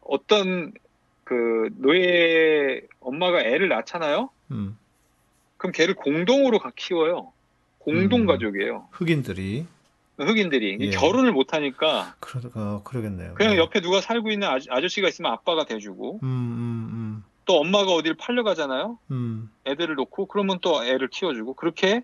어떤 0.00 0.72
그 1.24 1.70
노예 1.76 2.80
엄마가 2.98 3.40
애를 3.42 3.68
낳잖아요. 3.68 4.30
음. 4.50 4.76
그럼 5.56 5.72
걔를 5.72 5.94
공동으로 5.94 6.58
가- 6.58 6.72
키워요. 6.74 7.32
공동 7.80 8.20
음. 8.20 8.26
가족이에요. 8.26 8.86
흑인들이 8.92 9.66
흑인들이 10.18 10.76
예. 10.80 10.90
결혼을 10.90 11.32
못 11.32 11.54
하니까 11.54 12.14
그러 12.20 12.50
어, 12.54 12.82
그러겠네요. 12.84 13.34
그냥 13.34 13.54
예. 13.54 13.56
옆에 13.58 13.80
누가 13.80 14.00
살고 14.00 14.30
있는 14.30 14.48
아저, 14.48 14.66
아저 14.70 14.86
씨가 14.86 15.08
있으면 15.08 15.32
아빠가 15.32 15.64
돼주고 15.64 16.20
음, 16.22 16.28
음, 16.28 17.24
또 17.46 17.58
엄마가 17.58 17.92
어디를 17.92 18.16
팔려가잖아요. 18.16 18.98
음. 19.10 19.14
음. 19.14 19.50
애들을 19.66 19.94
놓고 19.94 20.26
그러면 20.26 20.58
또 20.60 20.84
애를 20.84 21.08
키워주고 21.08 21.54
그렇게 21.54 22.02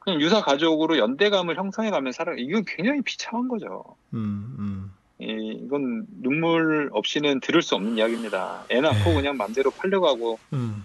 그냥 0.00 0.20
유사 0.20 0.42
가족으로 0.42 0.98
연대감을 0.98 1.56
형성해가면 1.56 2.12
살아. 2.12 2.34
이건 2.36 2.64
굉장히 2.66 3.00
비참한 3.02 3.48
거죠. 3.48 3.84
음, 4.12 4.56
음. 4.58 4.92
이, 5.18 5.60
이건 5.64 6.06
눈물 6.20 6.90
없이는 6.92 7.40
들을 7.40 7.62
수 7.62 7.74
없는 7.74 7.96
이야기입니다. 7.96 8.64
애 8.70 8.80
낳고 8.80 9.14
그냥 9.14 9.36
맘대로 9.38 9.70
팔려가고 9.70 10.38
음. 10.52 10.84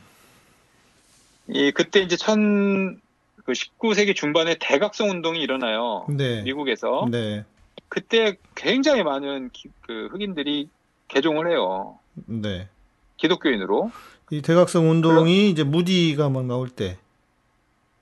이 1.48 1.72
그때 1.72 2.00
이제 2.00 2.16
천 2.16 3.00
그 3.46 3.52
19세기 3.54 4.16
중반에 4.16 4.56
대각성 4.60 5.10
운동이 5.10 5.40
일어나요. 5.42 6.06
네. 6.10 6.42
미국에서 6.42 7.08
네. 7.12 7.46
그때 7.90 8.38
굉장히 8.56 9.04
많은 9.04 9.50
기- 9.54 9.70
그 9.82 10.08
흑인들이 10.12 10.68
개종을 11.08 11.52
해요. 11.52 11.98
네. 12.26 12.68
기독교인으로 13.18 13.92
이 14.32 14.42
대각성 14.42 14.90
운동이 14.90 15.50
이제 15.52 15.64
무디가 15.64 16.30
막 16.30 16.46
나올 16.46 16.70
때. 16.70 16.98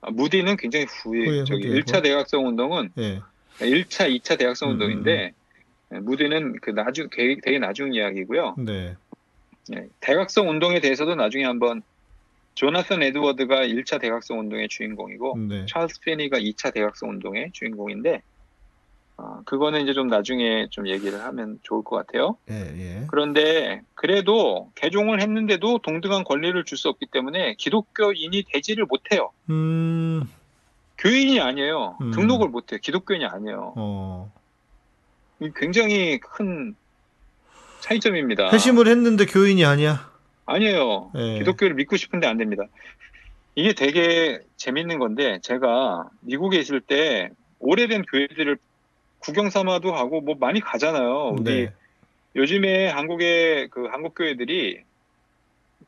아, 0.00 0.10
무디는 0.10 0.56
굉장히 0.56 0.86
후에 0.86 1.26
후에, 1.26 1.44
저기 1.44 1.68
후디에 1.68 1.80
1차 1.82 2.02
대각성 2.02 2.46
운동은 2.46 2.90
예. 2.98 3.20
1차, 3.58 4.08
2차 4.20 4.38
대각성 4.38 4.70
음, 4.70 4.72
운동인데 4.74 5.32
무디는 5.90 6.56
그 6.60 6.70
나중 6.70 7.08
되게, 7.12 7.36
되게 7.42 7.58
나중 7.58 7.92
이야기고요. 7.94 8.54
네. 8.58 8.96
예, 9.74 9.86
대각성 10.00 10.48
운동에 10.48 10.80
대해서도 10.80 11.14
나중에 11.14 11.44
한번 11.44 11.82
조나선 12.54 13.02
에드워드가 13.02 13.66
1차 13.66 14.00
대각성 14.00 14.38
운동의 14.40 14.68
주인공이고 14.68 15.38
네. 15.48 15.66
찰스 15.66 16.00
페니가 16.00 16.38
2차 16.38 16.72
대각성 16.72 17.10
운동의 17.10 17.50
주인공인데 17.52 18.22
어, 19.16 19.40
그거는 19.44 19.82
이제 19.82 19.92
좀 19.92 20.08
나중에 20.08 20.66
좀 20.70 20.88
얘기를 20.88 21.20
하면 21.22 21.60
좋을 21.62 21.84
것 21.84 21.96
같아요. 21.96 22.36
예, 22.50 22.54
예. 22.54 23.06
그런데 23.08 23.82
그래도 23.94 24.72
개종을 24.74 25.20
했는데도 25.20 25.78
동등한 25.78 26.24
권리를 26.24 26.64
줄 26.64 26.76
수 26.76 26.88
없기 26.88 27.06
때문에 27.12 27.54
기독교인이 27.54 28.44
되지를 28.52 28.86
못해요. 28.86 29.30
음, 29.50 30.28
교인이 30.98 31.40
아니에요. 31.40 31.96
음. 32.00 32.10
등록을 32.10 32.48
못해요. 32.48 32.80
기독교인이 32.82 33.24
아니에요. 33.24 33.74
어. 33.76 34.32
이 35.40 35.50
굉장히 35.54 36.18
큰 36.18 36.74
차이점입니다. 37.80 38.50
회심을 38.52 38.88
했는데 38.88 39.26
교인이 39.26 39.64
아니야. 39.64 40.10
아니에요. 40.46 41.12
예. 41.16 41.38
기독교를 41.38 41.74
믿고 41.74 41.96
싶은데 41.96 42.26
안 42.26 42.36
됩니다. 42.36 42.64
이게 43.54 43.72
되게 43.72 44.40
재밌는 44.56 44.98
건데 44.98 45.38
제가 45.42 46.08
미국에 46.22 46.58
있을 46.58 46.80
때 46.80 47.30
오래된 47.60 48.02
교회들을 48.02 48.58
구경 49.18 49.48
삼아도 49.48 49.94
하고 49.94 50.20
뭐 50.20 50.34
많이 50.38 50.60
가잖아요. 50.60 51.36
우리 51.38 51.44
네. 51.44 51.72
요즘에 52.36 52.88
한국의 52.88 53.68
그 53.70 53.86
한국 53.86 54.14
교회들이 54.14 54.82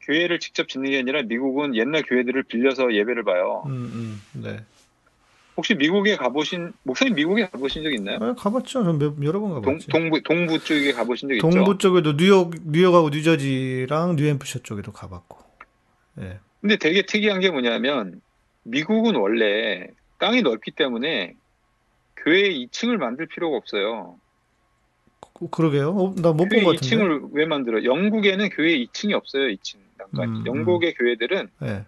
교회를 0.02 0.38
직접 0.38 0.68
짓는 0.68 0.90
게 0.90 0.98
아니라 0.98 1.22
미국은 1.22 1.74
옛날 1.74 2.02
교회들을 2.02 2.44
빌려서 2.44 2.94
예배를 2.94 3.24
봐요. 3.24 3.64
음, 3.66 4.20
음, 4.34 4.42
네. 4.42 4.60
혹시 5.56 5.74
미국에 5.74 6.16
가보신 6.16 6.72
목사님 6.82 7.14
미국에 7.14 7.48
가보신 7.48 7.82
적 7.82 7.92
있나요? 7.92 8.18
아, 8.20 8.34
가봤죠. 8.34 8.84
전 8.84 8.98
몇, 8.98 9.14
여러 9.22 9.40
번 9.40 9.50
동, 9.54 9.62
가봤지. 9.62 9.88
동부 9.88 10.22
동부 10.22 10.58
쪽에 10.62 10.92
가보신 10.92 11.28
적 11.28 11.34
있죠? 11.36 11.48
동부 11.48 11.78
쪽에도 11.78 12.16
뉴욕, 12.16 12.52
뉴욕하고 12.64 13.08
뉴저지랑 13.10 14.16
뉴햄프셔 14.16 14.60
쪽에도 14.60 14.92
가봤고. 14.92 15.38
예. 16.20 16.38
근데 16.60 16.76
되게 16.76 17.02
특이한 17.06 17.40
게 17.40 17.50
뭐냐면 17.50 18.20
미국은 18.64 19.14
원래 19.16 19.86
땅이 20.18 20.42
넓기 20.42 20.72
때문에 20.72 21.34
교회 22.16 22.42
2층을 22.50 22.96
만들 22.96 23.26
필요가 23.26 23.56
없어요. 23.56 24.18
그, 25.34 25.48
그러게요. 25.48 25.90
어, 25.90 26.14
나못 26.16 26.48
교회 26.48 26.62
본것 26.62 26.76
같은데. 26.80 26.96
2층을 26.96 27.30
왜 27.32 27.46
만들어? 27.46 27.84
영국에는 27.84 28.48
교회 28.50 28.76
2층이 28.78 29.12
없어요. 29.12 29.48
2층. 29.48 29.76
난간. 29.98 30.36
음, 30.36 30.46
영국의 30.46 30.94
교회들은 30.94 31.48
예. 31.64 31.84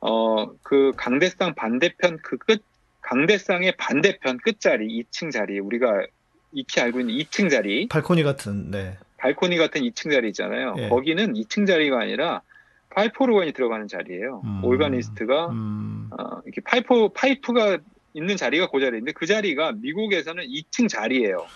어 0.00 0.46
그 0.62 0.92
강대상 0.96 1.54
반대편 1.54 2.18
그 2.18 2.36
끝 2.38 2.62
강대상의 3.02 3.76
반대편 3.78 4.38
끝자리 4.38 4.88
2층 5.04 5.30
자리 5.30 5.60
우리가 5.60 6.04
익히 6.52 6.80
알고 6.80 7.00
있는 7.00 7.14
2층 7.14 7.48
자리 7.50 7.86
발코니 7.88 8.22
같은, 8.24 8.70
네. 8.70 8.98
발코니 9.18 9.56
같은 9.58 9.82
2층 9.82 10.10
자리 10.10 10.28
있잖아요. 10.28 10.74
예. 10.78 10.88
거기는 10.88 11.34
2층 11.34 11.66
자리가 11.68 12.00
아니라 12.00 12.42
파이프 12.90 13.22
오르간이 13.22 13.52
들어가는 13.52 13.86
자리예요. 13.88 14.42
음. 14.44 14.64
오르가니스트가 14.64 15.46
음, 15.50 16.10
어, 16.18 16.40
이렇게 16.44 16.60
파이프 16.62 17.10
파이프가 17.10 17.78
있는 18.14 18.36
자리가 18.36 18.70
그 18.70 18.80
자리인데 18.80 19.12
그 19.12 19.26
자리가 19.26 19.72
미국에서는 19.72 20.44
2층 20.44 20.88
자리예요. 20.88 21.46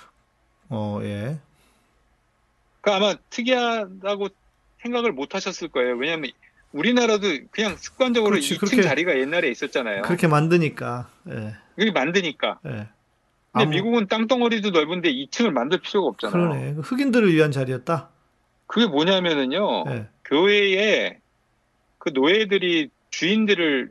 어, 0.68 1.00
예. 1.02 1.36
그 2.80 2.92
아마 2.92 3.14
특이하다고 3.30 4.28
생각을 4.82 5.12
못 5.12 5.34
하셨을 5.34 5.68
거예요. 5.68 5.96
왜냐하면 5.96 6.30
우리나라도 6.72 7.26
그냥 7.50 7.76
습관적으로 7.76 8.30
그렇지, 8.32 8.54
2층 8.56 8.60
그렇게- 8.60 8.82
자리가 8.82 9.18
옛날에 9.18 9.50
있었잖아요. 9.50 10.02
그렇게 10.02 10.26
만드니까, 10.28 11.08
예. 11.28 11.54
그게 11.76 11.90
만드니까. 11.90 12.60
예. 12.66 12.70
근데 12.70 12.88
아무- 13.52 13.70
미국은 13.70 14.06
땅덩어리도 14.06 14.70
넓은데 14.70 15.12
2층을 15.12 15.50
만들 15.50 15.80
필요가 15.80 16.08
없잖아요. 16.08 16.32
그러네. 16.48 16.74
그 16.74 16.80
흑인들을 16.82 17.32
위한 17.34 17.50
자리였다. 17.50 18.08
그게 18.66 18.86
뭐냐면은요. 18.86 19.84
예. 19.88 20.06
교회에 20.24 21.18
그 21.98 22.10
노예들이 22.14 22.90
주인들을 23.10 23.90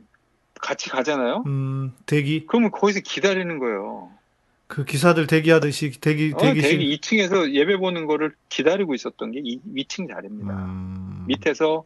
같이 0.62 0.88
가잖아요. 0.88 1.44
음, 1.46 1.92
대기. 2.06 2.46
그러면 2.46 2.70
거기서 2.70 3.00
기다리는 3.00 3.58
거예요. 3.58 4.10
그 4.66 4.84
기사들 4.84 5.26
대기하듯이 5.26 6.00
대기, 6.00 6.32
어, 6.34 6.38
대기실. 6.38 6.70
대기 6.78 6.96
2층에서 6.98 7.52
예배 7.52 7.76
보는 7.76 8.06
거를 8.06 8.34
기다리고 8.48 8.94
있었던 8.94 9.32
게 9.32 9.40
이, 9.44 9.60
2층 9.76 10.08
자리입니다. 10.08 10.54
음, 10.54 11.24
밑에서 11.26 11.84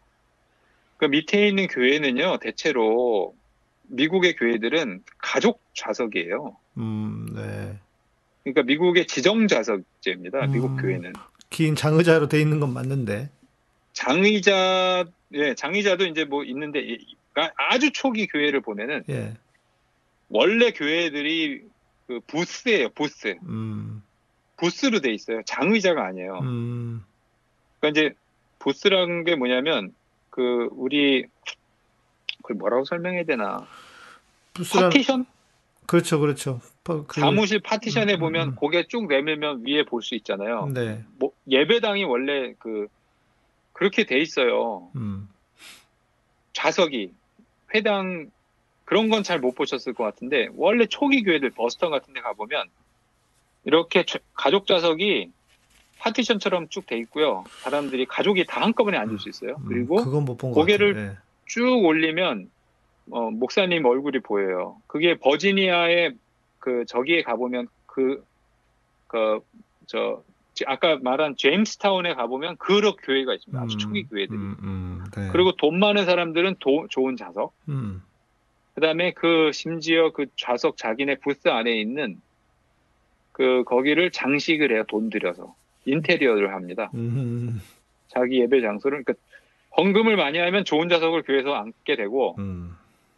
그 1.04 1.08
밑에 1.10 1.46
있는 1.48 1.66
교회는요 1.66 2.38
대체로 2.38 3.34
미국의 3.88 4.36
교회들은 4.36 5.02
가족 5.18 5.60
좌석이에요. 5.74 6.56
음, 6.78 7.26
네. 7.34 7.78
그러니까 8.42 8.62
미국의 8.62 9.06
지정 9.06 9.46
좌석제입니다. 9.46 10.46
미국 10.46 10.70
음. 10.72 10.76
교회는 10.78 11.12
긴 11.50 11.76
장의자로 11.76 12.28
돼 12.28 12.40
있는 12.40 12.58
건 12.58 12.72
맞는데. 12.72 13.28
장의자 13.92 15.04
예 15.34 15.54
장의자도 15.54 16.06
이제 16.06 16.24
뭐 16.24 16.42
있는데 16.44 16.80
이- 16.80 17.16
그러니까 17.34 17.54
아주 17.58 17.92
초기 17.92 18.26
교회를 18.26 18.62
보면은 18.62 19.04
예. 19.10 19.34
원래 20.30 20.70
교회들이 20.72 21.62
그 22.06 22.20
부스예요 22.26 22.88
부스 22.94 23.36
음, 23.46 24.02
부스로 24.56 25.00
돼 25.00 25.12
있어요. 25.12 25.42
장의자가 25.44 26.02
아니에요. 26.06 26.38
음, 26.42 27.04
그러니까 27.78 28.00
이제 28.00 28.14
부스라는 28.58 29.24
게 29.24 29.36
뭐냐면 29.36 29.92
그 30.34 30.66
우리 30.72 31.24
그걸 32.42 32.56
뭐라고 32.56 32.84
설명해야 32.84 33.22
되나 33.22 33.68
부스란, 34.52 34.90
파티션 34.90 35.26
그렇죠, 35.86 36.18
그렇죠. 36.18 36.60
파- 36.82 37.04
그- 37.06 37.20
사무실 37.20 37.60
파티션에 37.60 38.14
음, 38.14 38.16
음, 38.16 38.18
보면 38.18 38.48
음. 38.48 38.54
고개 38.56 38.84
쭉 38.88 39.06
내밀면 39.06 39.64
위에 39.64 39.84
볼 39.84 40.02
수 40.02 40.16
있잖아요. 40.16 40.66
네. 40.74 41.04
뭐 41.20 41.30
예배당이 41.48 42.02
원래 42.02 42.52
그 42.58 42.88
그렇게 43.74 44.04
돼 44.04 44.18
있어요. 44.18 44.90
음, 44.96 45.28
좌석이 46.52 47.12
회당 47.76 48.28
그런 48.84 49.08
건 49.10 49.22
잘 49.22 49.38
못 49.38 49.54
보셨을 49.54 49.94
것 49.94 50.02
같은데 50.02 50.48
원래 50.56 50.86
초기 50.86 51.22
교회들 51.22 51.50
버스턴 51.50 51.92
같은 51.92 52.12
데 52.12 52.20
가보면 52.20 52.68
이렇게 53.66 54.04
좌- 54.04 54.18
가족 54.34 54.66
좌석이 54.66 55.30
파티션처럼 56.04 56.68
쭉 56.68 56.86
돼 56.86 56.98
있고요. 56.98 57.44
사람들이 57.62 58.04
가족이 58.04 58.44
다 58.46 58.60
한꺼번에 58.60 58.98
앉을 58.98 59.18
수 59.18 59.28
있어요. 59.30 59.56
음, 59.60 59.64
그리고 59.68 59.96
고개를. 60.52 60.96
예. 60.96 61.16
쭉 61.46 61.82
올리면 61.84 62.50
어, 63.10 63.30
목사님 63.30 63.84
얼굴이 63.84 64.20
보여요. 64.20 64.76
그게 64.86 65.16
버지니아의 65.18 66.14
그 66.58 66.84
저기에 66.86 67.22
가보면 67.22 67.68
그 67.86 68.22
그저 69.06 70.22
아까 70.66 70.98
말한 71.02 71.36
제임스타운에 71.36 72.14
가보면 72.14 72.56
그런 72.58 72.94
교회가 72.96 73.34
있습니다. 73.34 73.62
아주 73.62 73.76
음, 73.76 73.78
초기 73.78 74.04
교회들이. 74.04 74.36
음, 74.38 74.56
음, 74.62 75.04
네. 75.16 75.28
그리고 75.32 75.52
돈 75.56 75.78
많은 75.78 76.04
사람들은 76.04 76.56
도- 76.60 76.86
좋은 76.90 77.16
좌석. 77.16 77.52
음, 77.68 78.02
그다음에 78.74 79.12
그 79.12 79.50
심지어 79.52 80.12
그 80.12 80.26
좌석 80.36 80.76
자기네 80.76 81.16
부스 81.16 81.48
안에 81.48 81.78
있는 81.80 82.20
그 83.32 83.64
거기를 83.64 84.10
장식을 84.10 84.72
해요. 84.72 84.84
돈 84.88 85.10
들여서 85.10 85.54
인테리어를 85.84 86.52
합니다. 86.54 86.90
음, 86.94 87.60
자기 88.08 88.40
예배 88.40 88.60
장소를 88.60 89.04
그러니까 89.04 89.24
헌금을 89.76 90.16
많이 90.16 90.38
하면 90.38 90.64
좋은 90.64 90.88
좌석을 90.88 91.22
교회에서 91.22 91.52
앉게 91.54 91.96
되고 91.96 92.36
음, 92.38 92.76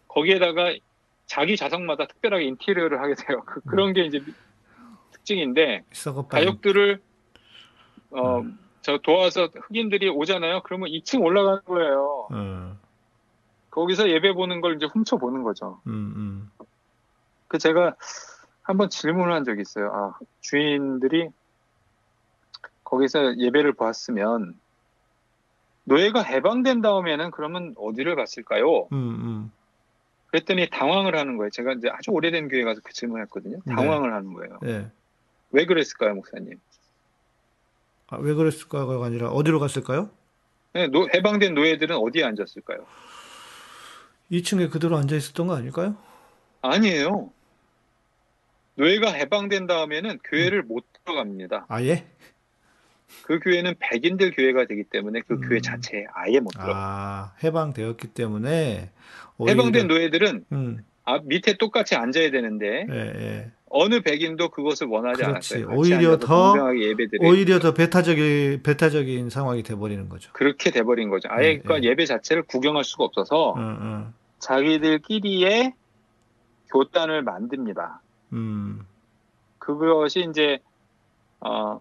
거기에다가 0.09 0.75
자기 1.27 1.57
좌석마다 1.57 2.07
특별하게 2.07 2.45
인테리어를 2.45 3.01
하게 3.01 3.15
돼요. 3.15 3.43
그, 3.45 3.61
그런 3.63 3.93
게 3.93 4.05
이제 4.05 4.21
특징인데 5.13 5.83
가족들을 6.29 7.01
어, 8.11 8.41
음. 8.41 8.59
저 8.81 8.99
도와서 8.99 9.49
흑인들이 9.53 10.09
오잖아요. 10.09 10.63
그러면 10.63 10.89
2층 10.91 11.21
올라가는 11.23 11.61
거예요. 11.65 12.29
어, 12.31 12.77
거기서 13.71 14.09
예배 14.09 14.33
보는 14.35 14.61
걸 14.61 14.77
이제 14.77 14.87
훔쳐 14.87 15.17
보는 15.17 15.43
거죠. 15.43 15.81
음, 15.89 15.93
음, 16.17 16.51
그 17.49 17.59
제가 17.59 17.97
한번 18.63 18.89
질문을 18.89 19.33
한 19.33 19.45
적이 19.45 19.63
있어요. 19.63 19.93
아, 19.93 20.19
주인들이 20.41 21.29
거기서 22.91 23.39
예배를 23.39 23.73
봤으면 23.75 24.55
노예가 25.85 26.23
해방된 26.23 26.83
다음에는 26.83 27.31
그러면 27.33 27.75
어디를 27.77 28.15
갔을까요? 28.17 28.85
음, 28.93 28.93
음. 28.93 29.53
그랬더니 30.29 30.69
당황을 30.71 31.17
하는 31.17 31.37
거예요. 31.37 31.51
제가 31.51 31.73
이제 31.75 31.89
아주 31.91 32.11
오래된 32.13 32.49
교회 32.49 32.63
가서 32.65 32.81
그 32.85 32.93
질문을 32.93 33.25
했거든요. 33.25 33.59
네. 33.65 33.75
당황을 33.75 34.13
하는 34.13 34.33
거예요. 34.35 34.59
예. 34.67 34.91
왜 35.51 35.65
그랬을까요, 35.67 36.15
목사님? 36.15 36.59
아, 38.09 38.19
왜 38.19 38.35
그랬을까가 38.35 39.05
아니라 39.05 39.31
어디로 39.31 39.59
갔을까요? 39.61 40.11
네, 40.73 40.87
노- 40.89 41.09
해방된 41.13 41.55
노예들은 41.55 41.97
어디에 41.97 42.25
앉았을까요? 42.25 42.87
2층에 44.31 44.71
그대로 44.71 44.97
앉아 44.97 45.17
있었던 45.17 45.47
거 45.49 45.57
아닐까요? 45.57 45.97
아니에요. 46.63 47.31
노예가 48.75 49.13
해방된 49.13 49.67
다음에는 49.67 50.19
교회를 50.25 50.63
못 50.63 50.85
들어갑니다. 51.05 51.67
아예? 51.69 52.07
그 53.23 53.39
교회는 53.39 53.75
백인들 53.79 54.33
교회가 54.33 54.67
되기 54.67 54.85
때문에 54.85 55.21
그 55.27 55.35
음. 55.35 55.41
교회 55.41 55.61
자체에 55.61 56.07
아예 56.15 56.41
못 56.41 56.51
들어가요. 56.51 56.73
아, 56.77 57.33
해방되었기 57.43 58.09
때문에 58.09 58.91
해방된 59.41 59.87
노예들은 59.89 60.45
음, 60.53 60.85
아, 61.05 61.19
밑에 61.23 61.57
똑같이 61.57 61.95
앉아야 61.95 62.31
되는데 62.31 62.87
예, 62.91 62.95
예. 62.95 63.51
어느 63.69 64.01
백인도 64.01 64.49
그것을 64.51 64.87
원하지 64.87 65.23
그렇지. 65.23 65.55
않았어요. 65.55 65.77
오히려 65.77 66.19
더- 66.19 66.55
오히려 67.21 67.59
더 67.59 67.75
배타적인 67.75 68.63
배타적인 68.63 69.29
상황이 69.31 69.63
돼 69.63 69.75
버리는 69.75 70.09
거죠. 70.09 70.31
그렇게 70.33 70.71
돼버린 70.71 71.09
거죠. 71.11 71.29
아예 71.31 71.55
네, 71.55 71.59
그러니까 71.59 71.81
네. 71.81 71.89
예배 71.91 72.07
자체를 72.07 72.45
구경할 72.45 72.85
수가 72.85 73.05
없어서 73.05 73.55
응, 73.57 73.63
응. 73.81 74.15
자기들끼리의 74.39 75.75
교단을 76.73 77.23
만듭니다. 77.23 78.01
음, 78.33 78.87
그것이 79.59 80.27
이제 80.31 80.59
어 81.41 81.81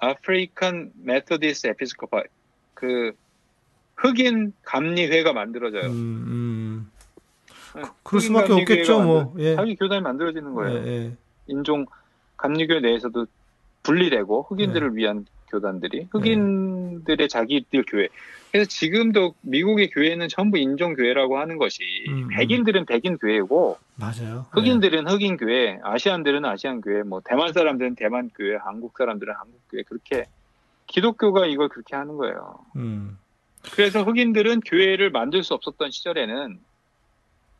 African 0.00 0.92
Methodist 1.02 1.68
Episcopal 1.68 2.22
그 2.74 3.12
흑인 3.96 4.52
감리회가 4.62 5.32
만들어져요. 5.32 5.90
음, 5.90 5.92
음. 6.26 6.90
네, 7.76 7.82
그럴 8.02 8.20
흑인 8.20 8.20
수밖에 8.20 8.52
없겠죠, 8.54 9.02
뭐. 9.02 9.34
예. 9.38 9.54
자기 9.54 9.76
교단이 9.76 10.00
만들어지는 10.00 10.54
거예요. 10.54 10.78
예, 10.78 10.86
예. 10.86 11.16
인종 11.46 11.84
감리교 12.38 12.80
내에서도 12.80 13.26
분리되고 13.82 14.46
흑인들을 14.48 14.96
위한 14.96 15.26
교단들이 15.48 16.08
흑인들의 16.10 17.28
자기들 17.28 17.84
교회. 17.86 18.08
그래서 18.50 18.68
지금도 18.68 19.34
미국의 19.42 19.90
교회는 19.90 20.28
전부 20.28 20.58
인종 20.58 20.94
교회라고 20.94 21.38
하는 21.38 21.56
것이 21.56 21.82
음, 22.08 22.24
음. 22.24 22.28
백인들은 22.28 22.84
백인 22.84 23.16
교회고 23.16 23.78
맞아요. 23.94 24.46
흑인들은 24.50 25.08
흑인 25.08 25.36
교회, 25.36 25.78
아시안들은 25.82 26.44
아시안 26.44 26.80
교회, 26.80 27.02
뭐 27.02 27.20
대만 27.24 27.52
사람들은 27.52 27.94
대만 27.94 28.30
교회, 28.36 28.56
한국 28.56 28.96
사람들은 28.96 29.34
한국 29.34 29.60
교회 29.70 29.82
그렇게 29.82 30.24
기독교가 30.86 31.46
이걸 31.46 31.68
그렇게 31.68 31.94
하는 31.94 32.16
거예요. 32.16 32.58
예. 32.76 32.80
음. 32.80 33.18
그래서 33.72 34.02
흑인들은 34.02 34.60
교회를 34.60 35.10
만들 35.10 35.44
수 35.44 35.54
없었던 35.54 35.90
시절에는 35.90 36.58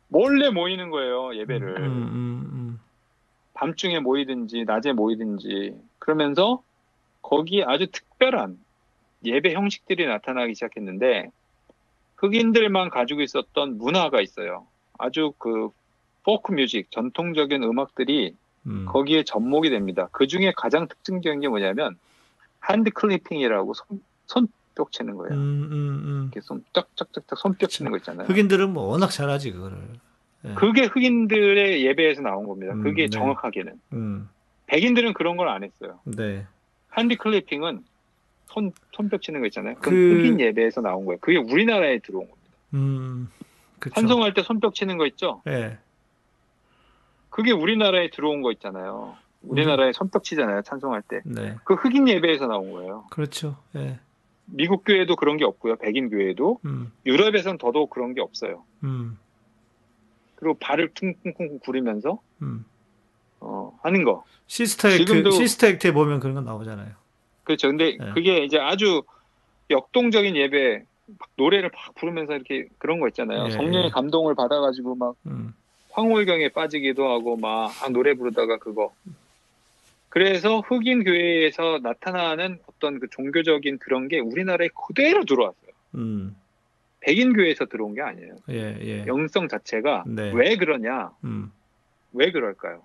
몰래 0.09 0.49
모이는 0.49 0.89
거예요 0.89 1.35
예배를. 1.35 1.77
음, 1.77 1.83
음, 1.83 2.49
음. 2.51 2.79
밤중에 3.53 3.99
모이든지 3.99 4.65
낮에 4.65 4.91
모이든지 4.91 5.75
그러면서 5.99 6.63
거기에 7.21 7.63
아주 7.63 7.87
특별한 7.91 8.57
예배 9.23 9.53
형식들이 9.53 10.05
나타나기 10.07 10.53
시작했는데 10.55 11.29
흑인들만 12.17 12.89
가지고 12.89 13.21
있었던 13.21 13.77
문화가 13.77 14.21
있어요. 14.21 14.67
아주 14.97 15.33
그 15.37 15.69
folk 16.23 16.51
music 16.51 16.91
전통적인 16.91 17.63
음악들이 17.63 18.35
음. 18.67 18.85
거기에 18.87 19.23
접목이 19.23 19.69
됩니다. 19.71 20.07
그 20.11 20.27
중에 20.27 20.53
가장 20.55 20.87
특징적인 20.87 21.39
게 21.39 21.47
뭐냐면 21.47 21.97
hand 22.69 22.91
clapping이라고 22.91 23.73
손, 23.73 24.03
손뼉 24.27 24.91
치는 24.91 25.15
거예요. 25.17 25.33
음, 25.33 25.39
음, 25.39 25.71
음. 25.71 26.21
이렇게 26.31 26.41
손 26.41 26.63
짝짝짝짝 26.73 27.39
손뼉 27.39 27.69
치는 27.69 27.89
거 27.91 27.97
있잖아요. 27.97 28.27
흑인들은 28.27 28.71
뭐 28.71 28.83
워낙 28.83 29.09
잘하지 29.09 29.51
그거를. 29.53 29.77
예. 30.45 30.53
그게 30.55 30.85
흑인들의 30.85 31.83
예배에서 31.85 32.21
나온 32.21 32.47
겁니다. 32.47 32.73
음, 32.73 32.83
그게 32.83 33.03
네. 33.03 33.09
정확하게는 33.09 33.79
음. 33.93 34.29
백인들은 34.67 35.13
그런 35.13 35.37
걸 35.37 35.47
안 35.49 35.63
했어요. 35.63 35.99
네. 36.05 36.45
핸디 36.97 37.15
클리핑은 37.15 37.83
손, 38.51 38.71
손뼉 38.91 39.21
치는 39.21 39.39
거 39.41 39.47
있잖아요. 39.47 39.75
그 39.75 39.89
그- 39.89 40.19
흑인 40.19 40.39
예배에서 40.39 40.81
나온 40.81 41.05
거예요. 41.05 41.17
그게 41.19 41.37
우리나라에 41.37 41.99
들어온 41.99 42.27
겁니다. 42.29 42.49
음. 42.73 43.29
그쵸. 43.79 43.95
찬송할 43.95 44.33
때 44.33 44.43
손뼉 44.43 44.73
치는 44.75 44.97
거 44.97 45.05
있죠? 45.07 45.41
예. 45.47 45.77
그게 47.29 47.51
우리나라에 47.51 48.09
들어온 48.09 48.41
거 48.41 48.51
있잖아요. 48.51 49.15
우리나라에 49.43 49.91
손뼉 49.93 50.23
치잖아요. 50.23 50.61
찬송할 50.63 51.01
때. 51.03 51.21
네. 51.25 51.55
그 51.63 51.73
흑인 51.75 52.07
예배에서 52.07 52.45
나온 52.47 52.71
거예요. 52.71 53.05
그렇죠. 53.09 53.57
예. 53.75 53.99
미국 54.45 54.83
교회도 54.85 55.15
그런 55.15 55.37
게 55.37 55.45
없고요. 55.45 55.77
백인 55.77 56.09
교회도. 56.09 56.59
음. 56.65 56.91
유럽에선 57.05 57.57
더더욱 57.57 57.89
그런 57.89 58.13
게 58.13 58.21
없어요. 58.21 58.63
음. 58.83 59.17
그리고 60.35 60.55
발을 60.59 60.91
퉁퉁퉁 60.93 61.59
구르면서 61.59 62.19
음. 62.41 62.65
어, 63.39 63.77
하는 63.81 64.03
거. 64.03 64.23
시스터 64.47 64.89
액트 64.89 65.05
지금도- 65.05 65.31
시스터 65.31 65.67
액트에 65.67 65.93
보면 65.93 66.19
그런 66.19 66.35
거 66.35 66.41
나오잖아요. 66.41 66.91
그렇죠. 67.43 67.67
근데 67.69 67.97
네. 67.97 68.11
그게 68.13 68.43
이제 68.43 68.57
아주 68.57 69.03
역동적인 69.69 70.35
예배, 70.35 70.83
막 71.19 71.29
노래를 71.37 71.69
막 71.73 71.95
부르면서 71.95 72.35
이렇게 72.35 72.67
그런 72.77 72.99
거 72.99 73.07
있잖아요. 73.09 73.45
예, 73.45 73.49
성령의 73.51 73.85
예. 73.85 73.89
감동을 73.89 74.35
받아가지고 74.35 74.95
막 74.95 75.15
음. 75.25 75.53
황홀경에 75.91 76.49
빠지기도 76.49 77.09
하고 77.09 77.37
막 77.37 77.71
아, 77.83 77.89
노래 77.89 78.13
부르다가 78.13 78.57
그거. 78.57 78.93
그래서 80.09 80.59
흑인 80.59 81.03
교회에서 81.03 81.79
나타나는 81.81 82.59
어떤 82.67 82.99
그 82.99 83.07
종교적인 83.09 83.79
그런 83.79 84.07
게 84.07 84.19
우리나라에 84.19 84.69
그대로 84.87 85.23
들어왔어요. 85.25 85.71
음. 85.95 86.35
백인 86.99 87.33
교회에서 87.33 87.65
들어온 87.65 87.95
게 87.95 88.01
아니에요. 88.01 88.35
예, 88.49 88.77
예. 88.81 89.05
영성 89.07 89.47
자체가 89.47 90.03
네. 90.07 90.31
왜 90.33 90.55
그러냐? 90.55 91.11
음. 91.23 91.51
왜 92.13 92.31
그럴까요? 92.31 92.83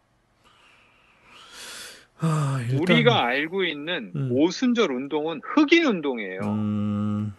아, 2.18 2.60
일단 2.68 2.80
우리가 2.80 3.24
알고 3.26 3.64
있는 3.64 4.12
음. 4.16 4.28
오순절 4.32 4.90
운동은 4.90 5.40
흑인 5.44 5.84
운동이에요. 5.86 6.40
음. 6.42 7.34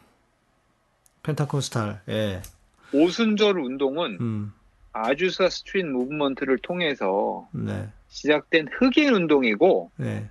Pentecostal. 1.23 2.01
예. 2.09 2.41
오순절 2.93 3.59
운동은 3.59 4.17
음. 4.21 4.53
Azusa 4.93 5.49
Street 5.49 5.85
Movement를 5.87 6.57
통해서 6.59 7.47
네. 7.51 7.89
시작된 8.07 8.67
흑인 8.71 9.13
운동이고 9.13 9.91
네. 9.97 10.29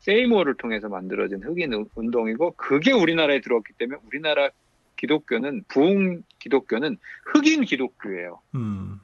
세이모어를 0.00 0.54
통해서 0.56 0.88
만들어진 0.88 1.42
흑인 1.42 1.72
우- 1.74 1.88
운동이고 1.94 2.52
그게 2.52 2.92
우리나라에 2.92 3.40
들어왔기 3.40 3.72
때문에 3.78 3.98
우리나라 4.06 4.50
기독교는 4.96 5.64
부흥 5.68 6.22
기독교는 6.38 6.98
흑인 7.24 7.64
기독교예요. 7.64 8.40
음. 8.54 9.00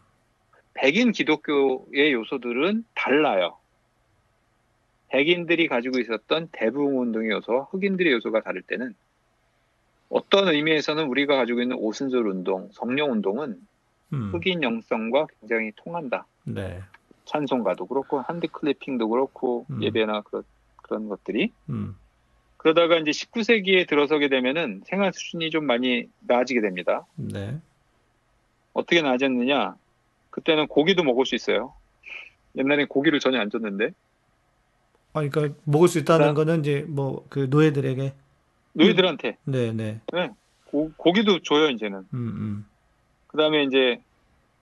백인 0.74 1.12
기독교의 1.12 2.12
요소들은 2.12 2.84
달라요. 2.95 3.57
백인들이 5.14 5.68
가지고 5.68 6.00
있었던 6.00 6.48
대부흥 6.50 6.98
운동의 7.00 7.30
요소와 7.30 7.68
흑인들의 7.70 8.12
요소가 8.14 8.40
다를 8.42 8.62
때는 8.62 8.94
어떤 10.08 10.48
의미에서는 10.48 11.06
우리가 11.06 11.36
가지고 11.36 11.62
있는 11.62 11.76
오순절 11.76 12.26
운동, 12.26 12.68
성령 12.72 13.12
운동은 13.12 13.60
음. 14.12 14.30
흑인 14.32 14.64
영성과 14.64 15.28
굉장히 15.40 15.70
통한다. 15.76 16.26
네. 16.42 16.80
찬송가도 17.26 17.86
그렇고 17.86 18.22
hand 18.28 18.48
clapping도 18.48 19.09
그렇고 19.08 19.66
음. 19.70 19.84
예배나 19.84 20.22
그런 20.22 20.42
그런 20.82 21.08
것들이 21.08 21.52
음. 21.70 21.96
그러다가 22.56 22.96
이제 22.98 23.12
19세기에 23.12 23.86
들어서게 23.88 24.28
되면은 24.28 24.82
생활 24.84 25.12
수준이 25.12 25.50
좀 25.50 25.64
많이 25.64 26.08
나아지게 26.26 26.60
됩니다. 26.60 27.06
네. 27.14 27.56
어떻게 28.72 29.00
나아졌느냐? 29.00 29.76
그때는 30.30 30.66
고기도 30.66 31.04
먹을 31.04 31.24
수 31.24 31.36
있어요. 31.36 31.72
옛날엔 32.56 32.88
고기를 32.88 33.20
전혀 33.20 33.38
안 33.38 33.50
줬는데 33.50 33.92
아, 35.14 35.20
그러니까 35.28 35.56
먹을 35.64 35.88
수 35.88 35.98
있다는 35.98 36.26
나- 36.26 36.34
거는 36.34 36.60
이제 36.60 36.84
뭐 36.88 37.24
그 37.30 37.46
노예들에게 37.48 38.12
노예들한테 38.74 39.38
네, 39.44 39.72
네. 39.72 40.00
고, 40.66 40.92
고기도 40.96 41.40
줘요 41.40 41.70
이제는. 41.70 41.98
음, 41.98 42.08
음. 42.14 42.66
그 43.28 43.36
다음에 43.38 43.62
이제 43.64 44.02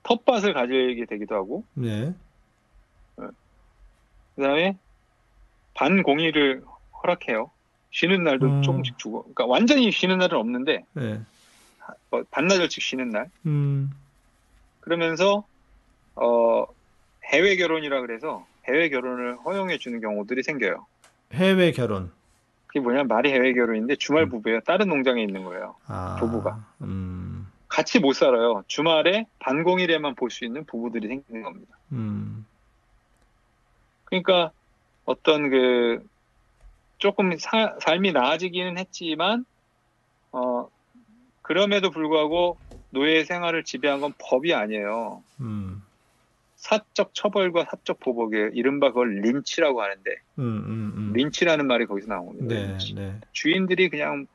텃밭을 0.03 0.53
가지게 0.53 1.05
되기도 1.09 1.35
하고 1.35 1.63
네. 1.73 2.13
그 3.15 4.41
다음에 4.41 4.77
반공의를 5.75 6.63
허락해요. 7.01 7.51
쉬는 7.91 8.23
날도 8.23 8.45
음. 8.47 8.61
조금씩 8.63 8.97
주고, 8.97 9.21
그러니까 9.23 9.45
완전히 9.45 9.91
쉬는 9.91 10.17
날은 10.19 10.37
없는데 10.37 10.83
네. 10.93 11.19
어, 12.11 12.23
반나절씩 12.31 12.81
쉬는 12.81 13.09
날. 13.09 13.29
음. 13.45 13.91
그러면서 14.81 15.45
어, 16.15 16.65
해외 17.31 17.55
결혼이라 17.55 18.01
그래서 18.01 18.45
해외 18.67 18.89
결혼을 18.89 19.37
허용해 19.45 19.77
주는 19.77 19.99
경우들이 20.01 20.43
생겨요. 20.43 20.85
해외 21.33 21.71
결혼. 21.71 22.11
그게 22.67 22.79
뭐냐면 22.79 23.07
말이 23.07 23.31
해외 23.31 23.53
결혼인데 23.53 23.95
주말 23.97 24.23
음. 24.23 24.29
부부예요. 24.29 24.61
다른 24.61 24.87
농장에 24.89 25.21
있는 25.21 25.43
거예요. 25.43 25.75
아. 25.87 26.15
부부가. 26.19 26.65
음. 26.81 27.47
같이 27.67 27.99
못 27.99 28.13
살아요. 28.13 28.63
주말에 28.67 29.25
반공일에만 29.39 30.15
볼 30.15 30.29
수 30.31 30.45
있는 30.45 30.63
부부들이 30.65 31.07
생기는 31.07 31.41
겁니다. 31.43 31.77
음. 31.91 32.45
그러니까 34.05 34.51
어떤 35.05 35.49
그 35.49 36.03
조금 36.97 37.35
사- 37.37 37.75
삶이 37.81 38.11
나아지기는 38.13 38.77
했지만 38.77 39.45
어 40.31 40.69
그럼에도 41.41 41.89
불구하고 41.91 42.57
노예 42.91 43.23
생활을 43.25 43.63
지배한 43.63 44.01
건 44.01 44.13
법이 44.19 44.53
아니에요. 44.53 45.23
음. 45.41 45.82
사적 46.67 47.13
처벌과 47.13 47.65
사적 47.69 47.99
보복이에요. 47.99 48.51
이른바 48.53 48.87
그걸 48.89 49.19
린치라고 49.19 49.81
하는데 49.81 50.11
음, 50.39 50.43
음, 50.65 50.93
음. 50.95 51.13
린치라는 51.13 51.67
말이 51.67 51.85
거기서 51.85 52.07
나온 52.07 52.27
겁니다. 52.27 52.55
네. 52.55 52.77
네. 52.95 53.19
주인들이 53.33 53.89
그냥 53.89 54.27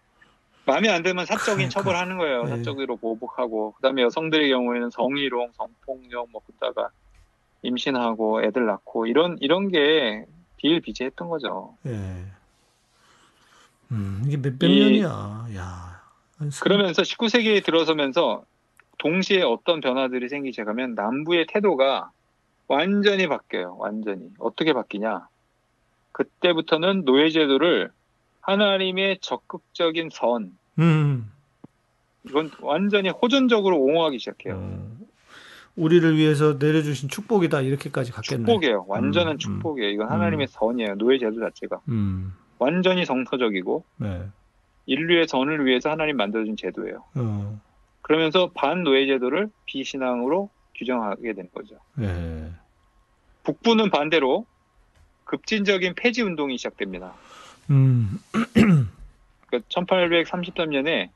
마음에 0.66 0.90
안 0.90 1.02
들면 1.02 1.24
사적인 1.24 1.54
그러니까. 1.54 1.70
처벌하는 1.70 2.18
거예요. 2.18 2.42
네. 2.44 2.50
사적으로 2.58 2.96
보복하고 2.98 3.72
그다음에 3.76 4.02
여성들의 4.02 4.50
경우에는 4.50 4.90
성희롱, 4.90 5.52
성폭력 5.54 6.28
뭐 6.30 6.42
그다가 6.46 6.90
임신하고 7.62 8.44
애들 8.44 8.66
낳고 8.66 9.06
이런 9.06 9.38
이런 9.40 9.68
게 9.70 10.26
비일비재했던 10.58 11.30
거죠. 11.30 11.76
예. 11.86 11.92
음, 13.90 14.22
이게 14.26 14.36
몇백 14.36 14.68
이- 14.68 14.80
년이야. 14.80 15.46
야. 15.56 16.02
그러면서 16.60 17.00
19세기에 17.00 17.64
들어서면서 17.64 18.44
동시에 18.98 19.40
어떤 19.40 19.80
변화들이 19.80 20.28
시작하면 20.28 20.94
남부의 20.94 21.46
태도가 21.48 22.10
완전히 22.68 23.26
바뀌어요. 23.26 23.76
완전히. 23.78 24.30
어떻게 24.38 24.72
바뀌냐? 24.72 25.28
그때부터는 26.12 27.04
노예제도를 27.04 27.90
하나님의 28.40 29.18
적극적인 29.20 30.10
선, 30.12 30.56
음. 30.78 31.30
이건 32.26 32.50
완전히 32.60 33.08
호전적으로 33.08 33.78
옹호하기 33.78 34.18
시작해요. 34.18 34.54
어. 34.56 34.98
우리를 35.76 36.16
위해서 36.16 36.56
내려주신 36.58 37.08
축복이다 37.08 37.60
이렇게까지 37.60 38.10
갔겠네. 38.12 38.44
축복이에요. 38.44 38.84
완전한 38.88 39.32
음, 39.32 39.34
음. 39.34 39.38
축복이에요. 39.38 39.90
이건 39.90 40.10
하나님의 40.10 40.48
선이에요. 40.48 40.96
노예 40.96 41.18
제도 41.18 41.38
자체가 41.40 41.80
음, 41.88 42.34
완전히 42.58 43.06
정서적이고 43.06 43.84
네. 43.98 44.22
인류의 44.86 45.28
선을 45.28 45.66
위해서 45.66 45.90
하나님 45.90 46.16
만들어준 46.16 46.56
제도예요. 46.56 47.04
어, 47.14 47.60
그러면서 48.02 48.50
반노예 48.54 49.06
제도를 49.06 49.50
비신앙으로 49.66 50.50
규정하게 50.78 51.32
된 51.34 51.48
거죠. 51.52 51.78
예. 52.00 52.50
북부는 53.42 53.90
반대로 53.90 54.46
급진적인 55.24 55.94
폐지 55.94 56.22
운동이 56.22 56.56
시작됩니다. 56.56 57.14
음, 57.70 58.18
그 59.50 59.60
1833년에 59.60 61.10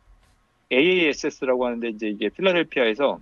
AASS라고 0.70 1.66
하는데 1.66 1.88
이제 1.88 2.08
이게 2.08 2.28
필라델피아에서 2.28 3.20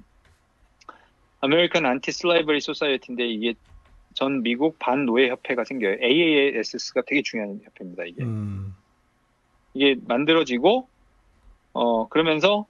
American 1.40 1.86
Anti-Slavery 1.86 2.60
Society인데 2.60 3.26
이게 3.26 3.54
전 4.14 4.42
미국 4.42 4.78
반노예 4.78 5.28
협회가 5.28 5.64
생겨요. 5.64 5.96
AASS가 6.02 7.02
되게 7.06 7.22
중요한 7.22 7.60
협회입니다. 7.64 8.04
이게 8.04 8.22
음, 8.22 8.74
이게 9.74 9.96
만들어지고 10.06 10.88
어 11.72 12.08
그러면서 12.08 12.66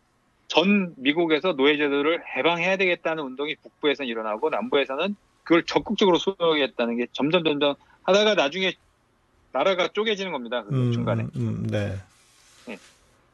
전 0.50 0.92
미국에서 0.96 1.52
노예 1.54 1.76
제도를 1.76 2.22
해방해야 2.36 2.76
되겠다는 2.76 3.22
운동이 3.22 3.54
북부에서는 3.62 4.08
일어나고 4.08 4.50
남부에서는 4.50 5.14
그걸 5.44 5.64
적극적으로 5.64 6.18
수용하겠다는 6.18 6.96
게 6.96 7.06
점점 7.12 7.44
점점 7.44 7.76
하다가 8.02 8.34
나중에 8.34 8.72
나라가 9.52 9.88
쪼개지는 9.88 10.32
겁니다. 10.32 10.64
그 10.64 10.74
음, 10.74 10.92
중간에. 10.92 11.22
음, 11.22 11.30
음, 11.36 11.66
네. 11.68 11.96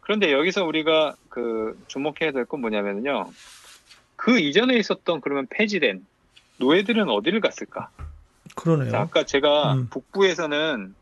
그런데 0.01 0.31
여기서 0.31 0.65
우리가 0.65 1.17
그 1.31 1.77
주목해야 1.89 2.33
될 2.33 2.45
건 2.45 2.61
뭐냐면요. 2.61 3.31
그 4.15 4.39
이전에 4.39 4.77
있었던 4.77 5.21
그러면 5.21 5.47
폐지된 5.51 6.07
노예들은 6.59 7.09
어디를 7.09 7.41
갔을까? 7.41 7.91
그러네요. 8.55 8.91
자, 8.91 9.01
아까 9.01 9.25
제가 9.25 9.75
음. 9.75 9.89
북부에서는 9.91 10.95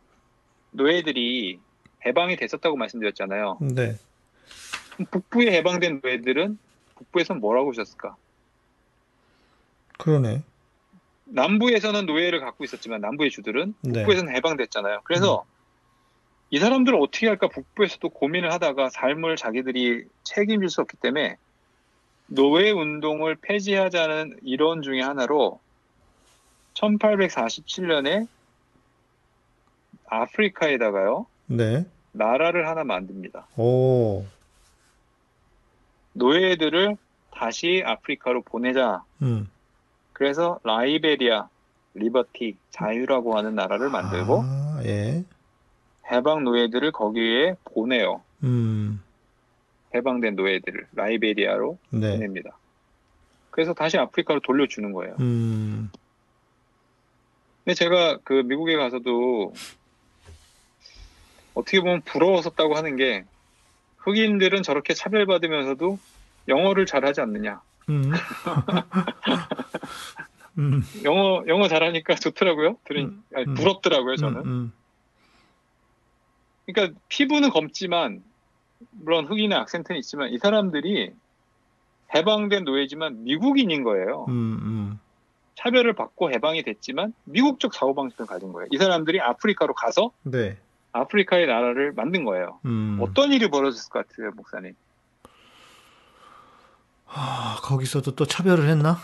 노예들이 0.71 1.59
해방이 2.07 2.37
됐었다고 2.37 2.77
말씀드렸잖아요. 2.77 3.59
네. 3.75 3.97
북부에 5.11 5.53
해방된 5.57 6.01
노예들은 6.03 6.59
북부에서는 6.97 7.41
뭐라고 7.41 7.71
하셨을까? 7.71 8.17
그러네. 9.99 10.43
남부에서는 11.27 12.07
노예를 12.07 12.41
갖고 12.41 12.65
있었지만 12.65 13.01
남부의 13.01 13.31
주들은 13.31 13.75
네. 13.83 13.93
북부에서는 13.93 14.35
해방됐잖아요. 14.35 15.01
그래서 15.05 15.45
이 16.51 16.59
사람들을 16.59 16.99
어떻게 17.01 17.27
할까 17.27 17.49
북부에서도 17.49 18.09
고민을 18.11 18.53
하다가 18.53 18.91
삶을 18.91 19.37
자기들이 19.37 20.05
책임질 20.23 20.69
수 20.69 20.83
없기 20.83 20.97
때문에 20.99 21.37
노예 22.27 22.71
운동을 22.71 23.37
폐지하자는 23.37 24.39
이론 24.43 24.83
중에 24.83 25.01
하나로 25.01 25.61
1847년에 26.75 28.29
아프리카에다가요 30.07 31.27
네. 31.47 31.87
나라를 32.13 32.69
하나 32.69 32.85
만듭니다. 32.85 33.49
오. 33.57 34.25
노예들을 36.15 36.97
다시 37.31 37.83
아프리카로 37.85 38.43
보내자. 38.43 39.03
음. 39.23 39.49
그래서 40.13 40.61
라이베리아, 40.63 41.49
liberty, 41.95 42.57
자유라고 42.71 43.37
하는 43.37 43.55
나라를 43.55 43.91
만들고 43.91 44.43
아, 44.43 44.81
예. 44.85 45.25
해방 46.11 46.45
노예들을 46.45 46.93
거기에 46.93 47.57
보내요. 47.65 48.23
음. 48.43 49.03
해방된 49.95 50.35
노예들을 50.35 50.89
라이베리아로 50.93 51.79
네. 51.91 52.13
보냅니다. 52.13 52.57
그래서 53.51 53.73
다시 53.73 53.97
아프리카로 53.99 54.41
돌려주는 54.41 54.93
거예요. 54.93 55.17
음. 55.21 55.91
근데 57.65 57.75
제가 57.75 58.19
그 58.25 58.33
미국에 58.33 58.77
가서도 58.77 59.55
어떻게 61.55 61.81
보면 61.81 62.03
부러웠었다고 62.03 62.75
하는 62.77 62.97
게 62.97 63.25
흑인들은 64.05 64.63
저렇게 64.63 64.95
차별받으면서도 64.95 65.99
영어를 66.49 66.87
잘하지 66.87 67.21
않느냐. 67.23 67.61
음. 67.89 68.13
음. 70.59 70.83
영어 71.03 71.43
영어 71.49 71.69
잘하니까 71.69 72.15
좋더라고요. 72.15 72.77
들으니 72.85 73.07
음, 73.07 73.25
음. 73.35 73.55
부럽더라고요. 73.55 74.17
저는. 74.17 74.41
음, 74.41 74.47
음. 74.47 74.73
그러니까 76.67 76.99
피부는 77.09 77.51
검지만 77.51 78.23
물론 78.93 79.27
흑인의 79.27 79.59
악센트는 79.59 79.99
있지만 80.01 80.31
이 80.31 80.39
사람들이 80.39 81.13
해방된 82.15 82.65
노예지만 82.65 83.25
미국인인 83.25 83.83
거예요. 83.83 84.27
차별을 85.57 85.95
받고 85.95 86.31
해방이 86.31 86.63
됐지만 86.63 87.13
미국적 87.25 87.75
사고방식을 87.75 88.27
가진 88.27 88.53
거예요. 88.53 88.69
이 88.71 88.77
사람들이 88.77 89.21
아프리카로 89.21 89.75
가서 89.75 90.13
네. 90.23 90.57
아프리카의 90.95 91.47
나라를 91.47 91.93
만든 91.93 92.25
거예요. 92.25 92.61
음. 92.65 92.99
어떤 93.01 93.33
일이 93.33 93.51
벌어졌을 93.51 93.91
것 93.91 94.07
같아요, 94.07 94.31
목사님? 94.37 94.75
아, 97.07 97.59
거기서도 97.63 98.15
또 98.15 98.25
차별을 98.25 98.69
했나? 98.69 98.99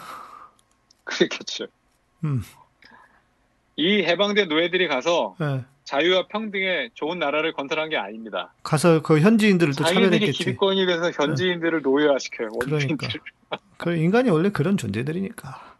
그렇겠죠. 1.04 1.66
음. 2.24 2.42
이 3.76 4.02
해방된 4.04 4.48
노예들이 4.48 4.86
가서 4.88 5.36
예. 5.40 5.64
자유와 5.84 6.28
평등의 6.28 6.90
좋은 6.94 7.18
나라를 7.18 7.52
건설한 7.54 7.88
게 7.88 7.96
아닙니다. 7.96 8.52
가서 8.62 9.02
그 9.02 9.18
현지인들을 9.20 9.74
또 9.74 9.84
차별했겠지. 9.84 10.32
기득권이 10.32 10.86
돼서 10.86 11.10
현지인들을 11.10 11.82
노예화시켜요. 11.82 12.50
그러니까. 12.60 13.08
그 13.78 13.96
인간이 13.96 14.30
원래 14.30 14.50
그런 14.50 14.76
존재들이니까. 14.76 15.76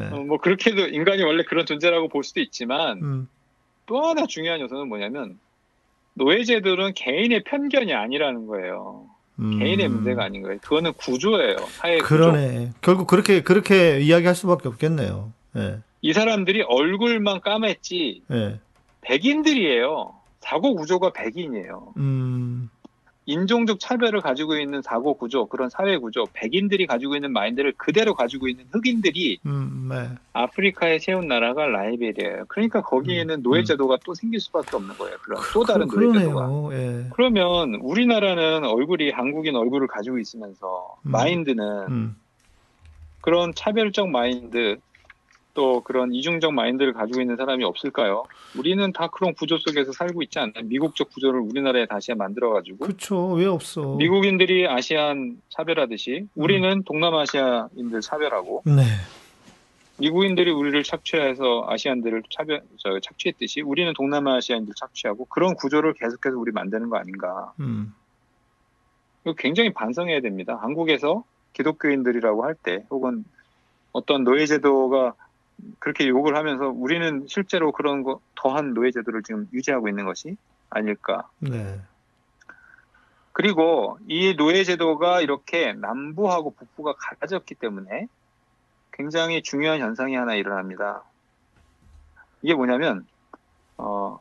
예. 0.00 0.04
어, 0.06 0.16
뭐 0.24 0.38
그렇게도 0.38 0.88
인간이 0.88 1.22
원래 1.22 1.44
그런 1.44 1.66
존재라고 1.66 2.08
볼 2.08 2.24
수도 2.24 2.40
있지만 2.40 2.98
음. 3.02 3.28
또 3.90 4.06
하나 4.06 4.24
중요한 4.24 4.60
요소는 4.60 4.88
뭐냐면 4.88 5.36
노예제도는 6.14 6.94
개인의 6.94 7.42
편견이 7.42 7.92
아니라는 7.92 8.46
거예요. 8.46 9.06
음. 9.40 9.58
개인의 9.58 9.88
문제가 9.88 10.22
아닌 10.22 10.42
거예요. 10.42 10.60
그거는 10.60 10.92
구조예요. 10.92 11.56
사회 11.70 11.96
구조. 11.98 12.06
그러네. 12.06 12.70
결국 12.82 13.08
그렇게 13.08 13.42
그렇게 13.42 13.98
이야기할 14.00 14.36
수밖에 14.36 14.68
없겠네요. 14.68 15.32
예. 15.56 15.78
이 16.02 16.12
사람들이 16.12 16.62
얼굴만 16.62 17.40
까맸지 17.40 18.22
예. 18.30 18.60
백인들이에요. 19.00 20.14
사고 20.38 20.76
구조가 20.76 21.12
백인이에요. 21.12 21.94
음. 21.96 22.70
인종적 23.30 23.78
차별을 23.78 24.20
가지고 24.20 24.56
있는 24.56 24.82
사고 24.82 25.14
구조, 25.14 25.46
그런 25.46 25.70
사회 25.70 25.96
구조, 25.98 26.26
백인들이 26.32 26.86
가지고 26.86 27.14
있는 27.14 27.32
mind를 27.32 27.72
그대로 27.76 28.14
가지고 28.14 28.48
있는 28.48 28.64
흑인들이 28.72 29.38
음. 29.46 29.88
네. 29.90 30.08
아프리카에 30.32 30.98
세운 30.98 31.28
나라가 31.28 31.66
라이베리아예요. 31.66 32.44
그러니까 32.48 32.82
거기에는 32.82 33.36
음, 33.36 33.42
노예 33.42 33.60
음. 33.60 33.64
제도가 33.64 33.98
또 34.04 34.14
생길 34.14 34.40
수밖에 34.40 34.76
없는 34.76 34.96
거예요. 34.96 35.16
그런 35.22 35.40
또 35.52 35.64
다른 35.64 35.86
그, 35.86 35.98
노예 36.00 36.18
제도가. 36.18 36.48
예. 36.72 37.06
그러면 37.12 37.76
우리나라는 37.76 38.64
얼굴이 38.64 39.10
한국인 39.10 39.56
얼굴을 39.56 39.86
가지고 39.86 40.18
있으면서 40.18 40.96
음. 41.06 41.12
mind는 41.12 41.64
음. 41.88 42.16
그런 43.20 43.54
차별적 43.54 44.08
마인드 44.08 44.78
또 45.54 45.80
그런 45.82 46.12
이중적 46.12 46.52
마인드를 46.52 46.92
가지고 46.92 47.20
있는 47.20 47.36
사람이 47.36 47.64
없을까요? 47.64 48.24
우리는 48.56 48.92
다 48.92 49.08
그런 49.08 49.34
구조 49.34 49.58
속에서 49.58 49.92
살고 49.92 50.22
있지 50.22 50.38
않나요? 50.38 50.64
미국적 50.64 51.10
구조를 51.10 51.40
우리나라에 51.40 51.86
다시 51.86 52.14
만들어가지고 52.14 52.78
그렇죠. 52.78 53.32
왜 53.32 53.46
없어? 53.46 53.96
미국인들이 53.96 54.68
아시안 54.68 55.40
차별하듯이 55.48 56.26
우리는 56.34 56.82
동남아시아인들 56.84 58.00
차별하고 58.00 58.62
네. 58.66 58.82
미국인들이 59.98 60.50
우리를 60.50 60.82
착취해서 60.82 61.66
아시안들을 61.68 62.22
차별 62.30 62.62
저, 62.78 62.98
착취했듯이 63.00 63.60
우리는 63.60 63.92
동남아시아인들 63.92 64.72
착취하고 64.74 65.26
그런 65.26 65.54
구조를 65.54 65.92
계속해서 65.94 66.38
우리 66.38 66.52
만드는 66.52 66.88
거 66.88 66.96
아닌가? 66.96 67.52
음. 67.60 67.92
이거 69.24 69.34
굉장히 69.36 69.72
반성해야 69.74 70.20
됩니다. 70.20 70.58
한국에서 70.62 71.24
기독교인들이라고 71.52 72.44
할 72.44 72.54
때 72.62 72.84
혹은 72.90 73.24
어떤 73.92 74.22
노예제도가 74.24 75.14
그렇게 75.78 76.08
욕을 76.08 76.36
하면서 76.36 76.68
우리는 76.68 77.26
실제로 77.28 77.72
그런 77.72 78.02
거 78.02 78.20
더한 78.34 78.74
노예 78.74 78.90
제도를 78.90 79.22
지금 79.22 79.48
유지하고 79.52 79.88
있는 79.88 80.04
것이 80.04 80.36
아닐까. 80.70 81.28
네. 81.38 81.80
그리고 83.32 83.98
이 84.06 84.34
노예 84.36 84.64
제도가 84.64 85.20
이렇게 85.20 85.72
남부하고 85.72 86.54
북부가 86.54 86.94
갈라졌기 86.98 87.54
때문에 87.54 88.08
굉장히 88.92 89.42
중요한 89.42 89.80
현상이 89.80 90.14
하나 90.14 90.34
일어납니다. 90.34 91.04
이게 92.42 92.54
뭐냐면, 92.54 93.06
어, 93.78 94.20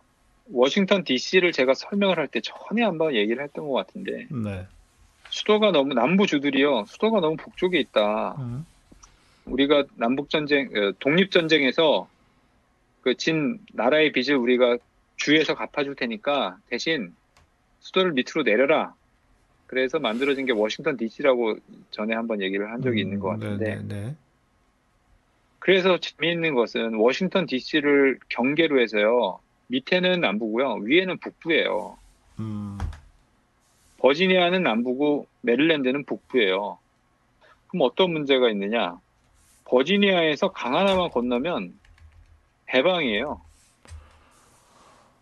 워싱턴 0.51 1.03
DC를 1.03 1.51
제가 1.51 1.73
설명을 1.73 2.17
할 2.17 2.27
때 2.27 2.41
전에 2.41 2.83
한번 2.83 3.13
얘기를 3.15 3.43
했던 3.43 3.67
것 3.67 3.73
같은데, 3.73 4.27
네. 4.31 4.67
수도가 5.29 5.71
너무, 5.71 5.93
남부 5.93 6.25
주들이요, 6.27 6.85
수도가 6.85 7.19
너무 7.19 7.35
북쪽에 7.37 7.79
있다. 7.79 8.35
음. 8.39 8.65
우리가 9.51 9.85
남북 9.95 10.29
전쟁, 10.29 10.69
어, 10.75 10.91
독립 10.99 11.31
전쟁에서 11.31 12.07
그 13.01 13.15
진 13.15 13.59
나라의 13.73 14.11
빚을 14.11 14.35
우리가 14.35 14.77
주에서 15.15 15.55
갚아줄 15.55 15.95
테니까 15.95 16.57
대신 16.69 17.13
수도를 17.79 18.11
밑으로 18.13 18.43
내려라. 18.43 18.93
그래서 19.67 19.99
만들어진 19.99 20.45
게 20.45 20.51
워싱턴 20.51 20.97
DC라고 20.97 21.57
전에 21.91 22.15
한번 22.15 22.41
얘기를 22.41 22.69
한 22.71 22.81
적이 22.81 23.01
있는 23.01 23.19
것 23.19 23.33
음, 23.35 23.39
같은데 23.39 23.75
네, 23.75 23.81
네, 23.81 24.01
네. 24.05 24.15
그래서 25.59 25.97
재미있는 25.99 26.55
것은 26.55 26.95
워싱턴 26.95 27.45
DC를 27.45 28.19
경계로 28.29 28.81
해서요 28.81 29.39
밑에는 29.67 30.21
남부고요 30.21 30.75
위에는 30.83 31.17
북부예요. 31.19 31.97
음, 32.39 32.77
버지니아는 33.97 34.63
남부고 34.63 35.27
메릴랜드는 35.41 36.05
북부예요. 36.05 36.79
그럼 37.67 37.81
어떤 37.83 38.11
문제가 38.11 38.49
있느냐? 38.49 38.99
버지니아에서 39.69 40.51
강 40.51 40.75
하나만 40.75 41.09
건너면 41.11 41.73
해방이에요. 42.73 43.41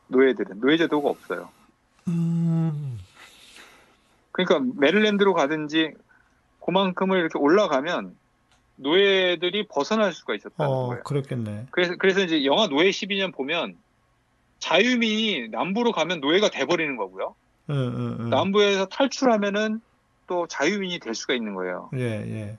노예들은 0.08 0.62
노예 0.62 0.78
제도가 0.78 1.10
없어요. 1.10 1.50
음, 2.08 2.98
그러니까 4.32 4.72
메릴랜드로 4.80 5.34
가든지 5.34 5.94
그만큼을 6.66 7.20
이렇게 7.20 7.38
올라가면 7.38 8.16
노예들이 8.78 9.68
벗어날 9.68 10.14
수가 10.14 10.36
있었다는 10.36 10.72
어, 10.72 10.88
거예요. 10.88 11.04
그렇겠네. 11.04 11.68
그래서 11.72 11.96
그래서 11.98 12.22
이제 12.22 12.46
영화 12.46 12.68
노예 12.68 12.90
12년 12.90 13.34
보면 13.34 13.76
자유민이 14.60 15.50
남부로 15.50 15.92
가면 15.92 16.22
노예가 16.22 16.50
돼버리는 16.50 16.96
거고요. 16.96 17.36
응, 17.70 17.76
응, 17.76 18.18
응. 18.20 18.30
남부에서 18.30 18.86
탈출하면은 18.86 19.82
또 20.28 20.48
자유민이 20.48 21.00
될 21.00 21.16
수가 21.16 21.34
있는 21.34 21.54
거예요. 21.54 21.90
예, 21.96 22.02
예. 22.02 22.58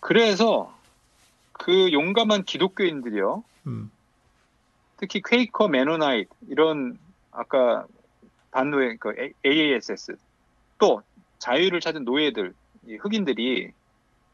그래서 0.00 0.75
그 1.58 1.92
용감한 1.92 2.44
기독교인들이요. 2.44 3.42
음, 3.66 3.90
특히 4.96 5.20
퀘이커 5.24 5.68
메노나이트 5.68 6.28
이런 6.48 6.98
아까 7.30 7.86
반노예 8.50 8.96
그 8.98 9.14
AASS 9.44 10.16
또 10.78 11.02
자유를 11.38 11.80
찾은 11.80 12.04
노예들 12.04 12.54
이 12.86 12.96
흑인들이 12.96 13.72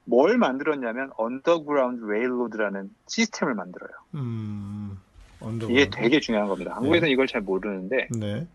뭘 0.05 0.37
만들었냐면 0.39 1.13
Underground 1.17 2.05
Railroad라는 2.05 2.91
시스템을 3.07 3.55
만들어요. 3.55 3.91
음. 4.15 5.01
이게 5.69 5.91
되게 5.91 6.21
중요한 6.21 6.49
겁니다. 6.49 6.75
한국에서는 6.77 7.11
이걸 7.11 7.27
잘 7.27 7.41
모르는데 7.41 8.09
네. 8.11 8.47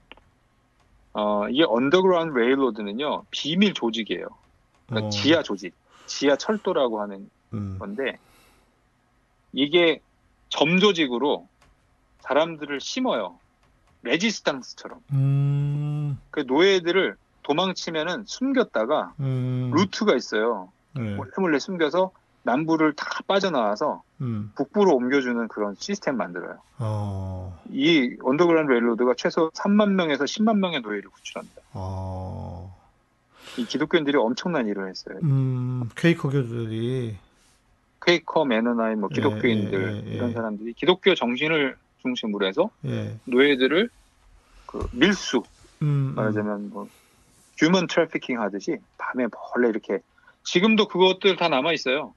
어, 1.12 1.50
이 1.50 1.64
Underground 1.64 2.38
Railroad는요 2.38 3.24
비밀 3.32 3.74
조직이에요. 3.74 4.28
그러니까 4.86 5.08
어, 5.08 5.10
지하 5.10 5.44
조직, 5.44 5.74
지하 6.06 6.38
철도라고 6.38 7.02
하는 7.02 7.30
음, 7.54 7.78
건데 7.78 8.18
이게 9.54 10.02
점조직으로 10.50 11.48
사람들을 12.22 12.80
심어요. 12.80 13.38
레지스탕스처럼. 14.04 15.00
음, 15.14 16.20
그 16.32 16.42
노예들을 16.48 17.16
도망치면은 17.44 18.24
숨겼다가 18.26 19.14
음, 19.20 19.72
루트가 19.74 20.16
있어요. 20.16 20.70
네. 20.94 21.16
몰래 21.16 21.32
몰래 21.38 21.60
숨겨서 21.60 22.12
남부를 22.44 22.94
다 22.94 23.06
빠져나와서 23.28 24.04
음, 24.22 24.52
북부로 24.56 24.96
옮겨주는 24.96 25.48
그런 25.50 25.76
시스템 25.78 26.18
만들어요. 26.18 26.58
어, 26.80 27.60
이 27.72 28.16
Underground 28.24 28.72
Railroad가 28.72 29.14
최소 29.18 29.50
3만 29.52 29.92
명에서 29.92 30.24
10만 30.24 30.58
명의 30.58 30.82
노예를 30.82 31.10
구출합니다. 31.10 31.62
어, 31.74 32.76
이 33.58 33.66
기독교인들이 33.66 34.18
엄청난 34.18 34.68
일을 34.68 34.90
했어요. 34.90 35.20
음, 35.24 35.90
퀘이커 35.96 36.30
교도들이, 36.30 37.18
퀘이커, 38.06 38.46
메노나이트, 38.46 38.96
뭐 38.96 39.10
기독교인들 39.10 40.04
예, 40.04 40.08
예, 40.08 40.12
예. 40.12 40.16
이런 40.16 40.34
사람들이 40.34 40.74
기독교 40.74 41.16
정신을 41.16 41.76
중심으로 42.02 42.46
해서 42.46 42.70
예, 42.86 43.18
노예들을 43.26 43.90
그 44.66 44.88
밀수 44.92 45.44
음, 45.82 46.14
말하자면 46.16 46.70
뭐 46.70 46.88
human 47.58 47.88
trafficking 47.88 48.40
하듯이 48.42 48.78
밤에 48.98 49.28
몰래 49.28 49.70
이렇게 49.70 50.00
지금도 50.44 50.88
그것들 50.88 51.36
다 51.36 51.50
남아 51.50 51.74
있어요. 51.74 52.14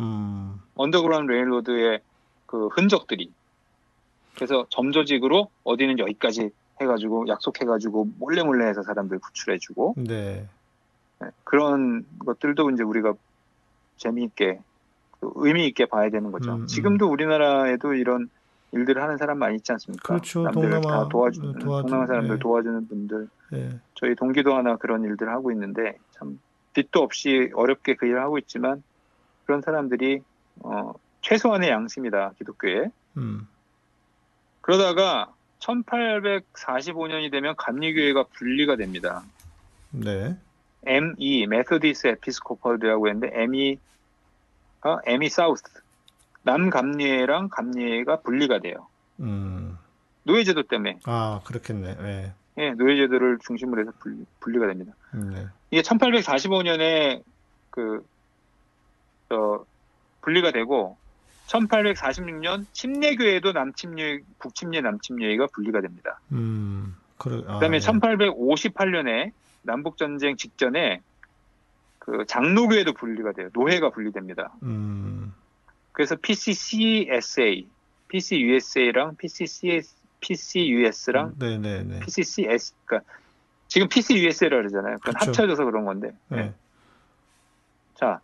음, 0.00 0.60
Underground 0.74 1.30
Railroad의 1.30 2.00
그 2.46 2.68
흔적들이. 2.68 3.30
그래서 4.34 4.66
점조직으로 4.70 5.50
어디는 5.64 5.98
여기까지 5.98 6.50
해가지고 6.80 7.28
약속해가지고 7.28 8.08
몰래 8.18 8.42
몰래 8.42 8.66
해서 8.66 8.82
사람들 8.82 9.18
구출해주고 9.18 9.96
네, 9.98 10.48
네, 11.20 11.28
그런 11.44 12.06
것들도 12.18 12.70
이제 12.70 12.82
우리가 12.82 13.12
재미있게 13.98 14.54
그 14.54 14.62
의미 15.22 15.66
있게 15.66 15.86
봐야 15.86 16.10
되는 16.10 16.32
거죠. 16.32 16.52
음, 16.54 16.60
음. 16.62 16.66
지금도 16.66 17.08
우리나라에도 17.10 17.94
이런 17.94 18.28
일들을 18.72 19.02
하는 19.02 19.16
사람 19.16 19.38
많이 19.38 19.56
있지 19.56 19.72
않습니까? 19.72 20.02
그렇죠. 20.06 20.42
남들 20.42 20.70
동남아, 20.70 21.02
다 21.02 21.08
도와주, 21.08 21.40
네, 21.40 21.46
도와주- 21.58 21.82
동남아 21.88 22.06
사람들 22.06 22.36
네. 22.36 22.38
도와주는 22.40 22.88
분들 22.88 23.28
예, 23.54 23.70
저희 23.94 24.14
동기도 24.14 24.54
하나 24.54 24.76
그런 24.76 25.02
일들을 25.04 25.30
하고 25.32 25.50
있는데 25.52 25.98
참 26.12 26.38
빚도 26.74 27.00
없이 27.02 27.50
어렵게 27.54 27.96
그 27.96 28.06
일을 28.06 28.20
하고 28.22 28.38
있지만 28.38 28.82
그런 29.44 29.60
사람들이 29.60 30.20
어, 30.60 30.92
최소한의 31.22 31.68
양심이다 31.70 32.32
기독교에 32.38 32.90
음, 33.16 33.48
그러다가 34.60 35.32
1845년이 35.58 37.30
되면 37.30 37.54
감리교회가 37.56 38.24
분리가 38.32 38.76
됩니다. 38.76 39.22
네, 39.90 40.36
ME 40.86 41.46
메소디스 41.48 42.06
에피스코펄이라고 42.06 43.08
했는데 43.08 43.42
ME 43.42 43.78
가 44.80 45.00
ME 45.06 45.28
사우스 45.28 45.62
남감리회랑 46.42 47.48
감리회가 47.48 48.20
분리가 48.20 48.60
돼요. 48.60 48.88
음, 49.20 49.76
노예제도 50.24 50.62
때문에 50.62 50.98
아, 51.04 51.40
그렇겠네. 51.44 51.96
예, 52.00 52.32
예, 52.58 52.70
노예제도를 52.72 53.38
중심으로 53.44 53.82
해서 53.82 53.92
분리, 53.98 54.24
분리가 54.40 54.66
됩니다. 54.66 54.92
네, 55.12 55.46
이게 55.70 55.82
1845년에 55.82 57.22
그, 57.70 58.04
저, 59.28 59.64
분리가 60.22 60.50
되고, 60.50 60.96
1846년 61.46 62.64
침례교회도 62.72 63.52
남침례, 63.52 64.20
북침례 64.38 64.80
남침례가 64.80 65.48
분리가 65.52 65.80
됩니다. 65.80 66.20
음, 66.32 66.96
그래, 67.18 67.42
아, 67.46 67.54
그 67.54 67.60
다음에 67.60 67.76
예. 67.76 67.80
1858년에 67.80 69.32
남북전쟁 69.62 70.36
직전에 70.36 71.02
그 72.00 72.24
장로교회도 72.26 72.94
분리가 72.94 73.30
돼요. 73.32 73.50
노회가 73.52 73.90
분리됩니다. 73.90 74.52
음, 74.64 75.32
그래서 75.92 76.16
PCCSA, 76.16 77.68
PCUSA랑 78.08 79.14
PCCS, 79.16 79.94
PCUS랑 80.20 81.34
네, 81.38 81.58
네, 81.58 81.84
네, 81.84 82.00
PCCS, 82.00 82.74
그러니까 82.84 83.08
지금 83.68 83.88
PCUSA라 83.88 84.56
그러잖아요. 84.56 84.98
그건 84.98 85.14
그쵸. 85.14 85.28
합쳐져서 85.28 85.64
그런 85.64 85.84
건데. 85.84 86.10
네, 86.28 86.52
자, 87.94 88.20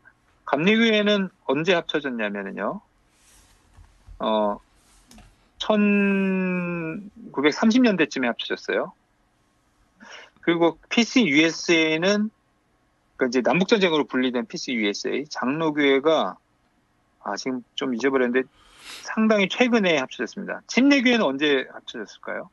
감리교회는 0.47 1.29
언제 1.45 1.74
합쳐졌냐면요. 1.74 2.81
어, 4.20 4.59
1930년대쯤에 5.59 8.24
합쳐졌어요. 8.24 8.95
그리고 10.41 10.79
PCUSA는 10.89 12.31
그 13.17 13.27
이제 13.27 13.41
남북전쟁으로 13.41 14.05
분리된 14.05 14.47
PCUSA 14.47 15.27
장로교회가 15.31 16.37
아 17.23 17.37
지금 17.37 17.62
좀 17.75 17.95
잊어버렸는데 17.95 18.47
상당히 19.03 19.49
최근에 19.49 19.99
합쳐졌습니다. 19.99 20.62
침례교회는 20.67 21.25
언제 21.25 21.67
합쳐졌을까요? 21.73 22.51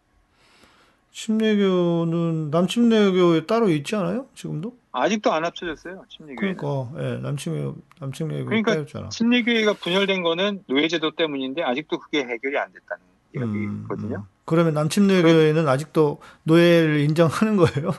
침례교는 1.12 2.50
남침례교 2.50 3.46
따로 3.46 3.70
있지 3.70 3.96
않아요? 3.96 4.26
지금도? 4.34 4.76
아직도 4.92 5.32
안 5.32 5.46
합쳐졌어요. 5.46 6.06
침례교회는. 6.10 6.58
그러니까 6.58 6.92
예, 7.04 7.18
남침례 7.18 7.72
남침례교 8.00 8.46
그러니까 8.46 8.72
따로 8.72 8.84
있잖아. 8.84 9.10
침례교회가 9.10 9.74
분열된 9.74 10.24
거는 10.24 10.64
노예제도 10.68 11.12
때문인데 11.12 11.62
아직도 11.62 12.00
그게 12.00 12.20
해결이 12.24 12.58
안 12.58 12.72
됐다는 12.72 13.04
음, 13.38 13.84
이야기거든요. 13.86 14.18
음. 14.18 14.28
그러면 14.46 14.74
남침례교회는 14.74 15.68
아직도 15.68 16.20
노예를 16.44 17.00
인정하는 17.02 17.58
거예요? 17.58 17.92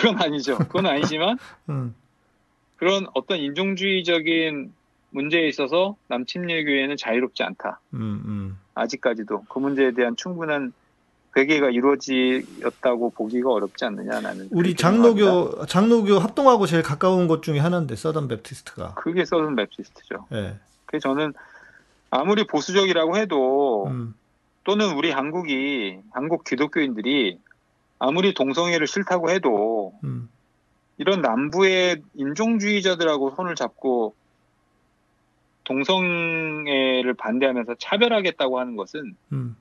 그건 0.00 0.22
아니죠. 0.22 0.58
그건 0.58 0.86
아니지만 0.86 1.38
음, 1.68 1.94
그런 2.76 3.06
어떤 3.14 3.38
인종주의적인 3.38 4.72
문제에 5.10 5.46
있어서 5.48 5.96
남침례교회는 6.08 6.96
자유롭지 6.96 7.42
않다. 7.42 7.80
음, 7.94 8.22
음. 8.24 8.58
아직까지도 8.74 9.44
그 9.48 9.58
문제에 9.58 9.92
대한 9.92 10.16
충분한 10.16 10.72
회개가 11.36 11.70
이루어지었다고 11.70 13.10
보기가 13.10 13.50
어렵지 13.50 13.84
않느냐 13.84 14.20
나는 14.20 14.48
우리 14.50 14.74
그렇게 14.74 14.82
생각합니다. 14.82 15.26
장로교 15.26 15.66
장로교 15.66 16.18
합동하고 16.18 16.66
제일 16.66 16.82
가까운 16.82 17.28
곳 17.28 17.42
중에 17.42 17.58
하나인데 17.58 17.94
Southern 17.94 18.28
Baptist가. 18.28 18.94
그게 18.94 19.24
Southern 19.24 19.54
Baptist죠. 19.54 20.26
예. 20.32 20.56
그래서 20.86 21.08
저는 21.08 21.34
아무리 22.10 22.44
보수적이라고 22.44 23.16
해도 23.16 23.86
음, 23.86 24.14
또는 24.64 24.96
우리 24.96 25.10
한국이 25.10 25.98
한국 26.12 26.44
기독교인들이 26.44 27.38
아무리 28.00 28.34
동성애를 28.34 28.88
싫다고 28.88 29.30
해도 29.30 29.94
음, 30.02 30.28
이런 30.96 31.20
남부의 31.20 32.02
인종주의자들하고 32.14 33.34
손을 33.36 33.54
잡고 33.54 34.14
동성애를 35.64 37.14
반대하면서 37.14 37.76
차별하겠다고 37.78 38.58
하는 38.58 38.74
것은 38.74 39.14
음. 39.32 39.56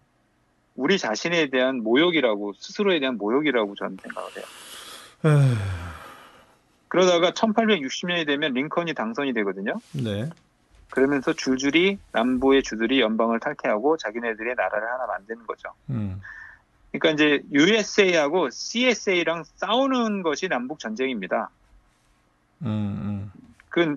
우리 0.76 0.98
자신에 0.98 1.50
대한 1.50 1.84
모욕이라고 1.84 2.54
스스로에 2.54 3.00
대한 3.00 3.18
모욕이라고 3.18 3.76
저는 3.76 3.98
생각을 4.02 4.30
해요. 4.38 4.46
에휴, 5.26 5.56
그러다가 6.88 7.32
1860년이 7.32 8.26
되면 8.26 8.54
링컨이 8.54 8.94
당선이 8.94 9.34
되거든요. 9.34 9.74
네. 9.92 10.30
그러면서 10.90 11.34
줄줄이 11.34 12.00
남부의 12.14 12.64
주들이 12.64 13.02
연방을 13.02 13.42
탈퇴하고 13.42 13.98
자기네들의 13.98 14.56
나라를 14.56 14.90
하나 14.90 15.06
만드는 15.06 15.46
거죠. 15.46 15.70
음. 15.90 16.22
그러니까 16.92 17.12
이제 17.12 17.44
USA하고 17.52 18.50
CSA랑 18.50 19.44
싸우는 19.56 20.24
것이 20.24 20.48
남북 20.48 20.80
전쟁입니다. 20.80 21.50
음. 22.64 23.32
그, 23.70 23.96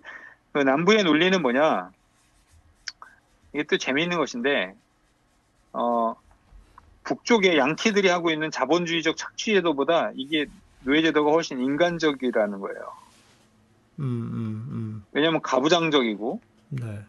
그 0.53 0.59
남부의 0.59 1.05
논리는 1.05 1.41
뭐냐? 1.41 1.91
이게 3.55 3.63
또 3.65 3.79
재미있는 3.79 4.19
것인데, 4.19 4.75
어, 5.73 6.15
북쪽의 7.05 7.57
양키들이 7.57 8.09
하고 8.09 8.31
있는 8.31 8.51
자본주의적 8.51 9.17
착취제도보다 9.17 10.13
이게 10.15 10.47
노예제도가 10.85 11.31
훨씬 11.31 11.61
인간적이라는 11.61 12.61
거예요. 12.61 12.93
음. 14.01 14.05
음. 14.05 14.69
음. 14.71 15.05
왜냐하면 15.13 15.41
가부장적이고, 15.41 16.41
네. 16.71 17.05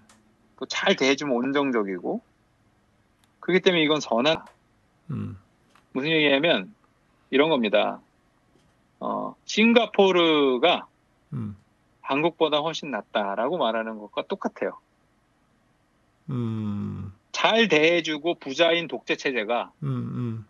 또 0.57 0.65
잘 0.65 0.95
대해주면 0.95 1.35
온정적이고, 1.35 2.21
그렇기 3.41 3.61
때문에 3.61 3.83
이건 3.83 3.99
선한, 3.99 4.37
음. 5.11 5.37
무슨 5.93 6.09
얘기냐면, 6.09 6.73
이런 7.29 7.49
겁니다. 7.49 7.99
어, 8.99 9.35
싱가포르가 9.45 10.87
음. 11.33 11.55
한국보다 12.01 12.59
훨씬 12.59 12.91
낫다라고 12.91 13.57
말하는 13.57 13.97
것과 13.97 14.23
똑같아요. 14.27 14.77
음. 16.29 17.11
잘 17.31 17.67
대해주고 17.67 18.35
부자인 18.35 18.87
독재 18.87 19.15
체제가 19.15 19.71
음. 19.83 19.87
음. 19.87 20.45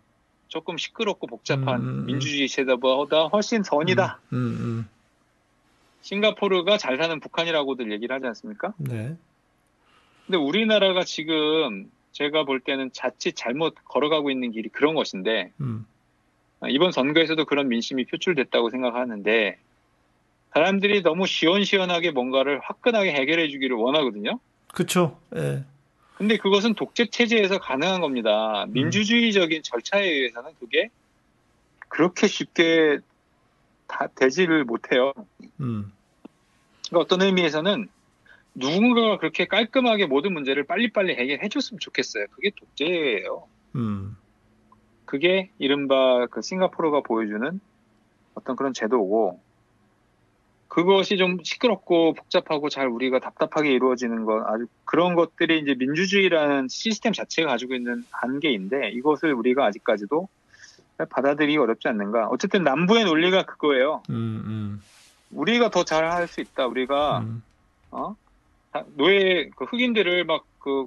조금 0.48 0.76
시끄럽고 0.76 1.26
복잡한 1.26 1.80
음, 1.80 1.88
음, 1.88 1.98
음. 2.00 2.06
민주주의 2.06 2.48
체제보다 2.48 3.24
훨씬 3.26 3.62
선이다. 3.62 4.20
싱가포르가 6.02 6.76
잘 6.76 6.96
사는 6.98 7.18
북한이라고들 7.18 7.90
얘기를 7.90 8.14
하지 8.14 8.26
않습니까? 8.26 8.74
네. 8.76 9.16
근데 10.26 10.38
우리나라가 10.38 11.02
지금 11.02 11.90
제가 12.14 12.44
볼 12.44 12.60
때는 12.60 12.90
자칫 12.92 13.34
잘못 13.34 13.74
걸어가고 13.84 14.30
있는 14.30 14.52
길이 14.52 14.68
그런 14.68 14.94
것인데 14.94 15.52
음. 15.60 15.84
아, 16.60 16.68
이번 16.68 16.92
선거에서도 16.92 17.44
그런 17.44 17.68
민심이 17.68 18.06
표출됐다고 18.06 18.70
생각하는데 18.70 19.58
사람들이 20.52 21.02
너무 21.02 21.26
시원시원하게 21.26 22.12
뭔가를 22.12 22.60
화끈하게 22.60 23.12
해결해 23.12 23.48
주기를 23.48 23.76
원하거든요. 23.76 24.38
그쵸. 24.68 25.18
예. 25.34 25.64
근데 26.16 26.36
그것은 26.36 26.74
독재 26.74 27.06
체제에서 27.06 27.58
가능한 27.58 28.00
겁니다. 28.00 28.64
민주주의적인 28.68 29.62
절차에 29.64 30.04
의해서는 30.04 30.52
그게 30.60 30.90
그렇게 31.88 32.28
쉽게 32.28 32.98
다 33.88 34.06
되지를 34.14 34.64
못해요. 34.64 35.12
음. 35.58 35.92
그러니까 36.88 37.00
어떤 37.00 37.22
의미에서는 37.22 37.88
누군가가 38.54 39.18
그렇게 39.18 39.46
깔끔하게 39.46 40.06
모든 40.06 40.32
문제를 40.32 40.64
빨리빨리 40.64 41.14
해결해 41.16 41.48
줬으면 41.48 41.80
좋겠어요. 41.80 42.26
그게 42.30 42.50
독재예요. 42.54 43.48
음. 43.76 44.16
그게 45.04 45.50
이른바 45.58 46.26
그 46.26 46.42
싱가포르가 46.42 47.02
보여주는 47.02 47.60
어떤 48.34 48.56
그런 48.56 48.72
제도고 48.72 49.40
그것이 50.68 51.16
좀 51.18 51.38
시끄럽고 51.42 52.14
복잡하고 52.14 52.68
잘 52.68 52.88
우리가 52.88 53.20
답답하게 53.20 53.72
이루어지는 53.72 54.24
건 54.24 54.42
아주 54.46 54.66
그런 54.84 55.14
것들이 55.14 55.60
이제 55.60 55.74
민주주의라는 55.78 56.66
시스템 56.68 57.12
자체가 57.12 57.48
가지고 57.48 57.74
있는 57.74 58.04
한계인데 58.10 58.90
이것을 58.90 59.34
우리가 59.34 59.66
아직까지도 59.66 60.28
받아들이기 61.08 61.58
어렵지 61.58 61.86
않는가. 61.86 62.26
어쨌든 62.28 62.64
남부의 62.64 63.04
논리가 63.04 63.44
그거예요. 63.44 64.02
음. 64.10 64.42
음. 64.46 64.82
우리가 65.30 65.70
더 65.70 65.84
잘할 65.84 66.26
수 66.26 66.40
있다. 66.40 66.66
우리가 66.66 67.20
음. 67.20 67.42
어? 67.92 68.16
다- 68.74 68.84
노예 68.96 69.48
그 69.56 69.64
흑인들을 69.64 70.24
막 70.24 70.44
그 70.64 70.86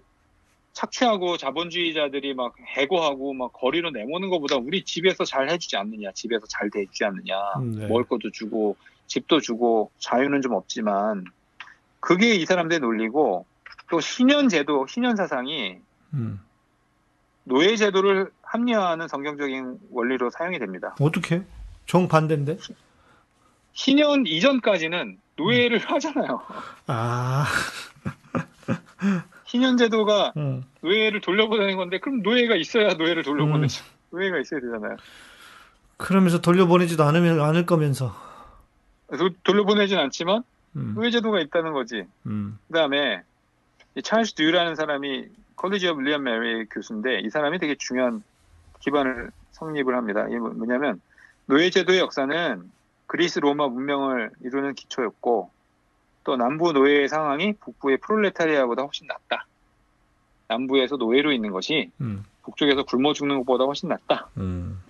착취하고 0.73 1.37
자본주의자들이 1.37 2.33
막 2.33 2.55
해고하고 2.59 3.33
막 3.33 3.53
거리로 3.53 3.91
내모는 3.91 4.29
것보다 4.29 4.55
우리 4.55 4.83
집에서 4.83 5.23
잘 5.23 5.49
해주지 5.51 5.77
않느냐, 5.77 6.11
집에서 6.13 6.47
잘 6.47 6.71
대해주지 6.71 7.03
않느냐, 7.05 7.35
음, 7.57 7.75
네. 7.77 7.87
먹을 7.87 8.03
것도 8.05 8.31
주고 8.31 8.75
집도 9.05 9.39
주고 9.39 9.91
자유는 9.99 10.41
좀 10.41 10.53
없지만 10.53 11.25
그게 11.99 12.33
이 12.33 12.43
사람들의 12.47 12.79
논리고 12.79 13.45
또 13.91 13.99
신현 13.99 14.49
제도, 14.49 14.87
신현 14.87 15.15
사상이 15.15 15.77
음. 16.15 16.39
노예 17.43 17.75
제도를 17.75 18.31
합리화하는 18.41 19.07
성경적인 19.07 19.77
원리로 19.91 20.31
사용이 20.31 20.57
됩니다. 20.57 20.95
어떻게? 20.99 21.43
정반대인데? 21.85 22.57
신현 23.81 24.25
이전까지는 24.25 25.19
노예를 25.35 25.77
하잖아요. 25.77 26.41
아. 26.87 27.45
신현 29.45 29.77
제도가 29.77 30.33
음. 30.35 30.63
노예를 30.81 31.21
돌려보내는 31.21 31.77
건데 31.77 31.99
그럼 31.99 32.23
노예가 32.23 32.55
있어야 32.55 32.95
노예를 32.95 33.21
돌려보내죠. 33.21 33.83
노예가 34.09 34.39
있어야 34.39 34.59
되잖아요. 34.61 34.97
그러면서 35.97 36.41
돌려보내지도 36.41 37.03
않으면 37.03 37.39
않을 37.39 37.67
거면서. 37.67 38.15
그래서 39.05 39.29
돌려보내진 39.43 39.99
않지만 39.99 40.43
음. 40.75 40.93
노예 40.95 41.11
제도가 41.11 41.39
있다는 41.39 41.73
거지. 41.73 42.03
음. 42.25 42.57
그다음에 42.69 43.21
이 43.95 44.01
찰스 44.01 44.33
듀라는 44.33 44.73
사람이 44.73 45.27
College 45.55 45.87
of 45.87 46.01
William 46.01 46.23
Mary 46.23 46.65
교수인데 46.65 47.19
이 47.19 47.29
사람이 47.29 47.59
되게 47.59 47.75
중요한 47.77 48.23
기반을 48.79 49.29
성립을 49.51 49.95
합니다. 49.95 50.25
이게 50.27 50.39
뭐- 50.39 50.49
뭐냐면 50.49 50.99
노예 51.45 51.69
제도의 51.69 51.99
역사는 51.99 52.71
그리스 53.07 53.39
로마 53.39 53.67
문명을 53.67 54.31
이루는 54.41 54.75
기초였고 54.75 55.49
또 56.23 56.35
남부 56.35 56.73
노예의 56.73 57.07
상황이 57.07 57.53
북부의 57.53 57.97
프롤레타리아보다 57.97 58.83
훨씬 58.83 59.07
낫다. 59.07 59.47
남부에서 60.49 60.97
노예로 60.97 61.31
있는 61.31 61.51
것이 61.51 61.91
음. 62.01 62.25
북쪽에서 62.43 62.83
굶어 62.83 63.13
죽는 63.13 63.37
것보다 63.39 63.63
훨씬 63.63 63.89
낫다. 63.89 64.29
음. 64.37 64.81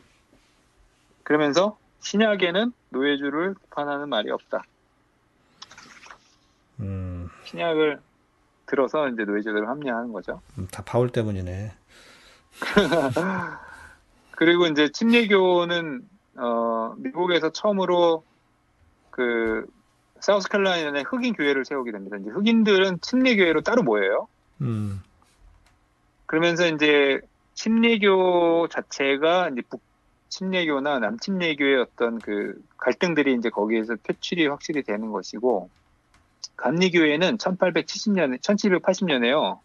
그러면서 1.24 1.78
신약에는 2.00 2.74
노예주를 2.90 3.56
비판하는 3.56 4.10
말이 4.10 4.32
없다. 4.32 4.64
음. 6.80 7.30
신약을 7.46 8.00
들어서 8.66 9.08
이제 9.10 9.24
노예제도를 9.24 9.68
합리화하는 9.68 10.12
거죠. 10.14 10.42
음, 10.58 10.68
다 10.72 10.84
바울 10.86 11.10
때문이네. 11.10 11.74
그리고 14.32 14.68
이제 14.68 14.90
침례교는 14.92 16.08
어, 16.38 16.96
미국에서 16.98 17.50
처음으로 17.52 18.24
그 19.10 19.66
사우스칼라이나의 20.20 21.04
흑인 21.04 21.34
교회를 21.34 21.66
세우게 21.66 21.92
됩니다. 21.92 22.18
이제 22.18 22.30
흑인들은 22.30 23.02
침례교회로 23.02 23.62
따로 23.62 23.84
모여요. 23.84 24.28
음. 24.62 25.02
그러면서 26.26 26.68
이제 26.68 27.20
침례교 27.54 28.68
자체가 28.70 29.50
이제 29.50 29.62
북 29.70 29.82
침례교나 30.30 31.00
남침례교의 31.00 31.82
어떤 31.82 32.20
그 32.20 32.62
갈등들이 32.78 33.34
이제 33.34 33.50
거기에서 33.50 33.96
표출이 34.04 34.48
확실히 34.48 34.84
되는 34.84 35.12
것이고 35.12 35.70
감리교회는 36.58 37.38
1870년, 37.38 38.40
1780년에요. 38.42 39.60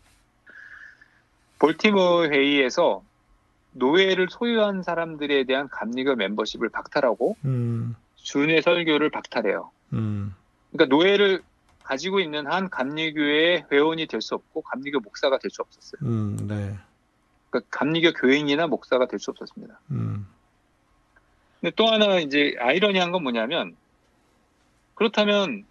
볼티모 1.59 2.27
회의에서 2.27 3.03
노예를 3.73 4.29
소유한 4.31 4.83
사람들에 4.83 5.45
대한 5.45 5.69
감리교 5.69 6.15
멤버십을 6.17 6.69
박탈하고 6.69 7.37
음. 7.45 7.97
준의 8.17 8.63
설교를 8.63 9.11
박탈해요. 9.11 9.71
음. 9.95 10.35
그러니까 10.71 10.95
노예를 10.95 11.43
가지고 11.83 12.21
있는 12.21 12.47
한 12.47 12.71
감리교회의 12.71 13.67
회원이 13.71 14.07
될 14.07 14.21
수 14.23 14.35
없고 14.35 14.63
감리교 14.63 15.01
목사가 15.01 15.39
될 15.39 15.51
수 15.51 15.63
없었어요. 15.63 16.01
음. 16.09 16.37
네. 16.49 16.77
그러니까 17.51 17.69
감리교 17.71 18.13
교인이나 18.13 18.67
목사가 18.67 19.07
될 19.07 19.19
수 19.19 19.31
없었습니다. 19.31 19.81
음. 19.91 20.27
근데 21.61 21.75
또 21.77 21.87
하나 21.87 22.19
이제 22.19 22.55
아이러니한 22.59 23.11
건 23.13 23.23
뭐냐면 23.23 23.77
그렇다면 24.95 25.65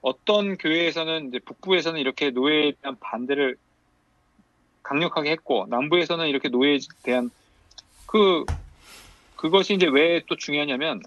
어떤 0.00 0.56
교회에서는 0.56 1.28
이제 1.28 1.38
북부에서는 1.38 2.00
이렇게 2.00 2.30
노예에 2.30 2.72
대한 2.80 2.96
반대를 3.00 3.56
강력하게 4.82 5.30
했고 5.30 5.66
남부에서는 5.70 6.26
이렇게 6.26 6.48
노예에 6.48 6.78
대한 7.02 7.30
그 8.12 8.44
그것이 9.36 9.74
이제 9.74 9.86
왜 9.86 10.20
또 10.28 10.36
중요하냐면 10.36 11.00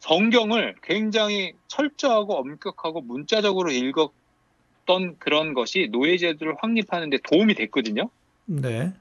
성경을 0.00 0.76
굉장히 0.82 1.52
철저하고 1.68 2.36
엄격하고 2.38 3.02
문자적으로 3.02 3.70
읽었던 3.70 5.18
그런 5.18 5.52
것이 5.54 5.88
노예제도를 5.92 6.56
확립하는 6.58 7.10
데 7.10 7.18
도움이 7.22 7.54
됐거든요. 7.54 8.08
네. 8.46 8.92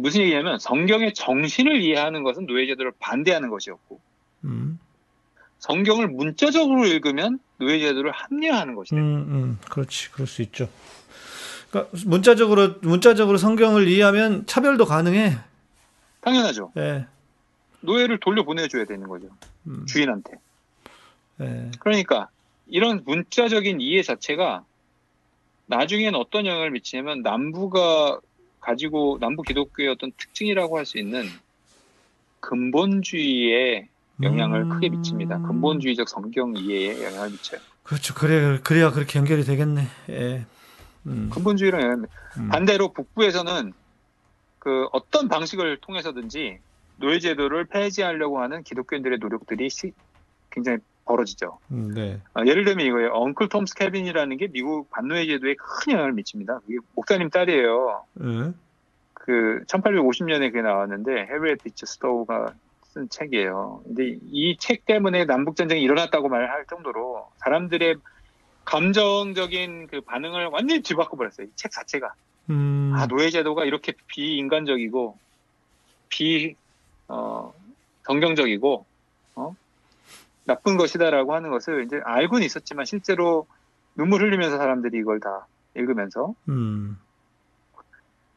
무슨 0.00 0.20
얘기냐면 0.20 0.58
성경의 0.58 1.14
정신을 1.14 1.80
이해하는 1.82 2.22
것은 2.22 2.46
노예제도를 2.46 2.92
반대하는 2.98 3.48
것이었고 3.48 3.98
음. 4.44 4.78
성경을 5.58 6.08
문자적으로 6.08 6.86
읽으면 6.86 7.40
노예제도를 7.58 8.12
합리화하는 8.12 8.74
것이다. 8.74 8.96
음, 8.96 9.02
음, 9.02 9.58
그렇지, 9.70 10.10
그럴 10.12 10.26
수 10.26 10.42
있죠. 10.42 10.68
그러니까 11.70 11.96
문자적으로 12.06 12.74
문자적으로 12.82 13.38
성경을 13.38 13.88
이해하면 13.88 14.46
차별도 14.46 14.84
가능해. 14.84 15.38
당연하죠. 16.22 16.72
예. 16.78 17.06
노예를 17.80 18.18
돌려 18.18 18.44
보내줘야 18.44 18.84
되는 18.84 19.06
거죠. 19.08 19.28
음, 19.66 19.84
주인한테. 19.86 20.32
예. 21.40 21.70
그러니까 21.80 22.28
이런 22.66 23.02
문자적인 23.04 23.80
이해 23.80 24.02
자체가 24.02 24.64
나중엔 25.66 26.14
어떤 26.14 26.46
영향을 26.46 26.70
미치냐면 26.70 27.22
남부가 27.22 28.20
가지고 28.60 29.18
남부 29.20 29.42
기독교의 29.42 29.88
어떤 29.88 30.12
특징이라고 30.16 30.78
할 30.78 30.86
수 30.86 30.98
있는 30.98 31.24
근본주의에 32.40 33.88
영향을 34.22 34.62
음. 34.62 34.68
크게 34.68 34.88
미칩니다. 34.90 35.38
근본주의적 35.42 36.08
성경 36.08 36.56
이해에 36.56 37.04
영향을 37.04 37.30
미쳐요. 37.30 37.60
그렇죠. 37.82 38.14
그래 38.14 38.60
그래야 38.62 38.90
그렇게 38.92 39.18
연결이 39.18 39.42
되겠네. 39.44 39.86
예. 40.10 40.46
음. 41.06 41.30
근본주의랑 41.32 42.06
음. 42.38 42.48
반대로 42.48 42.92
북부에서는 42.92 43.72
그 44.62 44.86
어떤 44.92 45.26
방식을 45.28 45.78
통해서든지 45.80 46.60
노예 46.96 47.18
제도를 47.18 47.64
폐지하려고 47.64 48.40
하는 48.40 48.62
기독교인들의 48.62 49.18
노력들이 49.18 49.68
시- 49.68 49.92
굉장히 50.50 50.78
벌어지죠. 51.04 51.58
음, 51.72 51.92
네. 51.92 52.20
아, 52.32 52.46
예를 52.46 52.64
들면 52.64 52.86
이거예요. 52.86 53.08
Uncle 53.12 53.48
Tom's 53.48 53.74
Cabin이라는 53.74 54.36
게 54.36 54.46
미국 54.46 54.88
반노예 54.90 55.26
제도에 55.26 55.56
큰 55.58 55.94
영향을 55.94 56.12
미칩니다. 56.12 56.60
목사님 56.94 57.28
딸이에요. 57.30 58.04
예. 58.22 58.52
그 59.14 59.64
1850년에 59.66 60.52
그게 60.52 60.62
나왔는데 60.62 61.26
헤리엣 61.28 61.64
비치 61.64 61.84
스토우가 61.86 62.54
쓴 62.84 63.08
책이에요. 63.08 63.80
근데 63.84 64.16
이 64.30 64.56
책 64.60 64.84
때문에 64.84 65.24
남북 65.24 65.56
전쟁이 65.56 65.82
일어났다고 65.82 66.28
말할 66.28 66.66
정도로 66.70 67.26
사람들의 67.38 67.96
감정적인 68.64 69.88
그 69.88 70.00
반응을 70.02 70.46
완전히 70.52 70.82
뒤바꿔 70.82 71.16
버렸어요. 71.16 71.48
이 71.48 71.50
책 71.56 71.72
자체가. 71.72 72.12
음. 72.50 72.92
아, 72.94 73.06
노예제도가 73.06 73.64
이렇게 73.64 73.92
비인간적이고, 74.08 75.18
비, 76.08 76.56
어, 77.08 77.52
정경적이고, 78.06 78.84
어? 79.36 79.56
나쁜 80.44 80.76
것이다라고 80.76 81.34
하는 81.34 81.50
것을 81.50 81.84
이제 81.84 82.00
알고는 82.04 82.44
있었지만 82.44 82.84
실제로 82.84 83.46
눈물 83.94 84.22
흘리면서 84.22 84.58
사람들이 84.58 84.98
이걸 84.98 85.20
다 85.20 85.46
읽으면서, 85.74 86.34
음. 86.48 86.98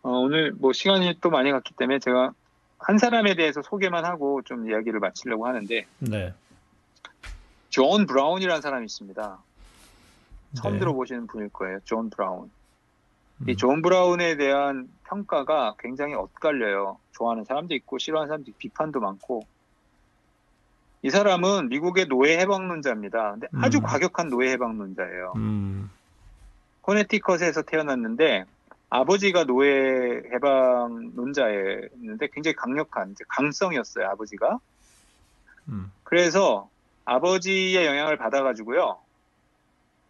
어, 0.04 0.10
오늘 0.10 0.52
뭐 0.52 0.72
시간이 0.72 1.18
또 1.22 1.30
많이 1.30 1.52
갔기 1.52 1.74
때문에 1.74 2.00
제가 2.00 2.34
한 2.78 2.98
사람에 3.00 3.36
대해서 3.36 3.62
소개만 3.64 4.06
하고 4.06 4.42
좀 4.44 4.70
이야기를 4.70 5.00
마치려고 5.00 5.48
하는데, 5.48 5.86
네. 6.00 6.34
존 7.70 8.06
브라운이라는 8.06 8.62
사람이 8.62 8.86
있습니다. 8.86 9.40
처음 10.56 10.74
네. 10.74 10.80
들어보시는 10.80 11.28
분일 11.28 11.50
거예요. 11.50 11.80
존 11.84 12.10
브라운. 12.10 12.50
음. 13.42 13.50
이 13.50 13.58
존 13.58 13.82
브라운에 13.82 14.38
대한 14.38 14.88
평가가 15.08 15.76
굉장히 15.80 16.14
엇갈려요. 16.14 17.00
좋아하는 17.12 17.44
사람도 17.46 17.76
있고 17.76 17.98
싫어하는 17.98 18.28
사람도 18.28 18.52
있고 18.52 18.58
비판도 18.58 19.00
많고. 19.00 19.44
이 21.02 21.10
사람은 21.10 21.70
미국의 21.70 22.08
노예 22.08 22.40
해방론자입니다. 22.40 23.32
근데 23.32 23.48
아주 23.62 23.78
음. 23.78 23.84
과격한 23.84 24.30
노예 24.30 24.52
해방론자예요. 24.52 25.34
음. 25.36 25.92
코네티컷에서 26.82 27.62
태어났는데 27.64 28.46
아버지가 28.90 29.44
노예 29.44 30.24
해방론자였는데 30.34 32.30
굉장히 32.32 32.56
강력한 32.56 33.16
강성이었어요. 33.28 34.08
아버지가. 34.08 34.60
음. 35.70 35.92
그래서 36.04 36.70
아버지의 37.06 37.86
영향을 37.86 38.18
받아가지고요. 38.18 38.98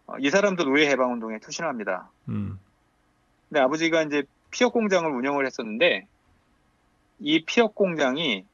어, 0.08 0.16
이 0.20 0.30
사람도 0.30 0.64
노예 0.64 0.90
해방 0.90 1.12
운동에 1.14 1.40
투신합니다. 1.40 2.10
음. 2.30 2.60
근데 3.50 3.60
아버지가 3.62 4.04
이제 4.04 4.24
피혁 4.52 4.74
공장을 4.74 5.10
운영을 5.10 5.46
했었는데 5.46 6.08
이 7.20 7.46
피혁 7.46 7.76
공장이 7.76 8.46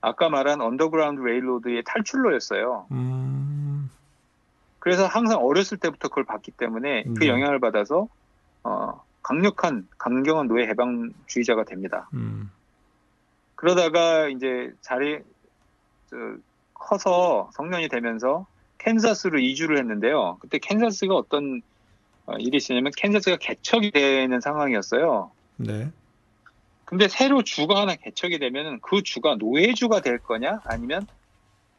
아까 0.00 0.28
말한 0.28 0.60
Underground 0.60 1.20
Railroad의 1.20 1.82
탈출로였어요. 1.84 2.86
음. 2.92 3.90
그래서 4.78 5.06
항상 5.06 5.38
어렸을 5.42 5.78
때부터 5.78 6.08
그걸 6.08 6.24
봤기 6.24 6.50
때문에 6.50 7.04
그 7.04 7.20
네. 7.20 7.28
영향을 7.28 7.58
받아서 7.58 8.08
어, 8.64 9.02
강력한 9.22 9.88
강경한 9.96 10.46
노예 10.46 10.66
해방주의자가 10.66 11.64
됩니다. 11.64 12.08
음. 12.12 12.50
그러다가 13.54 14.28
이제 14.28 14.74
자리 14.82 15.20
저, 16.10 16.16
커서 16.74 17.50
성년이 17.54 17.88
되면서 17.88 18.46
캔자스로 18.76 19.38
이주를 19.38 19.78
했는데요. 19.78 20.36
그때 20.40 20.58
캔자스가 20.58 21.14
어떤 21.14 21.62
어, 22.26 22.34
일이 22.38 22.56
있었냐면 22.56 22.92
캔자스가 22.96 23.36
개척이 23.36 23.90
되는 23.90 24.40
상황이었어요. 24.40 25.30
네. 25.56 25.90
근데 26.84 27.08
새로 27.08 27.42
주가 27.42 27.80
하나 27.80 27.94
개척이 27.94 28.38
되면 28.38 28.80
그 28.80 29.02
주가 29.02 29.36
노예주가 29.36 30.00
될 30.00 30.18
거냐 30.18 30.60
아니면 30.64 31.06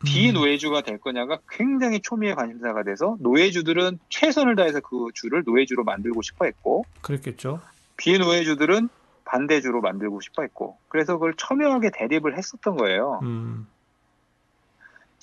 비노예주가 0.04 0.82
될 0.82 1.00
거냐가 1.00 1.40
굉장히 1.50 2.00
초미의 2.00 2.36
관심사가 2.36 2.84
돼서 2.84 3.18
노예주들은 3.20 4.00
최선을 4.10 4.56
다해서 4.56 4.82
그 4.82 5.08
주를 5.14 5.44
노예주로 5.46 5.84
만들고 5.84 6.22
싶어 6.22 6.46
했고 6.46 6.86
그랬겠죠. 7.02 7.62
비노예주들은 7.98 8.90
반대주로 9.24 9.82
만들고 9.82 10.22
싶어 10.22 10.44
했고 10.44 10.78
그래서 10.90 11.14
그걸 11.14 11.34
첨예하게 11.38 11.92
대립을 11.94 12.38
했었던 12.38 12.76
거예요. 12.76 13.20
음. 13.24 13.68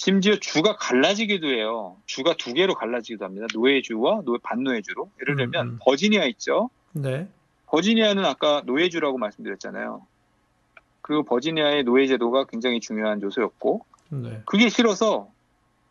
심지어 0.02 0.34
주가 0.34 0.74
갈라지기도 0.74 1.46
해요. 1.46 1.96
주가 2.06 2.34
두 2.36 2.54
개로 2.54 2.74
갈라지기도 2.74 3.24
합니다. 3.24 3.46
노예주와 3.54 4.22
노, 4.24 4.36
반노예주로. 4.42 5.08
예를 5.20 5.36
들면 5.36 5.66
음, 5.66 5.70
음. 5.74 5.78
버지니아 5.80 6.24
있죠. 6.24 6.70
네. 6.90 7.28
버지니아는 7.66 8.24
아까 8.24 8.62
노예주라고 8.66 9.16
말씀드렸잖아요. 9.18 10.04
그 11.02 11.22
버지니아의 11.22 11.84
노예 11.84 12.08
제도가 12.08 12.46
굉장히 12.46 12.80
중요한 12.80 13.22
요소였고 13.22 13.86
네. 14.08 14.42
그게 14.44 14.70
싫어서 14.70 15.28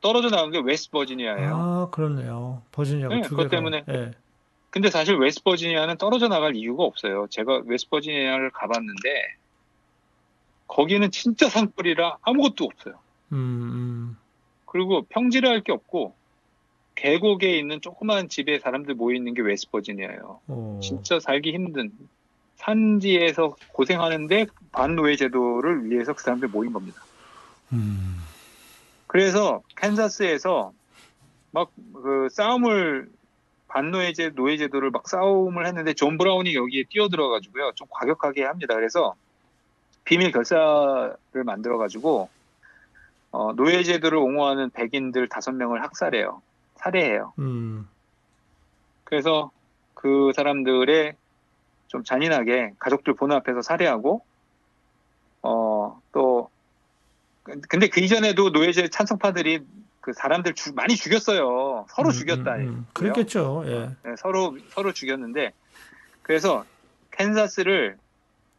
떨어져 0.01 0.29
나간 0.29 0.51
게 0.51 0.59
웨스트 0.59 0.91
버지니아예요. 0.91 1.55
아, 1.55 1.89
그렇네요. 1.91 2.63
버지니아가 2.73 3.15
네, 3.15 3.21
두 3.21 3.29
그것. 3.29 3.47
때문에. 3.47 3.85
예. 3.87 4.11
근데 4.71 4.89
사실 4.89 5.15
웨스트 5.15 5.43
버지니아는 5.43 5.97
떨어져 5.97 6.27
나갈 6.27 6.57
이유가 6.57 6.83
없어요. 6.83 7.27
제가 7.29 7.61
웨스트 7.65 7.89
버지니아를 7.89 8.51
가봤는데 8.51 9.35
거기는 10.67 11.09
진짜 11.11 11.47
산뿐이라 11.47 12.17
아무것도 12.23 12.65
없어요. 12.65 12.95
음, 13.31 13.37
음. 13.37 14.17
그리고 14.65 15.03
평지랄 15.09 15.63
게 15.63 15.71
없고 15.71 16.13
계곡에 16.95 17.57
있는 17.57 17.81
조그마한 17.81 18.29
집에 18.29 18.59
사람들 18.59 18.95
모여 18.95 19.15
있는 19.15 19.33
게 19.33 19.41
웨스트 19.41 19.71
버지니아예요. 19.71 20.41
오. 20.47 20.79
진짜 20.81 21.19
살기 21.19 21.53
힘든 21.53 21.91
산지에서 22.57 23.55
고생하는데 23.73 24.47
반노예 24.71 25.15
제도를 25.15 25.89
위해서 25.89 26.13
그 26.13 26.21
사람들 26.23 26.49
모인 26.49 26.73
겁니다. 26.73 27.01
음. 27.73 28.17
그래서 29.07 29.61
캔자스에서 29.75 30.73
막 31.51 31.71
그 32.01 32.27
싸움을 32.31 33.09
반노예제 33.67 34.31
노예 34.31 34.57
제도를 34.57 34.91
막 34.91 35.07
싸움을 35.07 35.65
했는데 35.65 35.93
존 35.93 36.17
브라운이 36.17 36.55
여기에 36.55 36.85
뛰어들어 36.89 37.29
가지고요 37.29 37.71
좀 37.75 37.87
과격하게 37.89 38.43
합니다. 38.43 38.75
그래서 38.75 39.15
비밀 40.03 40.31
결사를 40.31 41.15
만들어 41.45 41.77
가지고 41.77 42.29
어, 43.31 43.53
노예 43.53 43.83
제도를 43.83 44.17
옹호하는 44.17 44.69
백인들 44.71 45.29
다섯 45.29 45.51
명을 45.53 45.81
학살해요. 45.83 46.41
살해해요. 46.75 47.33
음. 47.39 47.87
그래서 49.03 49.51
그 49.93 50.31
사람들의 50.35 51.15
좀 51.87 52.03
잔인하게 52.03 52.73
가족들 52.79 53.13
보는 53.13 53.35
앞에서 53.37 53.61
살해하고 53.61 54.23
어 55.43 55.99
또 56.13 56.49
근데 57.69 57.87
그 57.87 58.01
이전에도 58.01 58.49
노예제 58.49 58.89
찬성파들이 58.89 59.65
그 60.01 60.13
사람들 60.13 60.53
주- 60.55 60.73
많이 60.73 60.95
죽였어요. 60.95 61.85
서로 61.89 62.09
음, 62.09 62.11
죽였다. 62.11 62.55
음, 62.55 62.61
음. 62.67 62.87
그랬겠죠. 62.93 63.63
예. 63.65 63.89
네, 64.03 64.15
서로 64.17 64.57
서로 64.69 64.91
죽였는데 64.91 65.51
그래서 66.21 66.65
캔자스를 67.11 67.97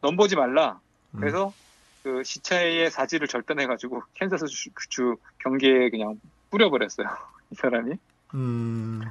넘보지 0.01 0.35
말라. 0.35 0.79
음. 1.11 1.19
그래서 1.19 1.53
그 2.03 2.21
시차의 2.23 2.91
사지를 2.91 3.27
절단해가지고 3.27 4.03
캔자스 4.15 4.45
주, 4.47 4.69
주 4.89 5.15
경기에 5.39 5.89
그냥 5.89 6.19
뿌려버렸어요. 6.49 7.07
이 7.49 7.55
사람이. 7.55 7.93
음. 8.35 9.01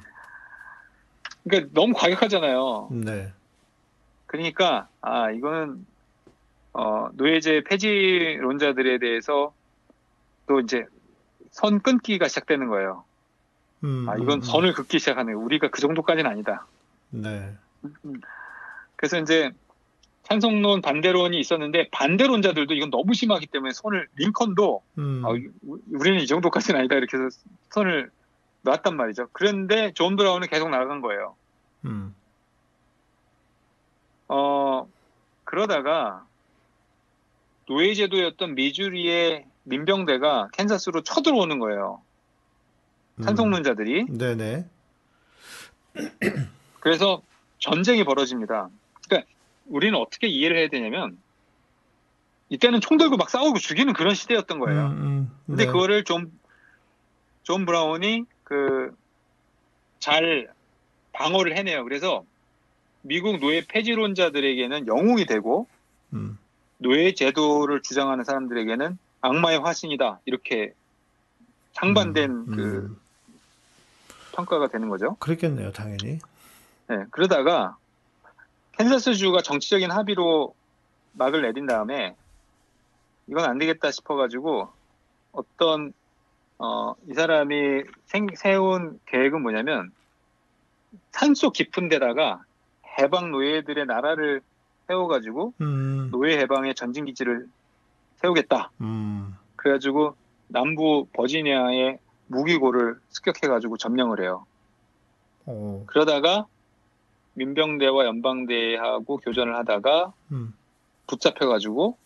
그러니까 1.42 1.70
너무 1.72 1.94
과격하잖아요. 1.94 2.90
네. 2.92 3.32
그러니까 4.26 4.88
아 5.00 5.30
이거는 5.30 5.86
어, 6.74 7.08
노예제 7.14 7.64
폐지론자들에 7.64 8.98
대해서 8.98 9.54
또 10.46 10.60
이제 10.60 10.84
선 11.50 11.80
끊기가 11.80 12.28
시작되는 12.28 12.68
거예요. 12.68 13.04
음. 13.84 14.06
아 14.08 14.14
음, 14.14 14.22
이건 14.22 14.38
음. 14.38 14.42
선을 14.42 14.74
긋기 14.74 14.98
시작하네요. 14.98 15.38
우리가 15.38 15.68
그 15.68 15.80
정도까지는 15.80 16.30
아니다. 16.30 16.66
네. 17.10 17.54
그래서 18.96 19.18
이제 19.18 19.50
찬성론 20.24 20.82
반대론이 20.82 21.38
있었는데 21.40 21.88
반대론자들도 21.90 22.74
이건 22.74 22.90
너무 22.90 23.12
심하기 23.14 23.46
때문에 23.48 23.72
선을 23.72 24.08
링컨도 24.16 24.82
음. 24.98 25.22
아, 25.24 25.30
우- 25.30 25.78
우리는 25.92 26.20
이 26.20 26.26
정도까지는 26.26 26.78
아니다 26.80 26.94
이렇게 26.96 27.16
해서 27.16 27.36
선을 27.70 28.10
놨단 28.62 28.96
말이죠. 28.96 29.28
그런데 29.32 29.92
존 29.94 30.14
브라운은 30.16 30.48
계속 30.48 30.70
나간 30.70 31.00
거예요. 31.00 31.34
음. 31.84 32.14
어 34.28 34.88
그러다가 35.44 36.24
노예 37.66 37.92
제도였던 37.94 38.54
미주리의 38.54 39.44
민병대가 39.64 40.48
캔자스로 40.52 41.02
쳐들어오는 41.02 41.58
거예요. 41.58 42.00
찬성론자들이 43.22 44.06
네네. 44.16 44.66
그래서 46.80 47.22
전쟁이 47.58 48.04
벌어집니다. 48.04 48.68
그러니까 49.06 49.28
우리는 49.72 49.98
어떻게 49.98 50.28
이해를 50.28 50.58
해야 50.58 50.68
되냐면 50.68 51.18
이때는 52.50 52.82
총 52.82 52.98
들고 52.98 53.16
막 53.16 53.30
싸우고 53.30 53.58
죽이는 53.58 53.94
그런 53.94 54.14
시대였던 54.14 54.58
거예요. 54.58 54.86
음, 54.88 54.92
음, 54.92 55.30
근데 55.46 55.64
네. 55.64 55.72
그거를 55.72 56.04
좀, 56.04 56.30
존 57.42 57.64
브라운이 57.64 58.26
그, 58.44 58.94
잘 59.98 60.52
방어를 61.12 61.56
해내요. 61.56 61.84
그래서 61.84 62.24
미국 63.00 63.38
노예 63.38 63.62
폐지론자들에게는 63.66 64.86
영웅이 64.86 65.24
되고 65.24 65.66
음, 66.12 66.38
노예 66.76 67.14
제도를 67.14 67.80
주장하는 67.82 68.24
사람들에게는 68.24 68.98
악마의 69.22 69.60
화신이다. 69.60 70.20
이렇게 70.26 70.74
상반된 71.72 72.30
음, 72.30 72.46
그 72.46 72.62
음. 72.62 72.96
평가가 74.32 74.68
되는 74.68 74.88
거죠. 74.90 75.16
그랬겠네요, 75.16 75.72
당연히. 75.72 76.18
네, 76.88 77.04
그러다가 77.10 77.76
캔자스주가 78.78 79.42
정치적인 79.42 79.90
합의로 79.90 80.54
막을 81.12 81.42
내린 81.42 81.66
다음에 81.66 82.16
이건 83.26 83.44
안 83.44 83.58
되겠다 83.58 83.90
싶어가지고 83.90 84.68
어떤 85.32 85.92
어, 86.58 86.94
이 87.08 87.14
사람이 87.14 87.84
생, 88.06 88.28
세운 88.36 89.00
계획은 89.06 89.42
뭐냐면 89.42 89.90
산속 91.10 91.54
깊은 91.54 91.88
데다가 91.88 92.42
해방 92.98 93.30
노예들의 93.30 93.86
나라를 93.86 94.42
세워가지고 94.86 95.54
음, 95.60 96.08
노예 96.10 96.38
해방의 96.38 96.74
전진 96.74 97.04
기지를 97.04 97.48
세우겠다. 98.16 98.70
음, 98.80 99.36
그래가지고 99.56 100.14
남부 100.48 101.06
버지니아의 101.12 101.98
무기고를 102.26 102.98
습격해가지고 103.10 103.78
점령을 103.78 104.22
해요. 104.22 104.46
어, 105.46 105.84
그러다가 105.86 106.46
민병대와 107.34 108.04
연방대하고 108.06 109.18
교전을 109.18 109.56
하다가 109.56 110.12
음, 110.32 110.54
붙잡혀가지고 111.06 111.96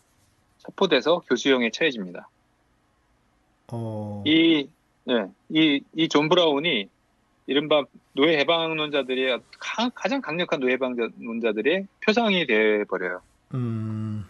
체포돼서 0.59 1.21
교수형에 1.29 1.71
처해집니다. 1.71 2.29
어, 3.73 4.23
이, 4.27 4.69
예, 5.09 5.27
이, 5.49 5.81
이 5.95 6.09
존 6.09 6.29
브라운이 6.29 6.89
이른바 7.49 7.85
노예 8.13 8.39
해방론자들의 8.39 9.41
가, 9.59 9.89
가장 9.95 10.21
강력한 10.21 10.61
노예 10.61 10.73
해방론자들의 10.73 11.87
표상이 12.05 12.47
돼 12.47 12.85
버려요. 12.85 13.21
음, 13.55 14.25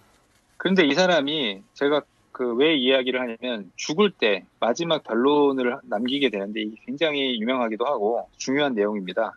그런데 0.58 0.84
이 0.86 0.92
사람이 0.94 1.62
제가 1.74 2.02
그 2.32 2.54
왜 2.56 2.74
이야기를 2.74 3.18
하냐면 3.18 3.72
죽을 3.76 4.10
때 4.10 4.44
마지막 4.60 5.02
변론을 5.04 5.78
남기게 5.84 6.28
되는데 6.28 6.66
굉장히 6.84 7.40
유명하기도 7.40 7.86
하고 7.86 8.28
중요한 8.36 8.74
내용입니다. 8.74 9.32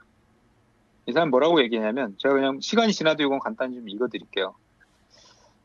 이 1.10 1.11
사람 1.11 1.31
뭐라고 1.31 1.61
얘기하냐면 1.64 2.15
제가 2.19 2.36
그냥 2.36 2.60
시간이 2.61 2.94
지나도 2.94 3.23
이건 3.23 3.40
간단히 3.40 3.76
좀 3.76 3.90
읽어드릴게요. 3.90 4.56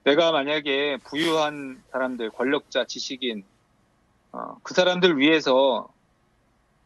내가 0.05 0.33
만약에 0.33 0.99
부유한 1.05 1.83
사람들, 1.91 2.31
권력자, 2.31 2.87
지식인 2.87 3.45
어, 4.33 4.57
그 4.63 4.75
사람들 4.75 5.19
위해서 5.19 5.89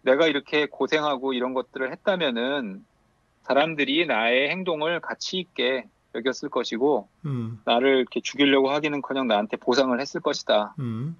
내가 0.02 0.26
이렇게 0.26 0.66
고생하고 0.66 1.32
이런 1.32 1.55
것들을 1.55 1.90
했다면은 1.93 2.85
사람들이 3.43 4.06
나의 4.06 4.51
행동을 4.51 5.01
가치 5.01 5.39
있게 5.39 5.86
여겼을 6.14 6.48
것이고 6.48 7.09
음, 7.26 7.60
나를 7.64 7.98
이렇게 7.98 8.20
죽이려고 8.20 8.70
하기는커녕 8.70 9.26
나한테 9.26 9.56
보상을 9.56 9.98
했을 10.01 10.20
것이다. 10.20 10.74
음, 10.78 11.16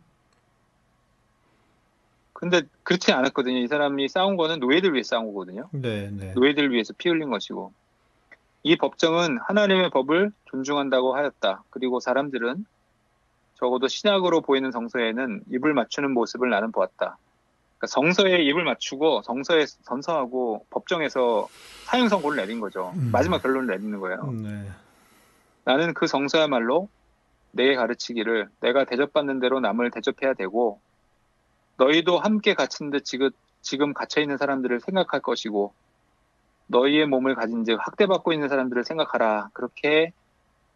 근데 2.39 2.63
그렇지 2.85 3.11
않았거든요. 3.11 3.59
이 3.59 3.67
사람이 3.67 4.07
싸운 4.07 4.37
거는 4.37 4.61
노예들 4.61 4.95
위해 4.95 5.03
싸운 5.03 5.27
거거든요. 5.27 5.69
네, 5.73 6.09
네. 6.13 6.33
노예들 6.35 6.71
위해서 6.71 6.95
피 6.97 7.09
흘린 7.09 7.31
것이고 7.31 7.73
이 8.63 8.77
법정은 8.77 9.39
하나님의 9.43 9.91
법을 9.91 10.31
존중한다고 10.45 11.17
하였다. 11.17 11.65
그리고 11.71 11.99
사람들은 11.99 12.65
적어도 13.55 13.89
신약으로 13.89 14.43
보이는 14.43 14.71
성서에는 14.71 15.43
입을 15.51 15.75
맞추는 15.75 16.13
모습을 16.13 16.49
나는 16.49 16.71
보았다. 16.71 17.19
그러니까 17.77 17.87
성서에 17.89 18.41
입을 18.45 18.63
맞추고 18.63 19.23
성서에 19.23 19.67
선서하고 19.67 20.65
법정에서 20.71 21.49
사형 21.87 22.09
선고를 22.09 22.37
내린 22.37 22.61
거죠. 22.61 22.93
음. 22.95 23.11
마지막 23.11 23.43
결론을 23.43 23.67
내리는 23.67 23.99
거예요. 23.99 24.31
네. 24.31 24.71
나는 25.65 25.93
그 25.93 26.07
성서야말로 26.07 26.89
내게 27.51 27.75
가르치기를 27.75 28.49
내가 28.61 28.85
대접받는 28.85 29.41
대로 29.41 29.59
남을 29.59 29.91
대접해야 29.91 30.35
되고 30.35 30.81
너희도 31.79 32.19
함께 32.19 32.55
갇힌 32.55 32.91
듯 32.91 33.05
지금, 33.05 33.31
지금 33.63 33.95
갇혀 33.95 34.21
있는 34.21 34.37
사람들을 34.37 34.81
생각할 34.81 35.21
것이고 35.21 35.73
너희의 36.67 37.07
몸을 37.07 37.35
가진 37.35 37.65
즉 37.65 37.79
학대받고 37.81 38.33
있는 38.33 38.49
사람들을 38.49 38.85
생각하라 38.85 39.51
그렇게 39.55 40.13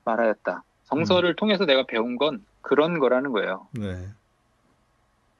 말하였다. 0.04 0.64
성서를 0.84 1.36
통해서 1.36 1.64
내가 1.66 1.84
배운 1.84 2.16
건 2.16 2.44
그런 2.60 2.98
거라는 2.98 3.32
거예요. 3.32 3.66
네. 3.72 4.08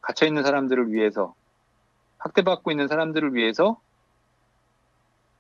갇혀 0.01 0.27
있는 0.27 0.43
사람들을 0.43 0.93
위해서 0.93 1.35
학대받고 2.19 2.71
있는 2.71 2.89
사람들을 2.89 3.35
위해서 3.35 3.81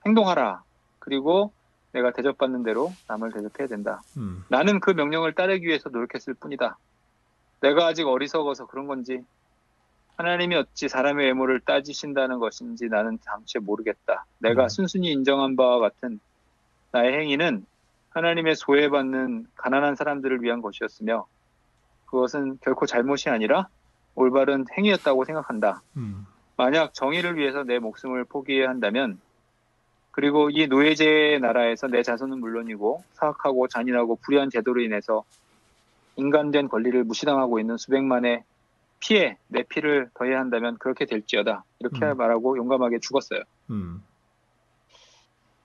행동하라. 0.07 0.63
그리고 0.99 1.53
내가 1.93 2.13
대접받는 2.13 2.63
대로 2.63 2.93
남을 3.09 3.33
대접해야 3.33 3.69
된다. 3.69 4.03
음, 4.17 4.45
나는 4.49 4.81
그 4.81 4.91
명령을 4.91 5.35
따르기 5.35 5.67
위해서 5.67 5.91
노력했을 5.91 6.35
뿐이다. 6.35 6.79
내가 7.61 7.87
아직 7.87 8.07
어리석어서 8.07 8.67
그런 8.67 8.87
건지 8.87 9.25
하나님이 10.17 10.57
어찌 10.57 10.89
사람의 10.89 11.27
외모를 11.27 11.61
따지신다는 11.61 12.39
것인지 12.39 12.89
나는 12.89 13.19
잠시 13.23 13.59
모르겠다. 13.59 14.25
내가 14.39 14.65
음. 14.65 14.69
순순히 14.69 15.11
인정한 15.11 15.57
바와 15.57 15.79
같은 15.79 16.21
나의 16.93 17.13
행위는 17.15 17.65
하나님의 18.11 18.57
소외받는 18.57 19.47
가난한 19.57 19.97
사람들을 19.97 20.43
위한 20.43 20.61
것이었으며 20.61 21.27
그것은 22.07 22.59
결코 22.61 22.85
잘못이 22.85 23.31
아니라 23.31 23.69
올바른 24.15 24.67
행위였다고 24.77 25.25
생각한다. 25.25 25.83
음, 25.97 26.27
만약 26.57 26.93
정의를 26.93 27.37
위해서 27.37 27.65
내 27.65 27.79
목숨을 27.79 28.25
포기해야 28.25 28.69
한다면 28.69 29.19
그리고 30.11 30.51
이 30.51 30.67
노예제의 30.67 31.41
나라에서 31.41 31.87
내 31.87 32.03
자손은 32.03 32.39
물론이고 32.39 33.03
사악하고 33.15 33.69
잔인하고 33.69 34.17
불의한 34.17 34.51
제도로 34.51 34.83
인해서 34.83 35.25
인간된 36.17 36.69
권리를 36.69 37.03
무시당하고 37.05 37.59
있는 37.59 37.79
수백만의 37.79 38.45
피해 39.03 39.37
내 39.49 39.63
피를 39.63 40.11
더해야 40.15 40.39
한다면 40.39 40.77
그렇게 40.79 41.05
될지어다 41.07 41.65
이렇게 41.81 42.05
음. 42.05 42.17
말하고 42.17 42.57
용감하게 42.57 43.01
죽었어요. 43.01 43.43
음, 43.71 44.03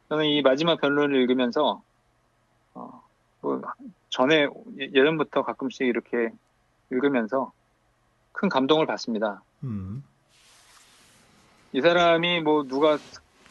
저는 0.09 0.25
이 0.25 0.41
마지막 0.41 0.79
변론을 0.81 1.15
읽으면서 1.21 1.81
어, 2.73 3.03
뭐 3.41 3.61
전에 4.09 4.47
예- 4.79 4.91
예전부터 4.93 5.43
가끔씩 5.43 5.85
이렇게 5.85 6.31
읽으면서 6.91 7.51
큰 8.31 8.49
감동을 8.49 8.85
받습니다. 8.85 9.43
음, 9.63 10.03
이 11.73 11.81
사람이 11.81 12.41
뭐 12.41 12.63
누가 12.67 12.97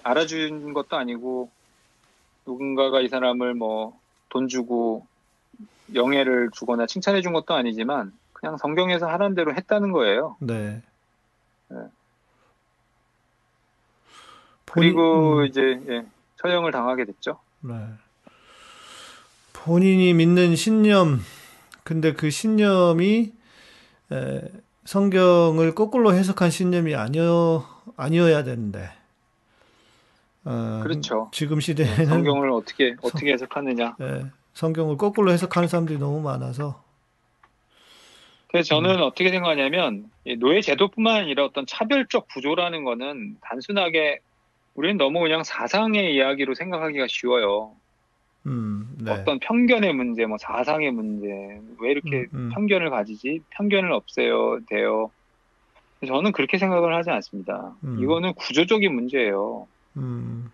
알아준 0.03 0.73
것도 0.73 0.97
아니고 0.97 1.51
누군가가 2.47 3.01
이 3.01 3.09
사람을 3.09 3.55
뭐 3.55 4.07
돈 4.29 4.49
주고 4.49 5.07
영예를 5.95 6.51
주거나 6.53 6.87
칭찬해 6.87 7.23
준 7.23 7.33
것도 7.33 7.55
아니지만 7.55 8.13
그냥 8.37 8.59
성경에서 8.59 9.07
하라는 9.07 9.35
대로 9.35 9.55
했다는 9.55 9.93
거예요. 9.93 10.37
네. 10.41 10.83
네. 11.69 11.79
그리고 14.67 15.39
음, 15.39 15.47
이제 15.47 15.81
예, 15.89 16.05
처형을 16.37 16.71
당하게 16.71 17.07
됐죠. 17.07 17.39
네. 17.61 17.75
본인이 19.55 20.13
믿는 20.13 20.55
신념, 20.55 21.21
근데 21.83 22.13
그 22.13 22.29
신념이 22.29 23.33
에, 24.13 24.43
성경을 24.85 25.75
거꾸로 25.75 26.13
해석한 26.13 26.51
신념이 26.51 26.95
아니어 26.95 27.67
아니어야 27.97 28.45
되는데. 28.45 28.91
어, 30.45 30.81
그렇죠. 30.83 31.31
지금 31.33 31.59
시대에는 31.61 32.05
성경을 32.05 32.51
어떻게 32.51 32.95
어떻게 33.01 33.33
해석하느냐. 33.33 33.97
예, 34.03 34.27
성경을 34.53 34.99
거꾸로 34.99 35.33
해석하는 35.33 35.69
사람들이 35.69 35.99
너무 35.99 36.21
많아서. 36.21 36.86
그래서 38.57 38.69
저는 38.69 39.03
어떻게 39.03 39.29
생각하냐면 39.29 40.07
이 40.25 40.35
노예 40.37 40.63
제도뿐만 40.63 41.17
아니라 41.17 41.45
어떤 41.45 41.67
차별적 41.67 42.27
구조라는 42.29 42.85
거는 42.85 43.37
단순하게 43.43 44.21
우리는 44.75 44.97
너무 44.97 45.21
그냥 45.21 45.43
사상의 45.43 46.15
이야기로 46.15 46.55
생각하기가 46.55 47.07
쉬워요. 47.07 47.73
음, 48.47 48.97
네. 48.99 49.11
어떤 49.11 49.39
편견의 49.41 49.93
문제, 49.93 50.25
뭐 50.25 50.39
사상의 50.39 50.91
문제, 50.91 51.27
왜 51.81 51.91
이렇게 51.91 52.21
음, 52.33 52.47
음. 52.47 52.51
편견을 52.55 52.89
가지지? 52.89 53.41
편견을 53.51 53.93
없애야 53.93 54.31
돼요. 54.71 55.11
저는 56.07 56.33
그렇게 56.33 56.57
생각을 56.57 56.95
하지 56.95 57.11
않습니다. 57.11 57.75
음. 57.85 57.99
이거는 58.01 58.33
구조적인 58.35 58.95
문제예요. 58.95 59.67
음, 59.99 60.51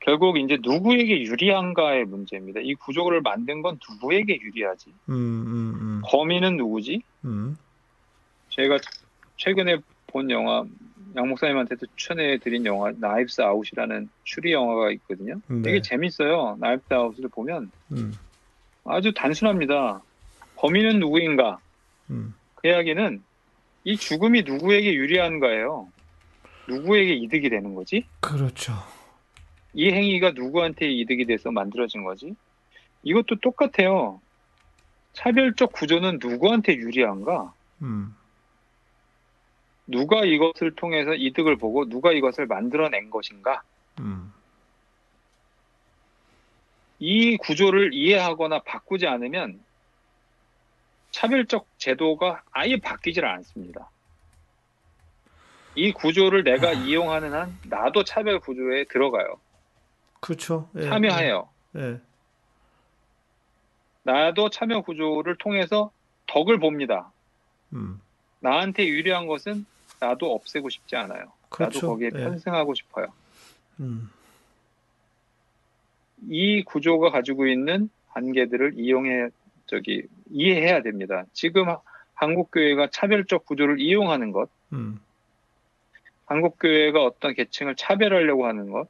결국 0.00 0.38
이제 0.38 0.58
누구에게 0.60 1.22
유리한가의 1.22 2.06
문제입니다. 2.06 2.60
이 2.62 2.74
구조를 2.74 3.20
만든 3.20 3.60
건 3.62 3.78
누구에게 3.88 4.38
유리하지? 4.40 4.92
음, 5.10 5.14
음, 5.14 5.74
음, 5.80 6.02
범인은 6.06 6.56
누구지? 6.56 7.02
음, 7.26 7.56
제가 8.48 8.78
최근에 9.36 9.76
본 10.06 10.30
영화 10.30 10.64
양 11.16 11.28
목사님한테도 11.28 11.86
추천해 11.96 12.38
드린 12.38 12.64
영화 12.64 12.92
Knives 12.96 13.42
Out이라는 13.42 14.08
추리 14.24 14.52
영화가 14.52 14.90
있거든요. 14.92 15.40
네. 15.48 15.62
되게 15.62 15.82
재밌어요. 15.82 16.56
Knives 16.60 16.94
Out을 16.94 17.28
보면 17.28 17.70
음, 17.92 18.14
아주 18.84 19.12
단순합니다. 19.12 20.02
범인은 20.56 20.98
누구인가? 20.98 21.58
음, 22.10 22.34
그 22.54 22.68
이야기는 22.68 23.22
이 23.84 23.96
죽음이 23.96 24.42
누구에게 24.42 24.94
유리한가예요. 24.94 25.88
누구에게 26.68 27.14
이득이 27.14 27.50
되는 27.50 27.74
거지? 27.74 28.04
그렇죠. 28.20 28.72
이 29.72 29.90
행위가 29.90 30.32
누구한테 30.32 30.90
이득이 30.90 31.26
돼서 31.26 31.50
만들어진 31.50 32.04
거지? 32.04 32.34
이것도 33.02 33.36
똑같아요. 33.40 34.20
차별적 35.12 35.72
구조는 35.72 36.18
누구한테 36.22 36.74
유리한가? 36.74 37.52
음, 37.82 38.14
누가 39.86 40.24
이것을 40.24 40.74
통해서 40.76 41.14
이득을 41.14 41.56
보고 41.56 41.88
누가 41.88 42.12
이것을 42.12 42.46
만들어낸 42.46 43.10
것인가? 43.10 43.62
음, 44.00 44.32
이 46.98 47.36
구조를 47.38 47.92
이해하거나 47.94 48.60
바꾸지 48.62 49.06
않으면 49.06 49.60
차별적 51.10 51.66
제도가 51.78 52.42
아예 52.52 52.76
바뀌질 52.76 53.24
않습니다. 53.24 53.90
이 55.74 55.92
구조를 55.92 56.44
내가 56.44 56.72
이용하는 56.72 57.32
한 57.32 57.58
나도 57.68 58.04
차별 58.04 58.38
구조에 58.38 58.84
들어가요. 58.84 59.40
그렇죠. 60.20 60.68
예, 60.76 60.82
참여해요. 60.82 61.48
예, 61.76 62.00
나도 64.02 64.50
참여 64.50 64.82
구조를 64.82 65.36
통해서 65.36 65.90
덕을 66.26 66.58
봅니다. 66.58 67.10
음, 67.72 68.00
나한테 68.40 68.86
유리한 68.86 69.26
것은 69.26 69.66
나도 70.00 70.34
없애고 70.34 70.68
싶지 70.70 70.96
않아요. 70.96 71.32
그렇죠. 71.48 71.78
나도 71.78 71.86
거기에 71.88 72.10
예, 72.14 72.24
편승하고 72.24 72.74
싶어요. 72.74 73.06
음, 73.80 74.10
이 76.28 76.62
구조가 76.64 77.10
가지고 77.10 77.46
있는 77.46 77.88
한계들을 78.08 78.74
이용해 78.76 79.28
저기 79.66 80.02
이해해야 80.30 80.82
됩니다. 80.82 81.24
지금 81.32 81.68
하- 81.68 81.80
한국 82.14 82.50
교회가 82.50 82.88
차별적 82.90 83.46
구조를 83.46 83.80
이용하는 83.80 84.32
것, 84.32 84.50
음, 84.72 85.00
한국 86.26 86.58
교회가 86.58 87.02
어떤 87.04 87.34
계층을 87.34 87.76
차별하려고 87.76 88.46
하는 88.46 88.70
것, 88.70 88.88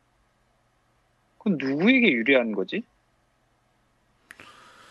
그건 1.40 1.56
누구에게 1.58 2.12
유리한 2.12 2.52
거지? 2.52 2.82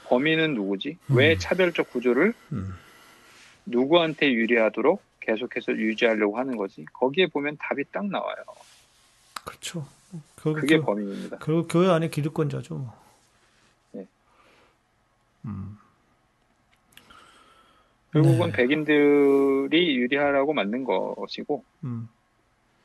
범인은 0.06 0.56
누구지? 0.56 0.98
왜 1.10 1.34
음. 1.34 1.38
차별적 1.38 1.92
구조를 1.92 2.34
음, 2.52 2.74
누구한테 3.68 4.32
유리하도록 4.34 5.00
계속해서 5.20 5.74
유지하려고 5.74 6.40
하는 6.40 6.58
거지? 6.58 6.86
거기에 6.94 7.28
보면 7.28 7.58
답이 7.60 7.84
딱 7.92 8.08
나와요. 8.08 8.36
그렇죠. 9.46 9.88
결국 10.38 10.62
그게 10.62 10.78
교- 10.80 10.86
범인입니다. 10.86 11.38
결국 11.38 11.68
교회 11.70 11.88
안에 11.90 12.10
기득권자죠. 12.10 12.76
뭐. 12.76 12.94
네. 13.92 14.08
음, 15.46 15.78
결국은 18.12 18.48
네. 18.48 18.52
백인들이 18.54 19.98
유리하라고 19.98 20.54
만든 20.54 20.84
것이고 20.84 21.64
음, 21.84 22.10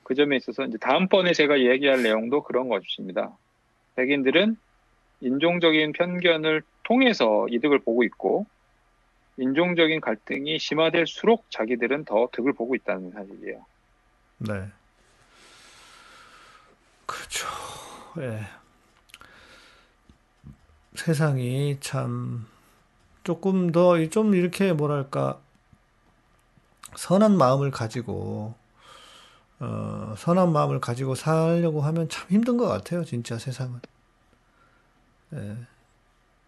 그 0.02 0.14
점에 0.14 0.36
있어서 0.36 0.66
이제 0.66 0.76
다음번에 0.76 1.32
제가 1.32 1.60
얘기할 1.60 2.02
내용도 2.02 2.42
그런 2.42 2.68
것입니다. 2.68 3.34
백인들은 3.96 4.56
인종적인 5.20 5.92
편견을 5.92 6.62
통해서 6.82 7.46
이득을 7.50 7.80
보고 7.80 8.04
있고 8.04 8.46
인종적인 9.36 10.00
갈등이 10.00 10.58
심화될수록 10.58 11.50
자기들은 11.50 12.04
더 12.04 12.28
득을 12.32 12.52
보고 12.52 12.74
있다는 12.74 13.10
사실이에요. 13.12 13.64
네. 14.38 14.68
그렇죠. 17.06 17.46
예. 18.18 18.40
세상이 20.94 21.78
참 21.80 22.46
조금 23.24 23.72
더 23.72 23.96
좀 24.10 24.34
이렇게 24.34 24.72
뭐랄까 24.72 25.40
선한 26.96 27.36
마음을 27.36 27.70
가지고 27.70 28.54
어, 29.60 30.14
선한 30.18 30.52
마음을 30.52 30.80
가지고 30.80 31.14
살려고 31.14 31.80
하면 31.82 32.08
참 32.08 32.28
힘든 32.28 32.56
것 32.56 32.66
같아요, 32.66 33.04
진짜 33.04 33.38
세상은. 33.38 33.80
예. 35.34 35.56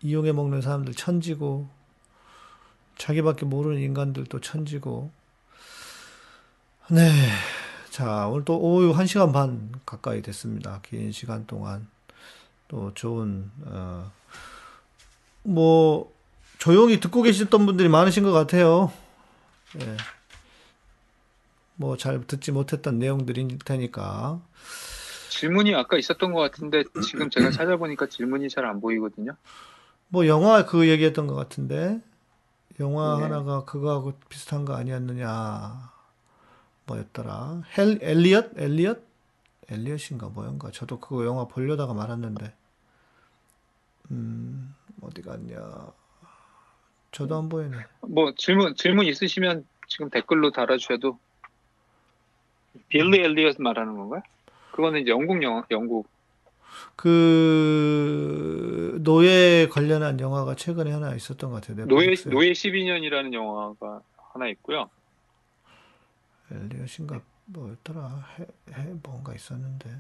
이용해 0.03 0.33
먹는 0.33 0.61
사람들 0.61 0.95
천지고 0.95 1.69
자기밖에 2.99 3.47
모르는 3.47 3.81
인간들도 3.81 4.41
천지고. 4.41 5.11
네. 6.91 7.11
자, 7.91 8.27
오늘 8.29 8.45
또 8.45 8.59
오후 8.59 8.93
1시간 8.95 9.33
반 9.33 9.73
가까이 9.87 10.23
됐습니다. 10.23 10.81
긴 10.83 11.13
시간 11.13 11.47
동안 11.47 11.89
또 12.69 12.93
좋은 12.95 13.51
어, 13.65 14.11
뭐 15.43 16.13
조용히 16.59 17.01
듣고 17.01 17.23
계셨던 17.23 17.67
분들이 17.67 17.89
많으신 17.89 18.23
것 18.25 18.33
같아요. 18.33 18.93
예. 19.81 19.97
뭐 21.77 21.97
잘 21.97 22.27
듣지 22.27 22.53
못했던 22.53 22.99
내용들일 22.99 23.59
테니까. 23.65 24.41
질문이 25.29 25.75
아까 25.75 25.99
있었던 25.99 26.33
것 26.33 26.41
같은데 26.41 26.85
지금 27.05 27.29
제가 27.31 27.51
찾아보니까 27.51 28.07
질문이 28.09 28.49
잘 28.49 28.65
안 28.65 28.81
보이거든요. 28.81 29.37
뭐 30.09 30.27
영화 30.27 30.65
그 30.65 30.89
얘기했던 30.89 31.27
것 31.27 31.35
같은데. 31.35 32.01
영화 32.81 33.17
네. 33.17 33.23
하나가 33.25 33.65
그거하고 33.65 34.15
비슷한 34.29 34.65
거 34.65 34.75
아니었느냐. 34.75 35.91
뭐였더라. 36.87 37.63
헬 37.77 37.99
엘리엇? 38.01 38.53
엘리엇? 38.59 39.03
엘리엇인가 39.69 40.29
뭐였가. 40.29 40.71
저도 40.71 41.01
그거 41.01 41.25
영화 41.25 41.47
보려다가 41.47 41.93
말았는데. 41.95 42.55
음 44.13 44.75
어디 45.03 45.23
갔냐. 45.23 45.93
저도 47.13 47.37
안 47.37 47.49
보이네. 47.49 47.77
뭐 48.03 48.33
질문 48.37 48.75
질문 48.77 49.07
있으시면 49.07 49.67
지금 49.89 50.11
댓글로 50.11 50.51
달아주셔도 50.53 51.19
빌리 52.89 53.21
엘리엇 53.21 53.57
말하는 53.61 53.97
건가요? 53.97 54.23
그거는 54.73 55.01
이제 55.01 55.11
영국 55.11 55.43
영화 55.43 55.65
영국 55.71 56.09
그 56.97 58.99
노예 59.03 59.69
관련한 59.71 60.21
영화가 60.21 60.55
최근에 60.57 60.91
하나 60.93 61.15
있었던 61.15 61.51
것 61.51 61.61
같아요 61.63 61.87
노예 61.87 62.07
넷플릭스에. 62.07 62.31
노예 62.33 62.53
12년이라는 62.53 63.33
영화가 63.33 64.03
하나 64.33 64.49
있고요. 64.49 64.91
엘리엇인가 66.51 67.21
뭐였더라 67.47 68.25
해, 68.39 68.47
해 68.75 68.95
뭔가 69.03 69.35
있었는데 69.35 69.91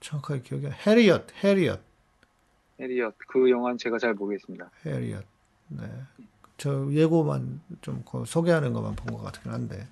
정확하게 0.00 0.42
기억이 0.42 0.66
안 0.66 0.72
해리엇 0.72 1.26
해리엇 1.44 1.80
에리엇 2.78 3.14
그 3.28 3.50
영화는 3.50 3.76
제가 3.78 3.98
잘 3.98 4.14
모르겠습니다. 4.14 4.70
해리엇 4.86 5.24
네 5.68 5.84
저 6.60 6.92
예고만 6.92 7.58
좀그 7.80 8.24
소개하는 8.26 8.74
것만 8.74 8.94
본 8.94 9.16
것 9.16 9.22
같긴 9.22 9.50
한데 9.50 9.88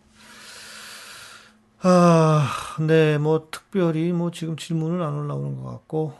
아 1.82 2.76
네 2.80 3.18
뭐 3.18 3.48
특별히 3.50 4.12
뭐 4.12 4.30
지금 4.30 4.56
질문은 4.56 5.02
안 5.04 5.14
올라오는 5.14 5.62
것 5.62 5.70
같고 5.70 6.14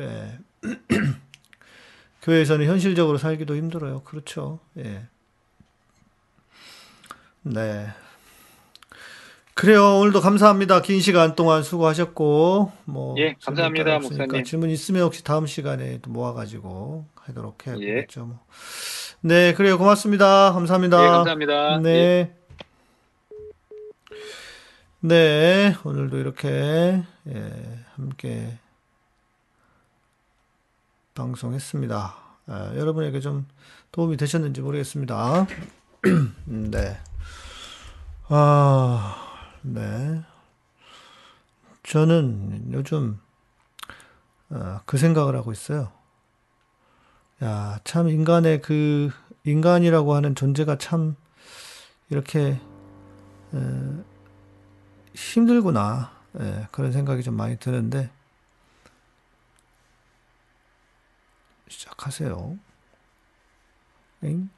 예 0.00 0.38
교회에서는 2.22 2.66
현실적으로 2.66 3.18
살기도 3.18 3.56
힘들어요 3.56 4.02
그렇죠 4.02 4.58
예 4.78 5.06
네. 7.42 7.88
그래요. 9.54 9.98
오늘도 9.98 10.20
감사합니다. 10.20 10.80
긴 10.80 11.00
시간 11.00 11.34
동안 11.36 11.62
수고하셨고, 11.62 12.72
뭐. 12.86 13.14
예, 13.18 13.34
감사합니다, 13.44 13.98
목사님. 13.98 14.44
질문 14.44 14.70
있으면 14.70 15.02
혹시 15.02 15.22
다음 15.22 15.46
시간에 15.46 15.98
또 16.00 16.10
모아가지고 16.10 17.04
하도록 17.16 17.58
예. 17.66 17.70
해야겠죠. 17.72 18.24
뭐. 18.26 18.38
네, 19.20 19.52
그래요. 19.54 19.76
고맙습니다. 19.76 20.52
감사합니다. 20.52 21.04
예, 21.04 21.08
감사합니다. 21.08 21.82
예. 21.84 22.34
네. 25.04 25.72
네, 25.72 25.76
오늘도 25.82 26.16
이렇게, 26.16 27.02
예, 27.26 27.84
함께 27.96 28.56
방송했습니다. 31.14 32.14
아, 32.46 32.72
여러분에게 32.76 33.18
좀 33.18 33.48
도움이 33.90 34.16
되셨는지 34.16 34.60
모르겠습니다. 34.60 35.48
네. 36.46 37.00
아, 38.28 39.16
네. 39.62 40.22
저는 41.82 42.72
요즘 42.72 43.18
어, 44.50 44.82
그 44.86 44.98
생각을 44.98 45.34
하고 45.34 45.50
있어요. 45.50 45.90
야, 47.42 47.80
참 47.82 48.08
인간의 48.08 48.62
그 48.62 49.10
인간이라고 49.42 50.14
하는 50.14 50.36
존재가 50.36 50.78
참 50.78 51.16
이렇게 52.08 52.60
에, 53.52 54.11
힘들구나. 55.14 56.10
예, 56.40 56.66
그런 56.70 56.92
생각이 56.92 57.22
좀 57.22 57.34
많이 57.36 57.56
드는데 57.58 58.10
시작하세요. 61.68 62.56
엥? 64.24 64.48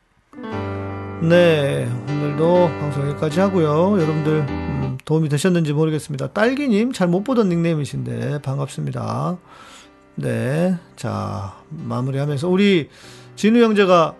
네, 1.22 1.86
오늘도 2.08 2.68
방송 2.80 3.08
여기까지 3.08 3.40
하고요. 3.40 4.00
여러분들 4.00 4.46
음, 4.48 4.98
도움이 5.04 5.28
되셨는지 5.28 5.72
모르겠습니다. 5.72 6.32
딸기님, 6.32 6.92
잘 6.92 7.08
못 7.08 7.22
보던 7.24 7.48
닉네임이신데, 7.48 8.42
반갑습니다. 8.42 9.38
네. 10.16 10.76
자, 10.96 11.56
마무리하면서, 11.70 12.48
우리 12.48 12.90
진우 13.36 13.62
형제가 13.62 14.14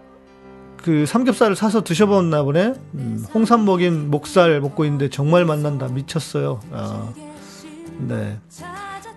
그 0.85 1.07
삼겹살을 1.07 1.57
사서 1.57 1.83
드셔봤나 1.83 2.43
보네? 2.43 2.75
음, 2.97 3.25
홍삼 3.33 3.65
먹인 3.65 4.11
목살 4.11 4.61
먹고 4.61 4.85
있는데 4.85 5.09
정말 5.09 5.47
맛난다. 5.47 5.89
미쳤어요. 5.89 6.61
아, 6.73 7.11
네. 8.01 8.37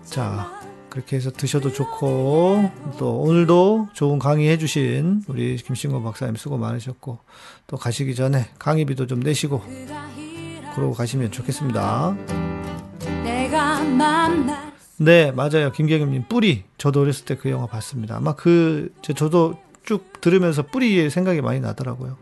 자, 0.06 0.50
그렇게 0.90 1.18
해서 1.18 1.30
드셔도 1.30 1.74
좋고, 1.74 2.72
또 2.98 3.18
오늘도 3.20 3.90
좋은 3.92 4.18
강의 4.18 4.48
해 4.50 4.58
주신 4.58 5.24
우리 5.28 5.58
김신권 5.58 6.04
박사님 6.06 6.38
수고 6.38 6.58
많으셨고, 6.58 7.20
또 7.68 7.76
가시기 7.76 8.16
전에 8.16 8.46
강의비도 8.60 9.06
좀 9.08 9.20
내시고, 9.20 9.62
그러고 10.74 10.94
가시면 10.94 11.34
좋겠습니다. 11.34 12.16
네, 15.00 15.32
맞아요. 15.34 15.74
김경임님, 15.74 16.24
뿌리. 16.30 16.64
저도 16.78 17.02
어렸을 17.02 17.26
때 17.26 17.36
그 17.36 17.50
영화 17.52 17.66
봤습니다. 17.68 18.16
아마 18.16 18.34
그, 18.36 18.94
저- 19.02 19.12
저도 19.12 19.56
쭉 19.88 20.20
들으면서 20.20 20.64
뿌리의 20.64 21.10
생각이 21.10 21.42
많이 21.42 21.62
나더라고요. 21.62 22.18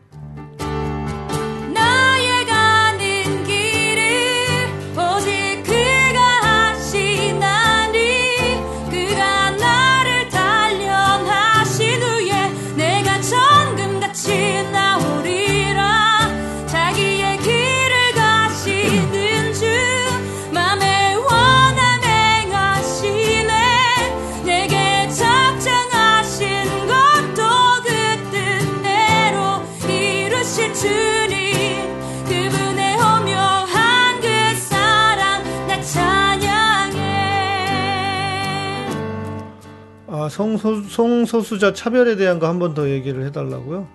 아, 40.26 40.30
성소, 40.30 40.81
성소수자 40.84 41.73
차별에 41.73 42.15
대한 42.15 42.39
거 42.39 42.47
한 42.47 42.57
번 42.57 42.73
더 42.73 42.89
얘기를 42.89 43.23
해달라고요? 43.26 43.88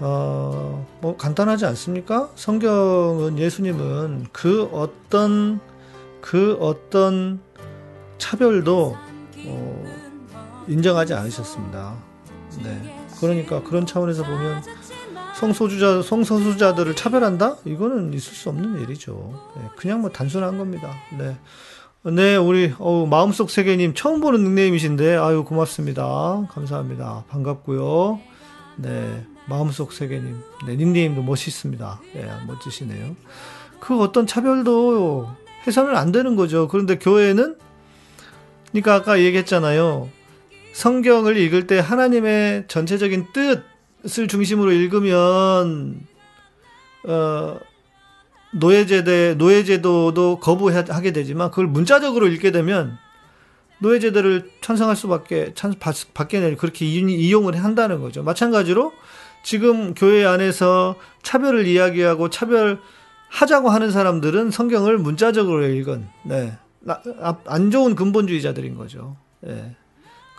어, 0.00 0.86
뭐, 1.00 1.16
간단하지 1.16 1.64
않습니까? 1.66 2.28
성경은 2.34 3.38
예수님은 3.38 4.26
그 4.32 4.64
어떤, 4.72 5.58
그 6.20 6.58
어떤 6.60 7.40
차별도, 8.18 8.96
어, 9.46 9.84
인정하지 10.68 11.14
않으셨습니다. 11.14 11.94
네. 12.62 13.06
그러니까 13.20 13.62
그런 13.62 13.86
차원에서 13.86 14.24
보면 14.24 14.62
성소주자, 15.36 16.02
성소수자들을 16.02 16.94
차별한다? 16.94 17.56
이거는 17.64 18.12
있을 18.12 18.34
수 18.34 18.50
없는 18.50 18.80
일이죠. 18.82 19.32
네, 19.56 19.62
그냥 19.76 20.02
뭐 20.02 20.10
단순한 20.10 20.58
겁니다. 20.58 20.90
네. 21.16 21.36
네, 22.04 22.34
우리, 22.34 22.74
어우, 22.80 23.06
마음속 23.06 23.48
세계님 23.48 23.94
처음 23.94 24.20
보는 24.20 24.42
닉네임이신데, 24.42 25.14
아유, 25.18 25.44
고맙습니다. 25.44 26.48
감사합니다. 26.50 27.22
반갑고요. 27.28 28.18
네, 28.78 29.24
마음속 29.46 29.92
세계님. 29.92 30.36
네, 30.66 30.74
닉네임도 30.74 31.22
멋있습니다. 31.22 32.00
예, 32.16 32.28
멋지시네요. 32.48 33.14
그 33.78 34.00
어떤 34.00 34.26
차별도 34.26 35.28
해서는 35.64 35.94
안 35.94 36.10
되는 36.10 36.34
거죠. 36.34 36.66
그런데 36.66 36.98
교회는, 36.98 37.56
그러니까 38.72 38.94
아까 38.94 39.20
얘기했잖아요. 39.20 40.08
성경을 40.72 41.36
읽을 41.36 41.68
때 41.68 41.78
하나님의 41.78 42.64
전체적인 42.66 43.28
뜻을 44.02 44.26
중심으로 44.26 44.72
읽으면, 44.72 46.00
어, 47.06 47.58
노예제대, 48.54 49.34
노예제도도 49.38 50.38
거부하게 50.40 51.12
되지만 51.12 51.50
그걸 51.50 51.66
문자적으로 51.66 52.26
읽게 52.28 52.50
되면 52.50 52.98
노예제도를 53.78 54.50
찬성할 54.60 54.94
수밖에, 54.94 55.52
찬, 55.54 55.74
받, 55.78 55.94
받게 56.14 56.40
되는 56.40 56.56
그렇게 56.56 56.86
이- 56.86 56.98
이용을 57.28 57.62
한다는 57.64 58.00
거죠. 58.00 58.22
마찬가지로 58.22 58.92
지금 59.42 59.94
교회 59.94 60.24
안에서 60.24 60.94
차별을 61.22 61.66
이야기하고 61.66 62.30
차별하자고 62.30 63.70
하는 63.70 63.90
사람들은 63.90 64.50
성경을 64.52 64.98
문자적으로 64.98 65.66
읽은, 65.66 66.06
네. 66.24 66.56
나- 66.80 67.02
아- 67.20 67.36
안 67.46 67.70
좋은 67.72 67.96
근본주의자들인 67.96 68.76
거죠. 68.76 69.16
예. 69.46 69.74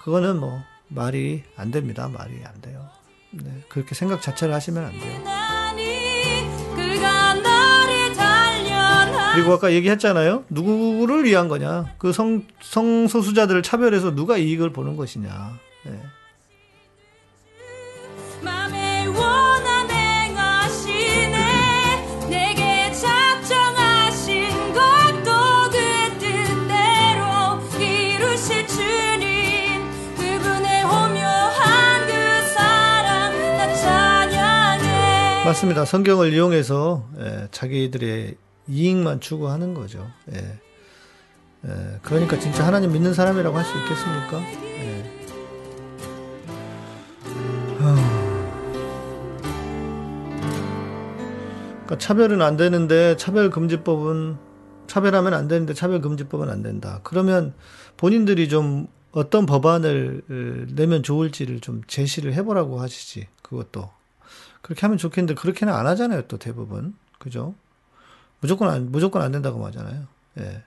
그거는 0.03 0.40
뭐 0.40 0.61
말이 0.88 1.44
안 1.57 1.72
됩니다. 1.72 2.10
말이 2.14 2.34
안 2.45 2.61
돼요. 2.61 2.85
네. 3.31 3.64
그렇게 3.68 3.95
생각 3.95 4.22
자체를 4.22 4.53
하시면 4.53 4.85
안 4.85 4.91
돼요. 4.91 5.23
그리고 9.34 9.53
아까 9.53 9.72
얘기했잖아요. 9.72 10.45
누구를 10.49 11.23
위한 11.23 11.47
거냐? 11.47 11.85
그 11.97 12.14
성, 12.14 12.43
성소수자들을 12.61 13.64
차별해서 13.64 14.15
누가 14.15 14.38
이익을 14.38 14.72
보는 14.72 14.95
것이냐. 14.95 15.60
네. 15.85 15.99
맞습니다. 35.53 35.85
성경을 35.85 36.34
이용해서 36.34 37.05
예, 37.19 37.47
자기들의 37.51 38.35
이익만 38.68 39.19
추구하는 39.19 39.73
거죠. 39.73 40.07
예. 40.31 40.60
예, 41.65 41.99
그러니까 42.02 42.38
진짜 42.40 42.65
하나님 42.68 42.91
믿는 42.91 43.14
사람이라고 43.14 43.57
할 43.57 43.64
수 43.65 43.77
있겠습니까? 43.77 44.41
예. 44.41 45.03
하. 47.80 47.95
그러니까 51.85 51.98
차별은 51.98 52.41
안 52.41 52.57
되는데 52.57 53.15
차별금지법은 53.18 54.38
차별하면 54.88 55.34
안 55.34 55.48
되는데 55.48 55.73
차별금지법은 55.73 56.49
안 56.49 56.61
된다. 56.64 56.99
그러면 57.03 57.53
본인들이 57.98 58.49
좀 58.49 58.88
어떤 59.11 59.45
법안을 59.45 60.22
어, 60.30 60.65
내면 60.76 61.03
좋을지를 61.03 61.60
좀 61.60 61.81
제시를 61.88 62.34
해보라고 62.34 62.80
하시지. 62.81 63.27
그것도 63.41 63.90
그렇게 64.61 64.81
하면 64.81 64.98
좋겠는데 64.98 65.35
그렇게는 65.40 65.73
안 65.73 65.85
하잖아요. 65.88 66.23
또 66.27 66.38
대부분 66.38 66.95
그죠? 67.19 67.56
무조건 68.44 68.70
안 68.70 68.91
무조건 68.91 69.22
안 69.22 69.32
된다고 69.32 69.65
하잖아요. 69.68 70.03
예. 70.40 70.64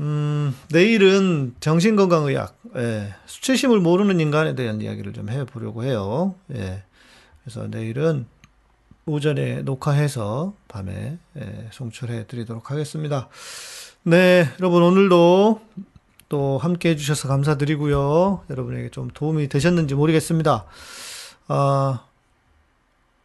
음, 0.00 0.54
내일은 0.70 1.54
정신건강의학, 1.60 2.58
예, 2.76 3.14
수치심을 3.24 3.80
모르는 3.80 4.20
인간에 4.20 4.54
대한 4.54 4.82
이야기를 4.82 5.14
좀 5.14 5.30
해보려고 5.30 5.82
해요. 5.82 6.34
예. 6.54 6.82
그래서 7.42 7.66
내일은 7.68 8.26
오전에 9.06 9.62
녹화해서 9.62 10.52
밤에 10.68 11.16
예, 11.38 11.68
송출해 11.72 12.26
드리도록 12.26 12.70
하겠습니다. 12.70 13.30
네, 14.02 14.46
여러분 14.60 14.82
오늘도 14.82 15.62
또 16.28 16.58
함께 16.58 16.90
해주셔서 16.90 17.28
감사드리고요. 17.28 18.44
여러분에게 18.50 18.90
좀 18.90 19.08
도움이 19.08 19.48
되셨는지 19.48 19.94
모르겠습니다. 19.94 20.66
아, 21.48 22.04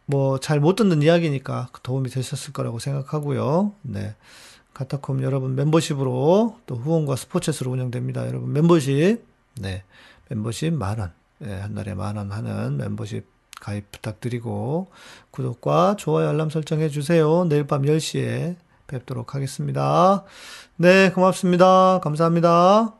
뭐 0.06 0.38
잘 0.38 0.60
못 0.60 0.76
듣는 0.76 1.02
이야기니까 1.02 1.68
도움이 1.82 2.10
되셨을 2.10 2.52
거라고 2.52 2.78
생각하고요. 2.78 3.72
네. 3.82 4.14
카타콤 4.74 5.22
여러분 5.22 5.54
멤버십으로 5.54 6.58
또 6.66 6.76
후원과 6.76 7.16
스포츠로 7.16 7.70
운영됩니다. 7.70 8.26
여러분 8.26 8.52
멤버십 8.52 9.24
네 9.60 9.84
멤버십 10.28 10.74
만 10.74 10.98
원, 10.98 11.12
네, 11.38 11.58
한 11.60 11.74
달에 11.74 11.94
만원 11.94 12.30
하는 12.30 12.76
멤버십 12.76 13.24
가입 13.60 13.90
부탁드리고 13.90 14.88
구독과 15.30 15.96
좋아요 15.96 16.28
알람 16.28 16.50
설정해 16.50 16.90
주세요. 16.90 17.46
내일 17.48 17.66
밤 17.66 17.82
10시에 17.82 18.56
뵙도록 18.86 19.34
하겠습니다. 19.34 20.24
네 20.76 21.10
고맙습니다. 21.10 22.00
감사합니다. 22.02 22.95